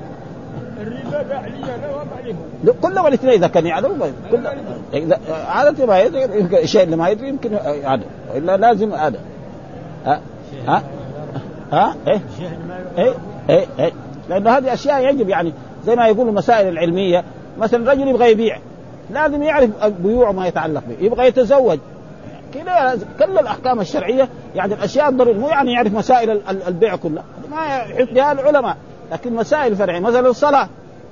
الربا 0.82 1.24
باع 1.30 1.48
لي. 1.48 1.76
أنا 1.76 1.96
وما 1.96 2.16
عليهم 2.18 2.38
كلهم 2.82 3.08
الاثنين 3.08 3.34
إذا 3.34 3.48
كان 3.48 3.66
يعلم 3.66 4.14
كل 4.32 4.48
إذا 4.94 5.20
عادة 5.48 5.86
ما 5.86 6.00
يدري 6.00 6.26
الشيء 6.64 6.84
اللي 6.84 6.96
ما 6.96 7.10
يدري 7.10 7.30
يمكن 7.30 7.54
هذا 7.86 8.04
إلا 8.36 8.58
لازم 8.58 8.94
هذا 8.94 9.20
ها؟ 10.06 10.22
ها؟ 10.68 10.84
ها؟ 11.72 11.96
إيه؟ 12.08 12.22
إيه؟ 12.98 13.14
إيه؟ 13.50 13.66
إيه؟ 13.80 13.92
لأنه 14.30 14.58
هذه 14.58 14.74
أشياء 14.74 15.10
يجب 15.10 15.30
يعني 15.30 15.54
زي 15.86 15.96
ما 15.96 16.08
يقولوا 16.08 16.32
المسائل 16.32 16.68
العلمية. 16.68 17.24
مثلا 17.58 17.92
رجل 17.92 18.08
يبغى 18.08 18.32
يبيع 18.32 18.60
لازم 19.10 19.44
يعرف 19.44 19.70
بيوع 19.86 20.32
ما 20.32 20.48
يتعلق 20.48 20.84
به 20.90 21.06
يبغى 21.06 21.28
يتزوج. 21.28 21.80
كذا 22.54 23.00
كل 23.20 23.38
الأحكام 23.40 23.80
الشرعية 23.80 24.30
يعني 24.56 24.74
الأشياء 24.74 25.10
الضرورية 25.10 25.40
مو 25.40 25.50
يعني 25.50 25.74
يعرف 25.74 25.94
مسائل 25.94 26.42
البيع 26.68 26.96
كلها. 26.96 27.24
ما 27.52 27.66
يحط 27.66 28.14
بها 28.14 28.32
العلماء. 28.32 28.78
لكن 29.12 29.36
مسائل 29.36 29.76
فرعيه 29.76 30.00
مثلا 30.00 30.30
الصلاه 30.30 30.68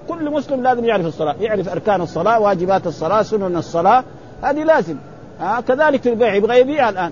كل 0.09 0.31
مسلم 0.31 0.63
لازم 0.63 0.85
يعرف 0.85 1.05
الصلاه 1.05 1.35
يعرف 1.41 1.69
اركان 1.69 2.01
الصلاه 2.01 2.39
واجبات 2.39 2.87
الصلاه 2.87 3.21
سنن 3.21 3.57
الصلاه 3.57 4.03
هذه 4.43 4.63
لازم 4.63 4.95
ها 5.39 5.61
كذلك 5.61 6.01
في 6.01 6.09
البيع 6.09 6.35
يبغى 6.35 6.59
يبيع 6.59 6.89
الان 6.89 7.11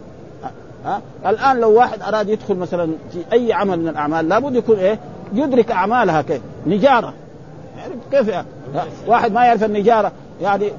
ها 0.86 1.02
الان 1.26 1.60
لو 1.60 1.74
واحد 1.74 2.02
اراد 2.02 2.30
يدخل 2.30 2.56
مثلا 2.56 2.92
في 3.12 3.20
اي 3.34 3.54
عمل 3.54 3.80
من 3.80 3.88
الاعمال 3.88 4.30
لابد 4.30 4.56
يكون 4.56 4.80
إيه 4.80 5.00
يدرك 5.34 5.72
اعمالها 5.72 6.22
كيف 6.22 6.42
نجاره 6.68 7.14
يعني 7.78 7.94
كيف 8.12 8.28
يعني؟ 8.28 8.48
واحد 9.08 9.32
ما 9.32 9.46
يعرف 9.46 9.64
النجاره 9.64 10.12
يعني 10.42 10.72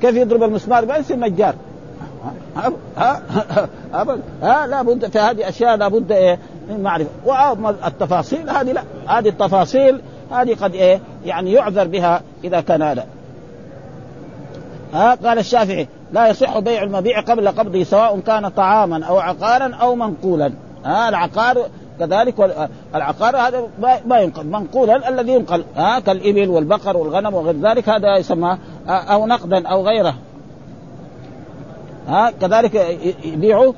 كيف 0.00 0.16
يضرب 0.16 0.42
المسمار 0.42 0.86
ما 0.86 0.96
يصير 0.96 1.16
نجار 1.16 1.54
ها 2.56 2.72
ها 2.96 3.22
ابدا 3.94 4.22
ها 4.42 4.66
لابد 4.66 5.10
في 5.10 5.18
هذه 5.18 5.48
اشياء 5.48 5.76
لابد 5.76 6.12
إيه 6.12 6.38
من 6.68 6.82
معرفة. 6.82 7.10
واما 7.24 7.70
التفاصيل 7.86 8.50
هذه 8.50 8.72
لا. 8.72 8.82
هذه 9.06 9.28
التفاصيل 9.28 10.00
هذه 10.32 10.56
قد 10.60 10.74
إيه؟ 10.74 11.00
يعني 11.24 11.52
يعذر 11.52 11.86
بها 11.86 12.20
إذا 12.44 12.60
كان 12.60 12.82
هذا. 12.82 13.06
ها 14.94 15.14
قال 15.14 15.38
الشافعي 15.38 15.88
لا 16.12 16.28
يصح 16.28 16.58
بيع 16.58 16.82
المبيع 16.82 17.20
قبل 17.20 17.48
قبضه 17.48 17.84
سواء 17.84 18.20
كان 18.20 18.48
طعاما 18.48 19.04
أو 19.04 19.18
عقارا 19.18 19.74
أو 19.74 19.94
منقولا. 19.94 20.52
ها 20.84 21.08
العقار 21.08 21.58
كذلك 21.98 22.34
العقار 22.94 23.36
هذا 23.36 23.68
ما 24.06 24.18
ينقل. 24.18 24.46
منقولا 24.46 25.08
الذي 25.08 25.32
ينقل. 25.32 25.64
ها 25.76 26.00
كالإبل 26.00 26.48
والبقر 26.48 26.96
والغنم 26.96 27.34
وغير 27.34 27.56
ذلك 27.60 27.88
هذا 27.88 28.16
يسمى 28.16 28.58
أو 28.88 29.26
نقدا 29.26 29.68
أو 29.68 29.86
غيره. 29.86 30.14
ها 32.08 32.30
كذلك 32.30 32.98
يبيعوا 33.24 33.72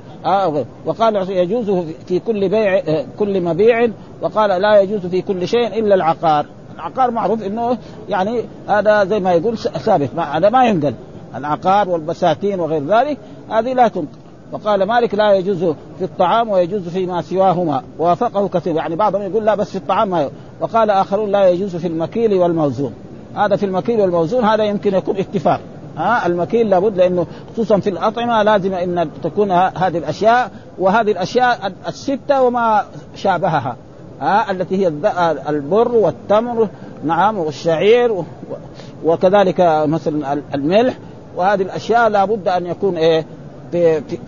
وقال 0.86 1.30
يجوز 1.30 1.70
في 2.06 2.18
كل 2.18 2.48
بيع 2.48 2.82
كل 3.18 3.40
مبيع 3.40 3.88
وقال 4.22 4.62
لا 4.62 4.80
يجوز 4.80 5.06
في 5.06 5.22
كل 5.22 5.48
شيء 5.48 5.78
إلا 5.78 5.94
العقار. 5.94 6.46
العقار 6.74 7.10
معروف 7.10 7.42
إنه 7.42 7.78
يعني 8.08 8.42
هذا 8.68 9.04
زي 9.04 9.20
ما 9.20 9.32
يقول 9.32 9.58
ثابت 9.58 10.10
هذا 10.18 10.48
ما 10.48 10.66
ينقل. 10.66 10.94
العقار 11.34 11.88
والبساتين 11.88 12.60
وغير 12.60 12.82
ذلك 12.86 13.18
هذه 13.50 13.72
لا 13.72 13.88
تنقل. 13.88 14.06
وقال 14.52 14.82
مالك 14.82 15.14
لا 15.14 15.34
يجوز 15.34 15.64
في 15.98 16.04
الطعام 16.04 16.48
ويجوز 16.48 16.88
فيما 16.88 17.22
سواهما. 17.22 17.82
وافقه 17.98 18.48
كثير. 18.48 18.76
يعني 18.76 18.96
بعضهم 18.96 19.22
يقول 19.22 19.44
لا 19.44 19.54
بس 19.54 19.70
في 19.70 19.76
الطعام 19.76 20.10
ما 20.10 20.30
وقال 20.60 20.90
آخرون 20.90 21.32
لا 21.32 21.48
يجوز 21.48 21.76
في 21.76 21.86
المكيل 21.86 22.34
والموزون. 22.34 22.94
هذا 23.34 23.56
في 23.56 23.66
المكيل 23.66 24.00
والموزون 24.00 24.44
هذا 24.44 24.64
يمكن 24.64 24.94
يكون 24.94 25.16
اتفاق. 25.16 25.60
ها 25.96 26.26
المكيل 26.26 26.70
لابد 26.70 26.96
لأنه 26.96 27.26
خصوصا 27.52 27.78
في 27.80 27.90
الأطعمة 27.90 28.42
لازم 28.42 28.74
إن 28.74 29.08
تكون 29.22 29.50
هذه 29.52 29.98
الأشياء 29.98 30.50
وهذه 30.78 31.10
الأشياء 31.10 31.72
الستة 31.88 32.42
وما 32.42 32.84
شابهها 33.14 33.76
ها 34.20 34.50
التي 34.50 34.76
هي 34.76 34.88
البر 35.48 35.92
والتمر 35.92 36.68
نعم 37.04 37.38
والشعير 37.38 38.24
وكذلك 39.04 39.60
مثلا 39.86 40.42
الملح 40.54 40.98
وهذه 41.36 41.62
الأشياء 41.62 42.08
لابد 42.08 42.48
أن 42.48 42.66
يكون 42.66 42.96
إيه 42.96 43.26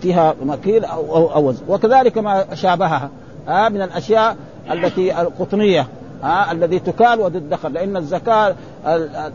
فيها 0.01 0.35
مكيل 0.43 0.85
أو 0.85 1.47
وزن. 1.47 1.63
وكذلك 1.67 2.17
ما 2.17 2.55
شابهها 2.55 3.09
ها 3.47 3.69
من 3.69 3.81
الأشياء 3.81 4.35
التي 4.71 5.21
القطنية. 5.21 5.87
ها 6.23 6.51
الذي 6.51 6.79
تكال 6.79 7.19
وتدخر 7.19 7.69
لأن 7.69 7.97
الزكاة 7.97 8.55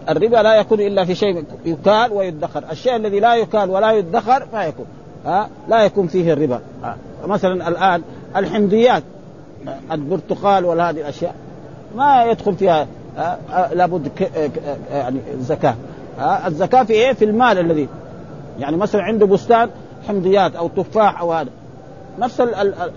الربا 0.08 0.36
لا 0.36 0.54
يكون 0.54 0.80
إلا 0.80 1.04
في 1.04 1.14
شيء 1.14 1.44
يكال 1.64 2.12
ويدخر، 2.12 2.64
الشيء 2.72 2.96
الذي 2.96 3.20
لا 3.20 3.34
يكال 3.34 3.70
ولا 3.70 3.92
يدخر 3.92 4.46
ما 4.52 4.64
يكون 4.64 4.86
ها 5.26 5.48
لا 5.68 5.84
يكون 5.84 6.06
فيه 6.06 6.32
الربا. 6.32 6.60
مثلا 7.26 7.68
الآن 7.68 8.02
الحمضيات 8.36 9.02
البرتقال 9.92 10.64
ولا 10.64 10.90
هذه 10.90 11.00
الأشياء 11.00 11.34
ما 11.96 12.24
يدخل 12.24 12.54
فيها 12.54 12.86
لابد 13.72 14.08
يعني 14.90 15.20
زكاة. 15.38 15.74
الزكاة 16.46 16.82
في 16.82 16.92
إيه؟ 16.92 17.12
في 17.12 17.24
المال 17.24 17.58
الذي 17.58 17.88
يعني 18.58 18.76
مثلا 18.76 19.02
عنده 19.02 19.26
بستان 19.26 19.70
حمضيات 20.08 20.56
أو 20.56 20.68
تفاح 20.68 21.20
أو 21.20 21.32
هذا 21.32 21.50
نفس 22.18 22.40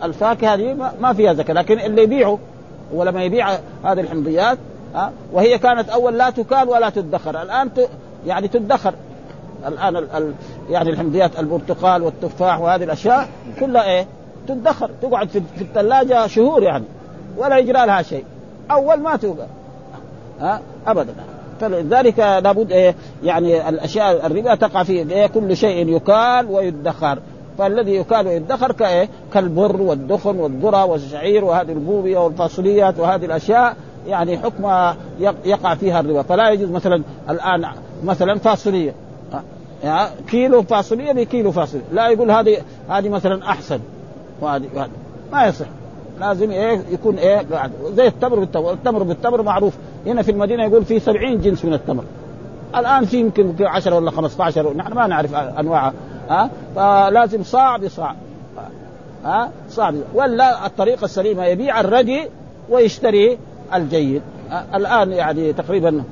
الفاكهة 0.04 0.54
هذه 0.54 0.92
ما 1.02 1.14
فيها 1.14 1.34
زكاة 1.34 1.54
لكن 1.54 1.80
اللي 1.80 2.04
يبيعه 2.04 2.40
ولما 2.94 3.24
يبيع 3.24 3.50
هذه 3.84 4.00
الحمضيات 4.00 4.58
ها؟ 4.96 5.12
وهي 5.34 5.58
كانت 5.58 5.90
أول 5.90 6.18
لا 6.18 6.30
تكال 6.30 6.70
ولا 6.70 6.90
تدخر. 6.90 7.42
الآن 7.42 7.74
ت... 7.74 7.90
يعني 8.26 8.48
تدخر. 8.48 8.94
الآن 9.68 9.96
ال... 9.96 10.12
ال... 10.12 10.34
يعني 10.70 10.90
الحمضيات 10.90 11.40
البرتقال 11.40 12.04
والتفاح 12.04 12.60
وهذه 12.60 12.84
الأشياء 12.84 13.30
كلها 13.60 13.84
إيه؟ 13.84 14.08
تدخر 14.48 14.90
تقعد 15.02 15.30
في, 15.30 15.42
في 15.56 15.62
الثلاجة 15.62 16.28
شهور 16.28 16.64
يعني 16.64 16.86
ولا 17.38 17.58
يجرى 17.58 17.86
لها 17.86 18.02
شيء. 18.02 18.26
أول 18.72 19.00
ما 19.00 19.16
توقع 19.16 19.46
ها؟ 20.42 20.62
ابدا. 20.88 21.14
فلذلك 21.60 22.20
لابد 22.20 22.72
إيه؟ 22.72 22.96
يعني 23.24 23.70
الأشياء 23.70 24.26
الربا 24.26 24.56
تقع 24.56 24.84
في 24.84 24.94
إيه؟ 24.94 25.28
كل 25.28 25.58
شيء 25.58 25.88
يكال 25.96 26.46
ويدخر. 26.50 27.20
فالذي 27.58 27.96
يكال 27.96 28.28
ويدخر 28.28 28.72
كايه 28.72 29.10
كالبر 29.34 29.82
والدخن 29.82 30.36
والذرة 30.36 30.86
والشعير 30.86 31.46
وهذه 31.46 31.72
البوبية 31.72 32.18
والفاصوليات 32.18 33.00
وهذه 33.00 33.26
الأشياء 33.26 33.76
يعني 34.08 34.38
حكم 34.38 34.94
يقع 35.46 35.76
فيها 35.76 36.00
الربا. 36.00 36.22
فلا 36.22 36.50
يجوز 36.50 36.70
مثلا 36.70 37.04
الآن 37.30 37.66
مثلا 38.04 38.40
فاصولية. 38.40 38.94
يعني 39.84 40.10
كيلو 40.28 40.62
فاصولية 40.62 41.12
بكيلو 41.12 41.52
فاصولية. 41.52 41.86
لا 41.92 42.10
يقول 42.10 42.32
هذه 42.32 42.58
هذه 42.90 43.10
مثلا 43.10 43.50
أحسن. 43.50 43.80
وهذه 44.42 44.90
ما 45.32 45.48
يصح. 45.48 45.66
لازم 46.20 46.52
إيه؟ 46.52 46.82
يكون 46.92 47.16
إيه؟ 47.16 47.46
زي 47.94 48.08
التمر 48.08 48.40
بالتمر. 48.40 48.74
التمر 48.74 49.04
بالتمر 49.04 49.42
معروف. 49.42 49.74
هنا 50.06 50.22
في 50.22 50.32
المدينة 50.32 50.64
يقول 50.64 50.86
في 50.86 51.00
70 51.00 51.42
جنس 51.42 51.66
من 51.66 51.74
التمر. 51.74 52.04
الآن 52.76 53.06
في 53.06 53.20
يمكن 53.20 53.56
في 53.56 53.66
10 53.66 53.96
ولا 53.96 54.12
15 54.12 54.74
نحن 54.78 54.94
ما 54.94 55.08
نعرف 55.08 55.36
انواعها 55.36 55.94
ها؟ 56.30 56.50
فلازم 56.76 57.44
صاع 57.44 57.78
بصاع 57.78 58.16
ها 59.26 59.50
صاع 59.70 59.94
ولا 60.14 60.66
الطريقة 60.66 61.06
السليمة 61.06 61.46
يبيع 61.46 61.80
الردي 61.80 62.30
ويشتري 62.70 63.38
الجيد. 63.74 64.22
الآن 64.76 65.12
يعني 65.12 65.54
تقريبا 65.54 66.04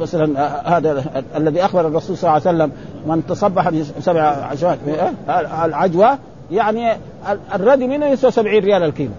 مثلا 0.00 0.48
هذا 0.78 1.04
الذي 1.36 1.64
أخبر 1.64 1.86
الرسول 1.86 2.16
صلى 2.16 2.30
الله 2.30 2.48
عليه 2.48 2.56
وسلم 2.56 2.72
من 3.06 3.26
تصبح 3.26 3.70
بسبع 3.98 4.22
عشرات 4.22 4.78
العجوة 5.64 6.18
يعني 6.50 6.96
الردي 7.54 7.86
منه 7.86 8.06
يسوى 8.06 8.30
70 8.30 8.58
ريال 8.58 8.82
الكيلو. 8.82 9.10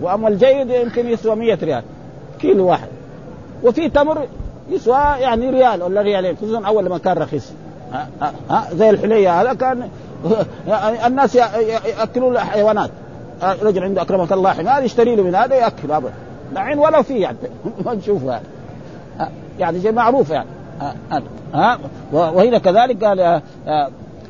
وأما 0.00 0.28
الجيد 0.28 0.70
يمكن 0.70 1.08
يسوى 1.08 1.36
100 1.36 1.58
ريال 1.62 1.82
كيلو 2.40 2.66
واحد. 2.66 2.88
وفي 3.62 3.88
تمر 3.88 4.26
يسوى 4.72 4.94
يعني 4.96 5.50
ريال 5.50 5.82
ولا 5.82 6.02
ريالين؟ 6.02 6.36
خصوصا 6.36 6.66
أول 6.66 6.84
لما 6.84 6.98
كان 6.98 7.18
رخيص. 7.18 7.52
ها, 7.92 8.08
ها, 8.20 8.32
ها 8.50 8.68
زي 8.74 8.90
الحلية 8.90 9.40
هذا 9.42 9.54
كان 9.54 9.88
الناس 11.06 11.34
يأكلون 11.34 12.32
الحيوانات. 12.32 12.90
رجل 13.42 13.82
عنده 13.82 14.02
أكرمك 14.02 14.32
الله 14.32 14.50
حمار 14.50 14.82
يشتري 14.82 15.16
له 15.16 15.22
من 15.22 15.34
هذا 15.34 15.54
يأكل 15.54 15.92
ابدا 15.92 16.12
الحين 16.52 16.78
ولا 16.78 17.02
في 17.02 17.18
يعني 17.18 17.36
ما 17.84 17.94
نشوف 17.94 18.22
يعني. 18.22 18.44
يعني 19.58 19.80
شيء 19.80 19.92
معروف 19.92 20.30
يعني. 20.30 20.48
ها 21.54 21.78
وهنا 22.12 22.58
كذلك 22.58 23.04
قال 23.04 23.42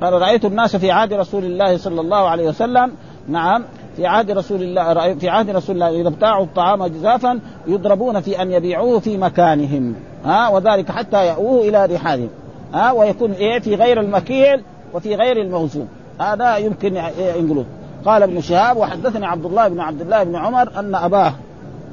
قال 0.02 0.12
رأيت 0.12 0.44
الناس 0.44 0.76
في 0.76 0.90
عهد 0.90 1.12
رسول 1.12 1.44
الله 1.44 1.76
صلى 1.76 2.00
الله 2.00 2.28
عليه 2.28 2.48
وسلم 2.48 2.92
نعم 3.28 3.64
في 3.96 4.06
عهد 4.06 4.30
رسول 4.30 4.62
الله 4.62 5.14
في 5.14 5.28
عهد 5.28 5.50
رسول 5.50 5.74
الله 5.74 6.00
إذا 6.00 6.08
ابتاعوا 6.08 6.44
الطعام 6.44 6.86
جزافا 6.86 7.40
يضربون 7.66 8.20
في 8.20 8.42
أن 8.42 8.52
يبيعوه 8.52 8.98
في 8.98 9.16
مكانهم. 9.16 9.94
ها 10.24 10.48
وذلك 10.48 10.90
حتى 10.90 11.26
يأووه 11.26 11.68
إلى 11.68 11.86
رحالهم. 11.86 12.28
ها 12.74 12.92
ويكون 12.92 13.32
إيه 13.32 13.58
في 13.58 13.74
غير 13.74 14.00
المكيل 14.00 14.62
وفي 14.94 15.14
غير 15.14 15.36
الموزون. 15.36 15.88
هذا 16.20 16.56
يمكن 16.56 16.96
ينقلوه 17.36 17.64
قال 18.04 18.22
ابن 18.22 18.40
شهاب 18.40 18.76
وحدثني 18.76 19.26
عبد 19.26 19.44
الله 19.44 19.68
بن 19.68 19.80
عبد 19.80 20.00
الله 20.00 20.22
بن 20.22 20.36
عمر 20.36 20.78
أن 20.78 20.94
أباه 20.94 21.32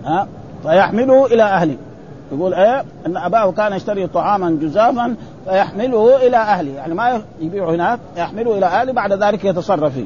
ها 0.05 0.27
فيحمله 0.63 1.25
إلى 1.25 1.43
أهله. 1.43 1.77
يقول 2.31 2.53
إيه 2.53 2.83
أن 3.05 3.17
أباه 3.17 3.51
كان 3.51 3.73
يشتري 3.73 4.07
طعاما 4.07 4.57
جزافا 4.61 5.15
فيحمله 5.45 6.27
إلى 6.27 6.37
أهله. 6.37 6.73
يعني 6.73 6.93
ما 6.93 7.21
يبيعه 7.41 7.69
هناك 7.69 7.99
يحمله 8.17 8.57
إلى 8.57 8.65
أهله 8.65 8.93
بعد 8.93 9.13
ذلك 9.13 9.45
يتصرف 9.45 9.93
فيه. 9.93 10.05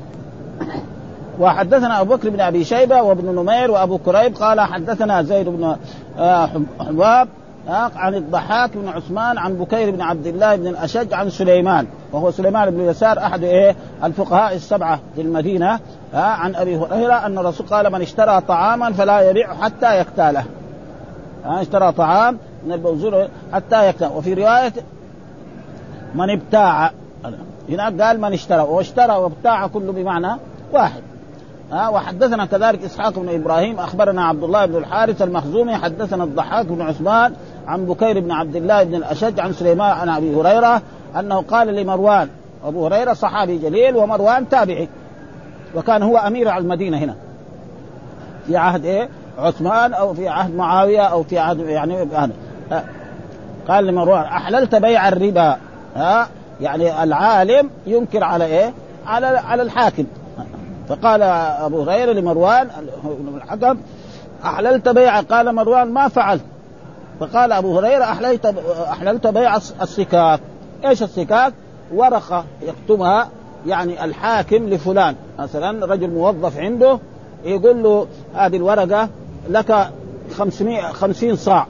وحدثنا 1.40 2.02
أبو 2.02 2.16
بكر 2.16 2.30
بن 2.30 2.40
أبي 2.40 2.64
شيبة 2.64 3.02
وابن 3.02 3.36
نمير 3.36 3.72
وأبو 3.72 3.98
كريب 3.98 4.36
قال 4.36 4.62
حدثنا 4.62 5.24
زيد 5.24 5.50
بن 5.50 5.76
آه، 6.20 6.50
حباب 6.80 7.28
آه، 7.70 7.92
عن 7.96 8.16
الضحاك 8.16 8.78
بن 8.78 8.88
عثمان 8.88 9.38
عن 9.38 9.54
بكير 9.54 9.92
بن 9.92 10.02
عبد 10.02 10.28
الله 10.28 10.56
بن 10.56 10.68
الأشج 10.68 11.14
عن 11.14 11.30
سليمان 11.30 11.88
وهو 12.12 12.32
سليمان 12.32 12.72
بن 12.72 12.82
يسار 12.82 13.20
أحد 13.20 13.44
إيه 13.44 13.76
الفقهاء 14.04 14.56
السبعة 14.56 15.00
في 15.16 15.22
المدينة 15.22 15.80
آه، 16.14 16.18
عن 16.18 16.56
أبي 16.56 16.78
هريرة 16.78 17.26
أن 17.26 17.38
الرسول 17.38 17.68
قال 17.68 17.92
من 17.92 18.02
اشترى 18.02 18.42
طعاما 18.42 18.94
فلا 18.94 19.30
يبيع 19.30 19.54
حتى 19.54 20.00
يكتاله 20.00 20.44
اشترى 21.46 21.92
طعام 21.92 22.38
من 22.66 22.72
البوزور 22.72 23.28
حتى 23.54 23.90
يكتاله 23.90 24.16
وفي 24.16 24.34
رواية 24.34 24.74
من 26.16 26.30
ابتاع 26.30 26.92
هناك 27.70 28.02
قال 28.02 28.22
من 28.22 28.34
اشترى 28.34 28.62
واشترى 28.62 29.16
وابتاع 29.16 29.68
كله 29.68 29.92
بمعنى 29.92 30.40
واحد. 30.74 31.02
ها 31.72 31.90
وحدثنا 31.90 32.46
كذلك 32.46 32.84
إسحاق 32.84 33.20
بن 33.20 33.30
إبراهيم 33.30 33.80
أخبرنا 33.80 34.26
عبد 34.26 34.44
الله 34.44 34.66
بن 34.66 34.76
الحارث 34.76 35.22
المخزومي 35.22 35.76
حدثنا 35.76 36.24
الضحاك 36.24 36.66
بن 36.66 36.82
عثمان 36.82 37.34
عن 37.68 37.86
بكير 37.86 38.20
بن 38.20 38.32
عبد 38.32 38.56
الله 38.56 38.84
بن 38.84 38.96
الأشج 38.96 39.40
عن 39.40 39.54
سليمان 39.54 39.92
عن 39.92 40.10
أبي 40.10 40.36
هريرة 40.36 40.82
أنه 41.20 41.42
قال 41.42 41.68
لمروان 41.68 42.30
أبو 42.66 42.86
هريرة 42.86 43.14
صحابي 43.14 43.58
جليل 43.58 43.96
ومروان 43.96 44.50
تابعي 44.50 44.90
وكان 45.76 46.04
هو 46.04 46.18
أمير 46.18 46.50
على 46.50 46.64
المدينة 46.64 46.98
هنا. 46.98 47.16
في 48.48 48.58
عهد 48.58 48.86
إيه؟ 48.86 49.10
عثمان 49.38 49.94
أو 49.94 50.14
في 50.14 50.28
عهد 50.28 50.56
معاوية 50.56 51.02
أو 51.02 51.24
في 51.24 51.40
عهد 51.40 51.60
يعني 51.60 52.10
قال 53.68 53.86
لمروان 53.86 54.24
أحللت 54.24 54.76
بيع 54.76 55.08
الربا؟ 55.08 55.58
ها 55.96 56.28
يعني 56.62 57.04
العالم 57.04 57.70
ينكر 57.88 58.24
على 58.24 58.46
إيه؟ 58.46 58.74
على 59.08 59.28
على 59.28 59.62
الحاكم. 59.62 60.06
فقال 60.90 61.22
أبو 61.22 61.82
هريرة 61.82 62.12
لمروان 62.12 62.70
الحكم 63.36 63.78
أحللت 64.46 64.90
بيع 64.90 65.20
قال 65.20 65.56
مروان 65.56 65.92
ما 65.92 66.08
فعلت. 66.08 66.44
فقال 67.20 67.52
أبو 67.52 67.80
هريرة 67.80 68.04
أحللت 68.04 68.46
أحللت 68.90 69.28
بيع 69.28 69.56
الصكاك 69.56 70.40
إيش 70.86 71.04
الصكاك؟ 71.04 71.54
ورقة 71.94 72.46
يكتبها 72.62 73.30
يعني 73.68 74.06
الحاكم 74.06 74.70
لفلان. 74.70 75.16
مثلا 75.40 75.86
رجل 75.86 76.10
موظف 76.10 76.58
عنده 76.58 77.00
يقول 77.46 77.84
له 77.84 78.08
هذه 78.34 78.58
الورقة 78.58 79.10
لك 79.50 79.90
500 80.38 80.82
50 80.82 81.36
صاع. 81.36 81.68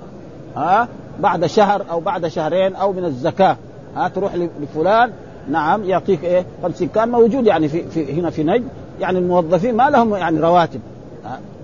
ها؟ 0.55 0.87
بعد 1.19 1.45
شهر 1.45 1.85
أو 1.91 1.99
بعد 1.99 2.27
شهرين 2.27 2.75
أو 2.75 2.93
من 2.93 3.05
الزكاة. 3.05 3.57
ها؟ 3.95 4.07
تروح 4.07 4.35
لفلان 4.35 5.11
نعم 5.49 5.83
يعطيك 5.83 6.23
إيه؟ 6.23 6.45
50 6.63 6.87
كان 6.87 7.09
موجود 7.09 7.47
يعني 7.47 7.67
في, 7.67 7.83
في 7.83 8.13
هنا 8.13 8.29
في 8.29 8.43
نجد. 8.43 8.67
يعني 9.03 9.19
الموظفين 9.19 9.75
ما 9.75 9.89
لهم 9.89 10.15
يعني 10.15 10.39
رواتب. 10.39 10.81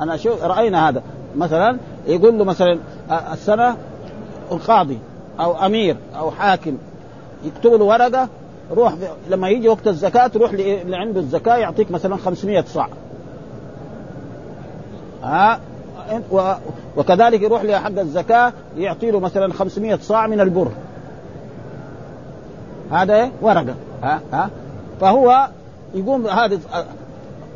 أنا 0.01 0.17
شو 0.17 0.29
رأينا 0.43 0.89
هذا. 0.89 1.01
مثلا 1.37 1.77
يقول 2.07 2.37
له 2.37 2.43
مثلا 2.43 2.79
السنة 3.33 3.77
القاضي 4.51 4.97
أو 5.39 5.65
أمير 5.65 5.95
أو 6.17 6.31
حاكم 6.31 6.77
يكتب 7.43 7.73
له 7.73 7.85
ورقة 7.85 8.27
روح 8.71 8.93
لما 9.29 9.49
يجي 9.49 9.69
وقت 9.69 9.87
الزكاة 9.87 10.27
تروح 10.27 10.51
اللي 10.51 10.97
عنده 10.97 11.19
الزكاة 11.19 11.57
يعطيك 11.57 11.91
مثلا 11.91 12.17
500 12.17 12.61
صاع. 12.61 12.87
ها 15.23 15.59
وكذلك 16.97 17.41
يروح 17.41 17.63
لحق 17.63 17.99
الزكاة 17.99 18.53
يعطي 18.77 19.11
له 19.11 19.19
مثلا 19.19 19.53
500 19.53 19.95
صاع 20.01 20.27
من 20.27 20.39
البر. 20.39 20.71
هذا 22.91 23.29
ورقة. 23.41 23.75
ها 24.03 24.21
ها 24.33 24.49
فهو 25.01 25.47
يقوم 25.95 26.27
هذا 26.27 26.59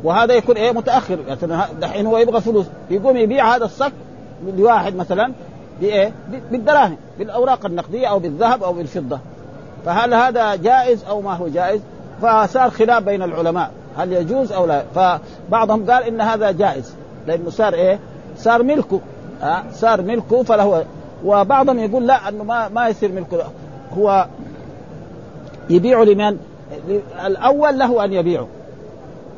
وهذا 0.04 0.34
يكون 0.34 0.56
إيه 0.56 0.72
متأخر 0.72 1.18
مثلا 1.28 1.66
دحين 1.80 2.06
هو 2.06 2.18
يبغى 2.18 2.40
فلوس 2.40 2.66
يقوم 2.90 3.16
يبيع 3.16 3.56
هذا 3.56 3.64
الصك 3.64 3.92
لواحد 4.56 4.96
مثلا 4.96 5.32
بإيه؟ 5.80 6.12
بالدراهم 6.50 6.96
بالأوراق 7.18 7.66
النقدية 7.66 8.06
أو 8.06 8.18
بالذهب 8.18 8.62
أو 8.62 8.72
بالفضة 8.72 9.18
فهل 9.84 10.14
هذا 10.14 10.54
جائز 10.54 11.04
أو 11.04 11.20
ما 11.20 11.34
هو 11.34 11.48
جائز؟ 11.48 11.80
فصار 12.22 12.70
خلاف 12.70 13.02
بين 13.02 13.22
العلماء 13.22 13.70
هل 13.96 14.12
يجوز 14.12 14.52
أو 14.52 14.66
لا؟ 14.66 14.84
فبعضهم 14.94 15.90
قال 15.90 16.02
إن 16.02 16.20
هذا 16.20 16.50
جائز 16.50 16.94
لأنه 17.26 17.50
صار 17.50 17.74
إيه؟ 17.74 17.98
صار 18.36 18.62
ملكه 18.62 19.00
أه؟ 19.42 19.62
صار 19.72 20.02
ملكه 20.02 20.42
فله 20.42 20.84
وبعضهم 21.24 21.78
يقول 21.78 22.06
لا 22.06 22.28
إنه 22.28 22.44
ما 22.44 22.68
ما 22.68 22.88
يصير 22.88 23.12
ملكه 23.12 23.44
هو 23.98 24.26
يبيع 25.70 26.02
لمن؟ 26.02 26.38
الأول 27.26 27.78
له 27.78 28.04
أن 28.04 28.12
يبيعه 28.12 28.46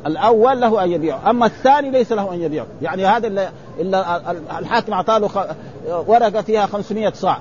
الأول 0.05 0.61
له 0.61 0.83
أن 0.83 0.91
يبيعه 0.91 1.29
أما 1.29 1.45
الثاني 1.45 1.91
ليس 1.91 2.11
له 2.11 2.33
أن 2.33 2.41
يبيعه. 2.41 2.65
يعني 2.81 3.05
هذا 3.05 3.27
اللي, 3.27 3.49
اللي 3.79 4.21
الحاكم 4.59 4.93
أعطاه 4.93 5.17
له 5.17 5.29
ورقة 6.07 6.41
فيها 6.41 6.65
500 6.65 7.11
صاع 7.15 7.37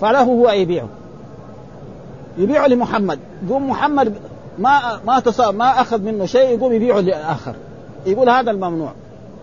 فله 0.00 0.22
هو 0.22 0.50
يبيعه. 0.50 0.88
يبيعه 2.38 2.66
لمحمد. 2.66 3.18
يقوم 3.46 3.70
محمد 3.70 4.14
ما 4.58 5.00
ما 5.06 5.22
ما 5.50 5.80
أخذ 5.80 6.00
منه 6.00 6.26
شيء 6.26 6.58
يقوم 6.58 6.72
يبيعه 6.72 7.00
لآخر. 7.00 7.54
يقول 8.06 8.30
هذا 8.30 8.50
الممنوع. 8.50 8.92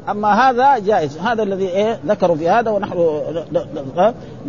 أما 0.10 0.49
هذا 0.49 0.78
جائز. 0.78 1.18
هذا 1.18 1.43
الذي 1.43 1.68
إيه 1.68 1.99
ذكروا 2.08 2.36
في 2.36 2.49
هذا 2.49 2.72
ونحن 2.72 2.97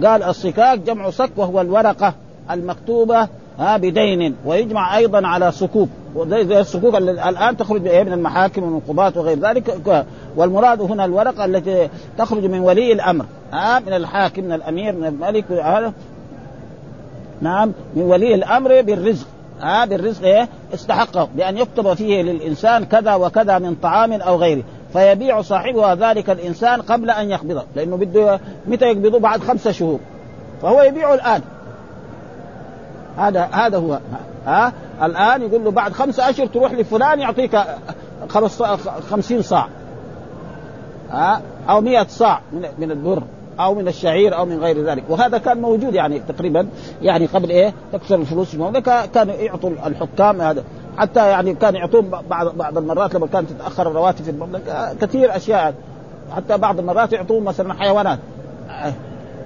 قال 0.05 0.23
الصكاك 0.23 0.79
جمع 0.79 1.11
صك 1.11 1.31
وهو 1.37 1.61
الورقة 1.61 2.15
المكتوبة 2.51 3.29
ها 3.59 3.77
بدين 3.77 4.37
ويجمع 4.47 4.97
أيضا 4.97 5.27
على 5.27 5.53
صكوك 5.53 5.89
وزي 6.15 6.47
زي 6.47 6.61
الصكوك 6.61 6.95
الآن 6.95 7.57
تخرج 7.57 7.83
من 7.83 8.13
المحاكم 8.13 8.63
ومن 8.63 8.77
القضاة 8.77 9.13
وغير 9.17 9.39
ذلك. 9.39 10.07
والمراد 10.37 10.81
هنا 10.81 11.05
الورقة 11.05 11.45
التي 11.45 11.89
تخرج 12.19 12.45
من 12.45 12.61
ولي 12.61 12.93
الأمر. 12.93 13.25
ها 13.53 13.79
من 13.79 13.93
الحاكم 13.93 14.45
من 14.45 14.53
الأمير 14.53 14.93
من 14.93 15.07
الملك 15.07 15.53
هذا. 15.53 15.93
نعم 17.41 17.73
من 17.97 18.03
ولي 18.03 18.35
الأمر 18.35 18.83
بالرزق. 18.83 19.27
ها 19.61 19.85
بالرزق 19.85 20.25
إيه؟ 20.25 20.49
استحقه. 20.75 21.29
بأن 21.37 21.59
يكتب 21.59 21.95
فيه 21.95 22.23
للإنسان 22.23 22.85
كذا 22.85 23.15
وكذا 23.15 23.59
من 23.59 23.75
طعام 23.75 24.13
أو 24.13 24.37
غيره. 24.37 24.63
فيبيع 24.93 25.43
صاحبها 25.43 25.95
ذلك 25.95 26.31
الإنسان 26.31 26.83
قبل 26.83 27.11
أن 27.11 27.31
يقبضه. 27.31 27.65
لأنه 27.77 27.97
بده 27.97 28.41
متى 28.67 28.85
يقبضه؟ 28.85 29.19
بعد 29.19 29.41
خمسة 29.41 29.71
شهور. 29.71 29.99
فهو 30.63 30.83
يبيعه 30.83 31.15
الآن. 31.15 31.43
هذا 33.17 33.43
هذا 33.53 33.79
هو. 33.79 33.99
ها؟ 34.47 34.73
الآن 35.03 35.43
يقول 35.43 35.65
له 35.65 35.71
بعد 35.71 35.93
خمسة 35.93 36.31
أشهر 36.31 36.47
تروح 36.47 36.73
لفلان 36.73 37.21
يعطيك 37.21 37.59
خمسين 39.11 39.43
صاع. 39.43 39.69
ها؟ 41.11 41.41
أو 41.69 41.81
مئة 41.81 42.07
صاع 42.09 42.41
من 42.53 42.67
من 42.79 42.91
البر 42.91 43.23
أو 43.61 43.75
من 43.75 43.89
الشعير 43.89 44.37
أو 44.37 44.47
من 44.47 44.59
غير 44.59 44.85
ذلك. 44.85 45.05
وهذا 45.09 45.39
كان 45.39 45.61
موجود 45.61 45.95
يعني 45.95 46.19
تقريبا 46.19 46.69
يعني 47.03 47.27
قبل 47.27 47.51
إيه؟ 47.51 47.73
تكثر 47.93 48.15
الفلوس 48.15 48.55
المملكه 48.55 49.07
كانوا 49.07 49.35
يعطوا 49.35 49.71
الحكام 49.87 50.41
هذا. 50.41 50.65
حتى 50.99 51.29
يعني 51.29 51.55
كان 51.55 51.75
يعطون 51.75 52.11
بعض 52.31 52.57
بعض 52.57 52.79
المرات 52.79 53.15
لما 53.15 53.27
كانت 53.27 53.51
تتأخر 53.51 53.89
الرواتب 53.89 54.25
في 54.25 54.31
المملكة 54.31 54.95
كثير 54.95 55.37
أشياء. 55.37 55.75
حتى 56.37 56.59
بعض 56.59 56.79
المرات 56.79 57.13
يعطون 57.13 57.45
مثلا 57.45 57.75
حيوانات. 57.75 58.19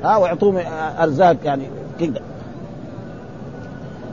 ها؟ 0.02 0.16
ويعطوهم 0.16 0.58
أرزاق 1.00 1.36
يعني 1.44 1.68
كذا 2.00 2.20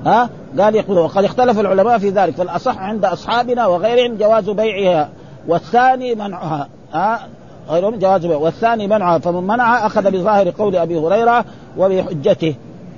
ها؟ 0.05 0.29
قال 0.59 0.75
يقول 0.75 0.97
وقد 0.97 1.23
اختلف 1.23 1.59
العلماء 1.59 1.97
في 1.97 2.09
ذلك 2.09 2.33
فالأصح 2.33 2.77
عند 2.77 3.05
أصحابنا 3.05 3.67
وغيرهم 3.67 4.17
جواز 4.17 4.49
بيعها 4.49 5.09
والثاني 5.47 6.15
منعها 6.15 6.67
ها؟ 6.93 7.19
غيرهم 7.69 7.99
جواز 7.99 8.25
بيعها 8.25 8.39
والثاني 8.39 8.87
منعها 8.87 9.17
فمن 9.17 9.43
منعها 9.43 9.85
أخذ 9.85 10.11
بظاهر 10.11 10.49
قول 10.49 10.75
أبي 10.75 10.97
هريرة 10.97 11.45
وبحجته 11.77 12.55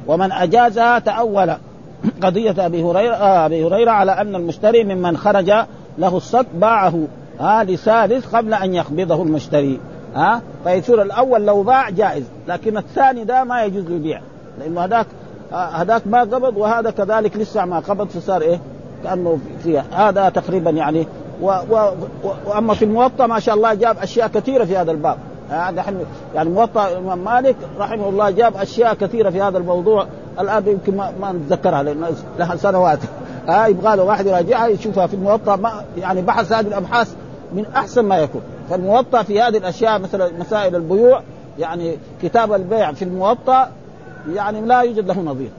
ومن 0.08 0.32
أجازها 0.32 1.00
تأول 1.00 1.54
قضية 2.24 2.66
أبي 2.66 2.84
هريرة 2.84 3.16
آه 3.16 3.46
أبي 3.46 3.66
هريرة 3.66 3.92
على 3.92 4.12
أن 4.12 4.36
المشتري 4.36 4.84
ممن 4.84 5.18
خرج 5.18 5.52
له 5.98 6.18
الصك 6.18 6.46
باعه 6.54 7.08
ها؟ 7.40 7.64
لثالث 7.64 8.36
قبل 8.36 8.54
أن 8.54 8.74
يقبضه 8.76 9.24
المشتري 9.24 9.80
ها؟ 10.16 10.42
فيصير 10.64 11.02
الأول 11.02 11.46
لو 11.46 11.64
باع 11.64 11.90
جائز 11.90 12.24
لكن 12.48 12.78
الثاني 12.78 13.24
ده 13.24 13.44
ما 13.44 13.64
يجوز 13.64 13.86
البيع 13.86 14.22
لأنه 14.60 14.86
هذاك 14.86 15.08
هذاك 15.56 16.08
ما 16.08 16.20
قبض 16.20 16.58
وهذا 16.58 16.92
كذلك 16.92 17.38
لسه 17.38 17.66
ما 17.66 17.80
قبض 17.80 18.08
فصار 18.08 18.42
إيه؟ 18.42 18.60
كأنه 19.04 19.40
فيها. 19.64 19.86
هذا 19.92 20.30
تقريبا 20.30 20.72
يعني 20.72 21.08
و 21.42 21.46
و 21.46 21.76
و 22.24 22.30
وأما 22.46 22.74
في 22.74 22.86
الموطأ 22.86 23.28
ما 23.28 23.40
شاء 23.40 23.56
الله 23.56 23.74
جاب 23.74 23.98
أشياء 23.98 24.28
كثيرة 24.28 24.66
في 24.66 24.78
هذا 24.78 24.92
الباب. 24.92 25.18
هذا 25.50 25.82
آه 25.82 25.94
يعني 26.36 26.50
موطأ 26.50 26.88
الإمام 26.88 27.20
مالك 27.20 27.56
رحمه 27.80 28.10
الله 28.10 28.30
جاب 28.30 28.58
أشياء 28.58 28.94
كثيرة 28.94 29.30
في 29.30 29.42
هذا 29.42 29.58
الموضوع. 29.58 30.08
الآن 30.40 30.68
يمكن 30.68 30.98
ما, 30.98 31.12
ما 31.22 31.32
نتذكرها 31.32 31.84
لأن 31.84 32.06
لها 32.40 32.56
سنوات. 32.56 33.00
آه 33.50 33.66
يبغى 33.68 33.96
له 33.96 34.04
واحد 34.04 34.26
يراجعها 34.26 34.68
يشوفها 34.68 35.08
في 35.08 35.14
الموطأ. 35.14 35.56
ما 35.56 35.84
يعني 35.98 36.22
بحث 36.22 36.52
هذه 36.52 36.68
الأبحاث 36.68 37.14
من 37.54 37.66
أحسن 37.76 38.06
ما 38.06 38.18
يكون. 38.18 38.42
فالموطأ 38.70 39.24
في 39.24 39.42
هذه 39.42 39.58
الأشياء 39.58 40.00
مثلا 40.00 40.32
مسائل 40.40 40.76
البيوع 40.76 41.22
يعني 41.60 41.98
كتاب 42.22 42.54
البيع 42.54 42.92
في 42.92 43.02
الموطأ 43.02 43.70
يعني 44.34 44.62
لا 44.62 44.82
يوجد 44.82 45.08
له 45.08 45.22
نظير. 45.22 45.50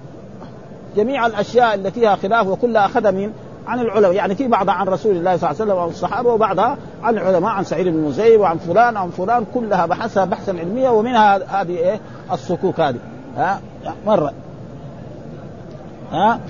جميع 0.97 1.27
الأشياء 1.27 1.75
التي 1.75 2.01
فيها 2.01 2.17
خلاف 2.17 2.47
وكلها 2.47 2.87
أخذ 2.87 3.13
من 3.13 3.33
عن 3.67 3.81
العلماء 3.81 4.13
يعني 4.13 4.35
في 4.35 4.49
بعضها 4.49 4.75
عن 4.75 4.87
رسول 4.89 5.17
الله 5.17 5.37
صلى 5.37 5.51
الله 5.51 5.61
عليه 5.61 5.73
وسلم 5.73 5.77
وعن 5.77 5.89
الصحابة 5.89 6.31
وبعضها 6.31 6.77
عن 7.03 7.15
العلماء 7.15 7.51
عن 7.51 7.65
سعيد 7.65 7.89
بن 7.89 7.95
المسيب 7.95 8.41
وعن 8.41 8.59
فلان 8.59 8.97
وعن 8.97 9.11
فلان 9.11 9.45
كلها 9.55 9.87
بحثها 9.87 10.25
بحثا 10.25 10.51
علميا 10.51 10.91
ومنها 10.91 11.61
هذه 11.63 11.77
إيه؟ 11.77 12.01
الصكوك 12.33 12.81
هذه. 12.81 12.99
ها؟ 13.37 13.61
مرة. 14.07 14.33
ها؟ 16.13 16.41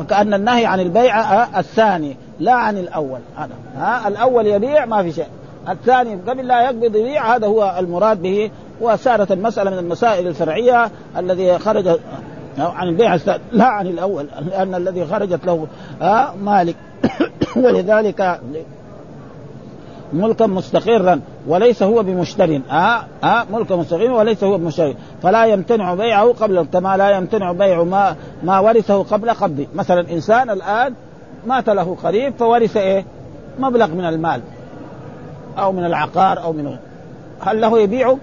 وكأن 0.00 0.34
النهي 0.34 0.66
عن 0.66 0.80
البيع 0.80 1.44
الثاني 1.58 2.16
لا 2.40 2.52
عن 2.52 2.78
الأول. 2.78 3.20
هذا. 3.36 3.54
ها؟ 3.76 4.08
الأول 4.08 4.46
يبيع 4.46 4.84
ما 4.84 5.02
في 5.02 5.12
شيء. 5.12 5.28
الثاني 5.68 6.14
قبل 6.14 6.46
لا 6.46 6.62
يقبض 6.62 6.96
يبيع 6.96 7.36
هذا 7.36 7.46
هو 7.46 7.76
المراد 7.78 8.22
به 8.22 8.50
وصارت 8.84 9.32
المسألة 9.32 9.70
من 9.70 9.78
المسائل 9.78 10.26
الفرعية 10.26 10.90
الذي 11.16 11.58
خرج 11.58 11.98
عن 12.58 12.88
البيع 12.88 13.16
لا 13.52 13.64
عن 13.64 13.86
الأول 13.86 14.26
لأن 14.50 14.74
الذي 14.74 15.06
خرجت 15.06 15.46
له 15.46 15.66
آه 16.02 16.34
مالك. 16.34 16.76
ولذلك 17.64 18.40
ملكا 20.12 20.46
مستقرا 20.46 21.20
وليس 21.46 21.82
هو 21.82 22.02
بمشتر 22.02 22.60
آه 22.70 23.04
آه 23.24 23.44
ملكا 23.52 23.76
مستقرا 23.76 24.12
وليس 24.12 24.44
هو 24.44 24.58
بمشتر. 24.58 24.94
فلا 25.22 25.44
يمتنع 25.44 25.94
بيعه 25.94 26.32
قبل 26.32 26.66
كما 26.72 26.96
لا 26.96 27.10
يمتنع 27.10 27.52
بيع 27.52 27.82
ما 27.82 28.16
ما 28.42 28.60
ورثه 28.60 29.02
قبل 29.02 29.30
قبضه 29.30 29.66
مثلا 29.74 30.10
إنسان 30.10 30.50
الآن 30.50 30.94
مات 31.46 31.68
له 31.68 31.96
قريب 32.02 32.34
فورث 32.38 32.76
إيه؟ 32.76 33.04
مبلغ 33.58 33.86
من 33.86 34.04
المال 34.04 34.40
أو 35.58 35.72
من 35.72 35.84
العقار 35.84 36.42
أو 36.42 36.52
من 36.52 36.76
هل 37.40 37.60
له 37.60 37.80
يبيعه؟ 37.80 38.18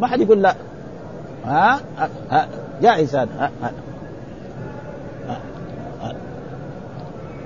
ما 0.00 0.06
حد 0.06 0.20
يقول 0.20 0.42
لا. 0.42 0.54
ها, 1.44 1.80
ها؟ 2.30 2.48
جائز 2.82 3.16
هذا 3.16 3.50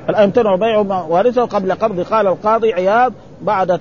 فلا 0.06 0.22
يمتنع 0.22 0.56
بيع 0.56 0.78
وارثه 1.08 1.44
قبل 1.44 1.72
قبض. 1.72 2.00
قال 2.00 2.26
القاضي 2.26 2.72
عياض 2.72 3.12
بعد 3.42 3.78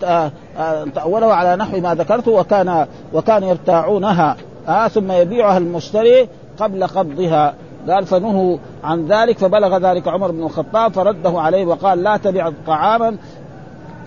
تأوله 0.96 1.34
على 1.34 1.56
نحو 1.56 1.80
ما 1.80 1.96
ذكرته 1.96 2.32
وكان 2.32 2.88
وكانوا 3.14 3.52
يبتاعونها 3.52 4.38
آه 4.68 4.88
ثم 4.88 5.12
يبيعها 5.12 5.58
المشتري 5.58 6.30
قبل 6.60 6.88
قبضها. 6.88 7.54
قال 7.90 8.06
فنهوا 8.06 8.58
عن 8.84 9.08
ذلك. 9.08 9.38
فبلغ 9.38 9.78
ذلك 9.78 10.08
عمر 10.08 10.32
بن 10.32 10.44
الخطاب 10.44 10.94
فرده 10.94 11.40
عليه 11.42 11.66
وقال 11.66 12.04
لا 12.04 12.18
تبع 12.18 12.52
طعاما 12.68 13.18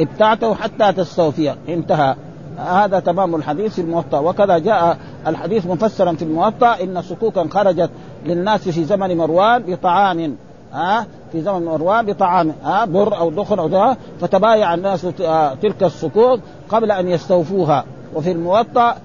ابتعته 0.01 0.55
حتى 0.55 0.93
تستوفيه 0.93 1.57
انتهى. 1.69 2.15
هذا 2.61 3.01
تمام 3.01 3.35
الحديث 3.35 3.75
في 3.75 3.81
الموطأ. 3.81 4.19
وكذا 4.19 4.59
جاء 4.59 4.99
الحديث 5.27 5.67
مفسرا 5.67 6.13
في 6.13 6.23
الموطأ 6.23 6.77
إن 6.83 7.03
سكوكا 7.03 7.49
خرجت 7.51 7.91
للناس 8.27 8.69
في 8.69 8.85
زمن 8.85 9.17
مروان 9.17 9.63
بطعام 9.63 10.37
ها؟ 10.73 11.07
في 11.33 11.41
زمن 11.41 11.65
مروان 11.65 12.07
بطعام 12.07 12.53
ها؟ 12.65 12.85
بر 12.85 13.19
أو 13.19 13.31
دخن 13.31 13.59
أو 13.59 13.69
ده 13.69 13.97
فتبايع 14.21 14.75
الناس 14.75 15.07
آه، 15.21 15.55
تلك 15.55 15.83
الصكوك 15.83 16.41
قبل 16.69 16.91
أن 16.91 17.09
يستوفوها. 17.09 17.85
وفي 18.15 18.33
الموطأ 18.33 18.97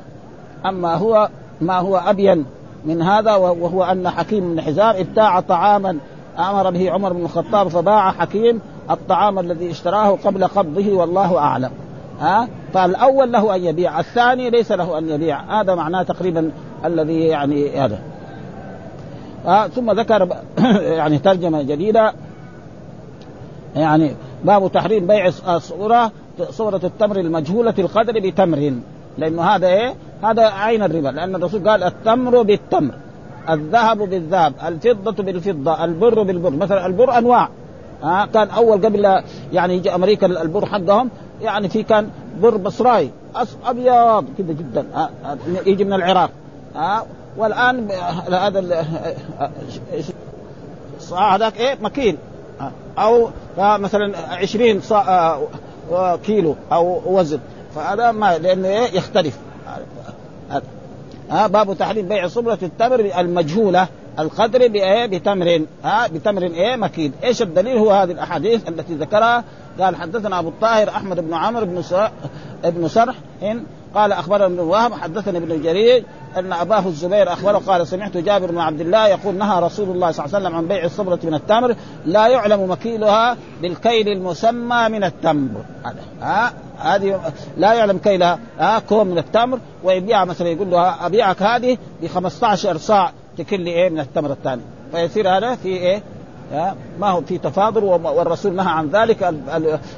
أما 0.66 0.95
هو 0.95 1.30
ما 1.62 1.80
هو 1.80 1.97
أبين 1.97 2.45
من 2.86 3.01
هذا 3.01 3.36
وهو 3.36 3.84
أن 3.84 4.10
حكيم 4.10 4.53
بن 4.53 4.62
حزام 4.62 4.95
ابتاع 4.95 5.39
طعاما 5.39 5.97
أمر 6.39 6.70
به 6.70 6.91
عمر 6.91 7.14
بن 7.14 7.26
الخطاب 7.26 7.68
فباع 7.68 8.12
حكيم 8.12 8.62
الطعام 8.91 9.39
الذي 9.39 9.72
اشتراه 9.72 10.18
قبل 10.26 10.47
قبضه 10.47 10.93
والله 10.93 11.38
أعلم. 11.38 11.72
ها؟ 12.20 12.47
فالأول 12.74 13.32
له 13.32 13.55
أن 13.55 13.66
يبيع 13.66 13.99
الثاني 13.99 14.49
ليس 14.49 14.72
له 14.72 14.97
أن 14.97 15.09
يبيع. 15.09 15.61
هذا 15.61 15.76
معناه 15.76 16.03
تقريبا 16.03 16.51
الذي 16.86 17.20
يعني 17.20 17.80
هذا. 17.80 17.99
آه 19.45 19.68
ثم 19.68 19.91
ذكر 19.91 20.28
يعني 20.99 21.18
ترجمة 21.18 21.61
جديدة. 21.61 22.13
يعني 23.76 24.11
باب 24.43 24.72
تحريم 24.72 25.07
بيع 25.07 25.28
الصورة 25.28 26.11
صورة 26.49 26.82
التمر 26.84 27.20
المجهولة 27.20 27.74
القدر 27.80 28.20
بتمر. 28.20 28.74
لأنه 29.18 29.41
هذا 29.41 29.68
إيه؟ 29.68 29.93
هذا 30.24 30.45
عين 30.45 30.84
الربا. 30.84 31.09
لأن 31.09 31.36
الرسول 31.36 31.70
قال 31.70 31.84
التمر 31.84 32.41
بالتمر 32.41 32.93
الذهب 33.49 33.97
بالذهب 33.97 34.53
الفضة 34.68 35.24
بالفضة 35.24 35.86
البر 35.86 36.24
بالبر. 36.24 36.49
مثلا 36.49 36.86
البر 36.86 37.18
أنواع. 37.18 37.49
آه 38.03 38.26
كان 38.26 38.49
أول 38.49 38.86
قبل 38.86 39.22
يعني 39.53 39.76
يجي 39.76 39.95
أمريكا 39.95 40.28
البر 40.28 40.66
حقهم 40.66 41.09
يعني 41.42 41.70
في 41.70 41.84
كان 41.84 42.10
بر 42.42 42.58
بصراي 42.58 43.10
أبيض 43.66 44.26
كذا 44.38 44.54
جدا 44.54 44.86
آه 44.96 45.10
يجي 45.66 45.84
من 45.84 45.94
العراق 45.94 46.30
آه 46.76 47.06
والآن 47.38 47.92
هذا 48.32 48.86
الصاع 50.98 51.36
هذاك 51.36 51.60
إيه؟ 51.60 51.78
مكيل 51.82 52.18
أو 52.98 53.30
مثلا 53.58 54.18
20 54.32 54.82
كيلو 56.24 56.56
أو 56.72 57.02
وزن 57.06 57.40
فهذا 57.76 58.12
ما 58.12 58.38
لأنه 58.38 58.68
إيه؟ 58.68 58.98
يختلف. 58.98 59.38
ها 61.30 61.48
باب 61.48 61.78
تحريم 61.78 62.08
بيع 62.08 62.28
صبرة 62.28 62.58
التمر 62.64 63.12
المجهولة 63.18 63.88
القدر 64.20 64.68
بإيه؟ 64.68 65.06
بتمر 65.06 65.62
ها 65.84 66.08
بتمر 66.08 66.44
إيه؟ 66.44 66.76
مكيل 66.76 67.12
إيش 67.24 67.42
الدليل؟ 67.42 67.78
هو 67.78 67.92
هذه 67.92 68.12
الأحاديث 68.12 68.70
التي 68.70 68.94
ذكرها 68.94 69.44
قال 69.80 69.96
حدثنا 69.96 70.40
أبو 70.40 70.50
الطاهر 70.50 70.90
أحمد 70.90 71.20
بن 71.20 71.34
عمرو 71.34 71.66
بن 71.66 71.84
ابن 72.64 72.88
سرح 72.88 73.16
إن 73.44 73.64
قال 73.96 74.12
أخبرنا 74.12 74.46
ابن 74.46 74.60
وهب 74.60 74.94
حدثنا 74.94 75.38
ابن 75.38 75.62
جرير 75.62 76.04
أن 76.38 76.54
أباه 76.54 76.88
الزبير 76.88 77.34
أخبره 77.34 77.58
قال 77.58 77.88
سمعت 77.88 78.18
جابر 78.18 78.52
بن 78.52 78.58
عبد 78.58 78.82
الله 78.82 79.08
يقول 79.08 79.36
نهى 79.36 79.60
رسول 79.60 79.90
الله 79.90 80.12
صلى 80.12 80.26
الله 80.26 80.36
عليه 80.36 80.46
وسلم 80.46 80.58
عن 80.58 80.68
بيع 80.68 80.86
الصبرة 80.86 81.20
من 81.24 81.34
التمر 81.34 81.76
لا 82.06 82.28
يعلم 82.28 82.72
مكيلها 82.72 83.38
بالكيل 83.62 84.10
المسمى 84.10 84.90
من 84.90 85.04
التمر. 85.04 85.62
ها 86.22 86.54
هذه 86.80 87.34
لا 87.58 87.74
يعلم 87.74 87.98
كيلها 87.98 88.40
ها 88.60 88.80
كوم 88.80 89.08
من 89.08 89.18
التمر 89.18 89.60
ويبيعها 89.84 90.26
مثلا 90.26 90.48
يقول 90.48 90.72
له 90.72 91.06
أبيعك 91.06 91.42
هذه 91.42 91.78
ب 92.02 92.08
15 92.08 92.78
صاع 92.78 93.12
تكل 93.38 93.66
إيه 93.66 93.90
من 93.90 94.00
التمر 94.00 94.32
الثاني. 94.32 94.62
فيصير 94.92 95.38
هذا 95.38 95.56
في 95.56 95.70
إيه؟ 95.70 96.04
ما 97.00 97.10
هو 97.10 97.22
في 97.22 97.38
تفاضل 97.38 97.84
والرسول 97.84 98.56
نهى 98.56 98.70
عن 98.72 98.89
ذلك 98.89 99.24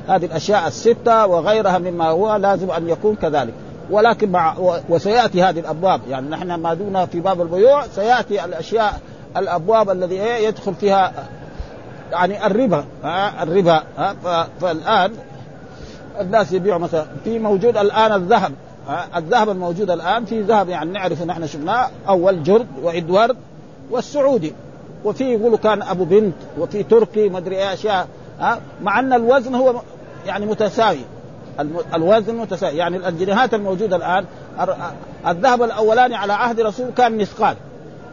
هذه 0.07 0.25
الأشياء 0.25 0.67
الستة 0.67 1.25
وغيرها 1.25 1.77
مما 1.77 2.09
هو 2.09 2.35
لازم 2.35 2.71
أن 2.71 2.89
يكون 2.89 3.15
كذلك. 3.15 3.53
ولكن 3.89 4.31
مع 4.31 4.55
وسيأتي 4.89 5.43
هذه 5.43 5.59
الأبواب. 5.59 6.01
يعني 6.09 6.29
نحن 6.29 6.53
ما 6.53 6.73
دون 6.73 7.05
في 7.05 7.19
باب 7.19 7.41
البيوع 7.41 7.87
سيأتي 7.87 8.45
الأشياء 8.45 8.99
الأبواب 9.37 9.89
الذي 9.89 10.15
يدخل 10.15 10.73
فيها 10.73 11.11
يعني 12.11 12.45
الربا 12.45 12.85
الربا 13.41 13.83
فالآن 14.61 15.11
الناس 16.21 16.51
يبيعوا 16.53 16.79
مثلا. 16.79 17.05
في 17.23 17.39
موجود 17.39 17.77
الآن 17.77 18.11
الذهب 18.11 18.51
الذهب 19.15 19.49
الموجود 19.49 19.91
الآن 19.91 20.25
في 20.25 20.41
ذهب 20.41 20.69
يعني 20.69 20.91
نعرف 20.91 21.23
نحن 21.23 21.47
شفناه 21.47 21.89
أول 22.07 22.43
جرد 22.43 22.67
وادوارد 22.83 23.37
والسعودي. 23.91 24.53
وفي 25.05 25.23
يقولوا 25.23 25.57
كان 25.57 25.81
أبو 25.81 26.03
بنت 26.03 26.35
وفي 26.59 26.83
تركي 26.83 27.29
ما 27.29 27.37
أدري 27.37 27.55
إيه 27.55 27.73
اشياء 27.73 28.07
ها 28.39 28.59
مع 28.81 28.99
أن 28.99 29.13
الوزن 29.13 29.55
هو 29.55 29.81
يعني 30.25 30.45
متساوي. 30.45 30.99
الوزن 31.93 32.35
متساوي. 32.35 32.77
يعني 32.77 33.07
الجنيهات 33.07 33.53
الموجودة 33.53 33.95
الآن 33.95 34.25
الذهب 35.27 35.63
الأولاني 35.63 36.15
على 36.15 36.33
عهد 36.33 36.59
رسول 36.59 36.89
كان 36.97 37.17
مثقال. 37.17 37.55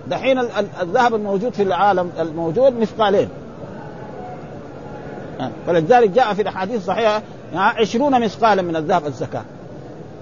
دحين 0.08 0.38
الذهب 0.82 1.14
الموجود 1.14 1.52
في 1.52 1.62
العالم 1.62 2.10
الموجود 2.20 2.72
مثقالين. 2.80 3.28
فلذلك 5.66 6.10
جاء 6.10 6.34
في 6.34 6.42
الأحاديث 6.42 6.76
الصحيحة 6.76 7.22
يعني 7.54 7.80
عشرون 7.80 8.20
مثقالا 8.20 8.62
من 8.62 8.76
الذهب 8.76 9.06
الزكاة. 9.06 9.42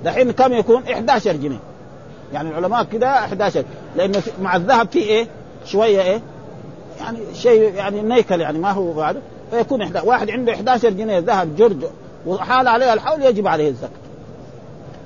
دحين 0.05 0.31
كم 0.33 0.53
يكون؟ 0.53 0.83
11 0.83 1.33
جنيه. 1.33 1.59
يعني 2.33 2.51
العلماء 2.51 2.85
كده 2.85 3.09
11 3.09 3.65
لأنه 3.97 4.23
مع 4.43 4.57
الذهب 4.57 4.89
في 4.93 4.99
إيه؟ 4.99 5.27
شوية 5.65 6.03
إيه؟ 6.03 6.21
يعني 7.01 7.19
شيء 7.35 7.75
يعني 7.75 8.03
نيكل 8.03 8.41
يعني 8.41 8.59
ما 8.59 8.71
هو 8.71 8.93
بعد. 8.93 9.17
فيكون 9.51 9.91
واحد 10.05 10.31
عنده 10.31 10.55
11 10.55 10.91
جنيه 10.91 11.19
ذهب 11.19 11.57
جرج 11.57 11.85
وحال 12.27 12.69
عليه 12.69 12.93
الحول 12.93 13.23
يجب 13.23 13.47
عليه 13.47 13.69
الزكاة. 13.69 13.91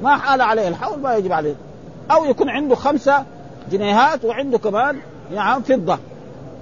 ما 0.02 0.16
حال 0.16 0.40
عليه 0.40 0.68
الحول 0.68 0.98
ما 0.98 1.14
يجب 1.16 1.32
عليه. 1.32 1.54
أو 2.10 2.24
يكون 2.24 2.48
عنده 2.48 2.74
خمسة 2.74 3.24
جنيهات 3.70 4.24
وعنده 4.24 4.58
كمان 4.58 4.96
نعم 5.34 5.62
فضة 5.62 5.98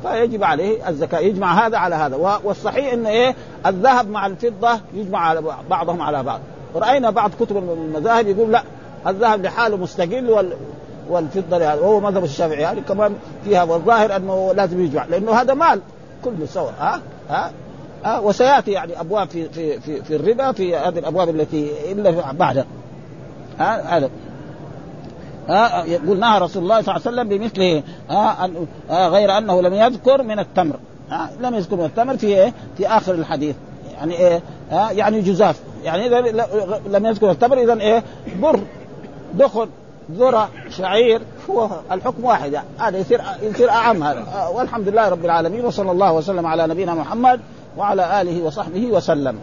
فيجب 0.02 0.44
عليه 0.44 0.88
الزكاة. 0.88 1.18
يجمع 1.18 1.66
هذا 1.66 1.78
على 1.78 1.94
هذا. 1.94 2.40
والصحيح 2.44 2.92
انه 2.92 3.08
إيه؟ 3.08 3.34
الذهب 3.66 4.10
مع 4.10 4.26
الفضة 4.26 4.80
يجمع 4.94 5.18
على 5.18 5.42
بعضهم 5.70 6.02
على 6.02 6.22
بعض. 6.22 6.40
ورأينا 6.74 7.10
بعض 7.10 7.30
كتب 7.40 7.56
المذاهب 7.56 8.28
يقول 8.28 8.52
لا 8.52 8.62
الذهب 9.06 9.42
لحاله 9.42 9.76
مستقل 9.76 10.30
وال 11.08 11.24
والفضة 11.24 11.58
لهذا 11.58 11.80
وهو 11.80 12.00
مذهب 12.00 12.24
الشافعي. 12.24 12.60
يعني 12.62 12.80
كمان 12.80 13.14
فيها 13.44 13.62
والظاهر 13.62 14.16
أنه 14.16 14.52
لازم 14.56 14.84
يجمع 14.84 15.04
لأنه 15.04 15.32
هذا 15.32 15.54
مال 15.54 15.80
كله 16.24 16.46
سوا 16.46 16.70
ها؟ 16.78 17.00
ها؟ 17.30 17.50
آه 18.04 18.20
وسيأتي 18.20 18.70
يعني 18.70 19.00
أبواب 19.00 19.28
في 19.28 19.48
في 19.48 19.80
في, 19.80 20.02
في 20.02 20.16
الربا 20.16 20.52
في 20.52 20.76
هذه 20.76 20.98
الأبواب 20.98 21.28
التي 21.28 21.92
إلا 21.92 22.32
بعدها 22.32 22.64
هذا. 23.58 24.10
آه 25.48 25.52
آه 25.52 25.84
يقول 25.84 26.18
نهى 26.18 26.38
رسول 26.38 26.62
الله 26.62 26.82
صلى 26.82 26.96
الله 26.96 27.06
عليه 27.06 27.16
وسلم 27.22 27.28
بمثله 27.28 27.82
آه 28.90 29.08
غير 29.08 29.38
أنه 29.38 29.62
لم 29.62 29.74
يذكر 29.74 30.22
من 30.22 30.38
التمر. 30.38 30.76
آه 31.12 31.28
لم 31.40 31.54
يذكر 31.54 31.76
من 31.76 31.84
التمر 31.84 32.16
في 32.16 32.26
إيه؟ 32.26 32.52
في 32.76 32.88
آخر 32.88 33.14
الحديث. 33.14 33.56
يعني 33.94 34.18
إيه؟ 34.18 34.42
آه 34.72 34.90
يعني 34.90 35.20
جزاف. 35.20 35.60
يعني 35.84 36.06
إذا 36.06 36.20
لم 36.88 37.06
يذكر 37.06 37.30
التمر 37.30 37.58
اذا 37.58 37.80
إيه؟ 37.80 38.02
بر 38.42 38.60
دخن. 39.34 39.68
ذرة 40.12 40.48
شعير 40.70 41.20
هو 41.50 41.68
الحكم 41.92 42.24
واحد 42.24 42.52
يعني. 42.52 42.66
هذا 42.78 42.98
يصير 42.98 43.20
يصير 43.42 43.70
أعم 43.70 44.02
هذا. 44.02 44.50
والحمد 44.54 44.88
لله 44.88 45.08
رب 45.08 45.24
العالمين 45.24 45.64
وصلى 45.64 45.90
الله 45.90 46.12
وسلم 46.12 46.46
على 46.46 46.66
نبينا 46.66 46.94
محمد 46.94 47.40
وعلى 47.76 48.20
آله 48.20 48.42
وصحبه 48.42 48.86
وسلم. 48.86 49.38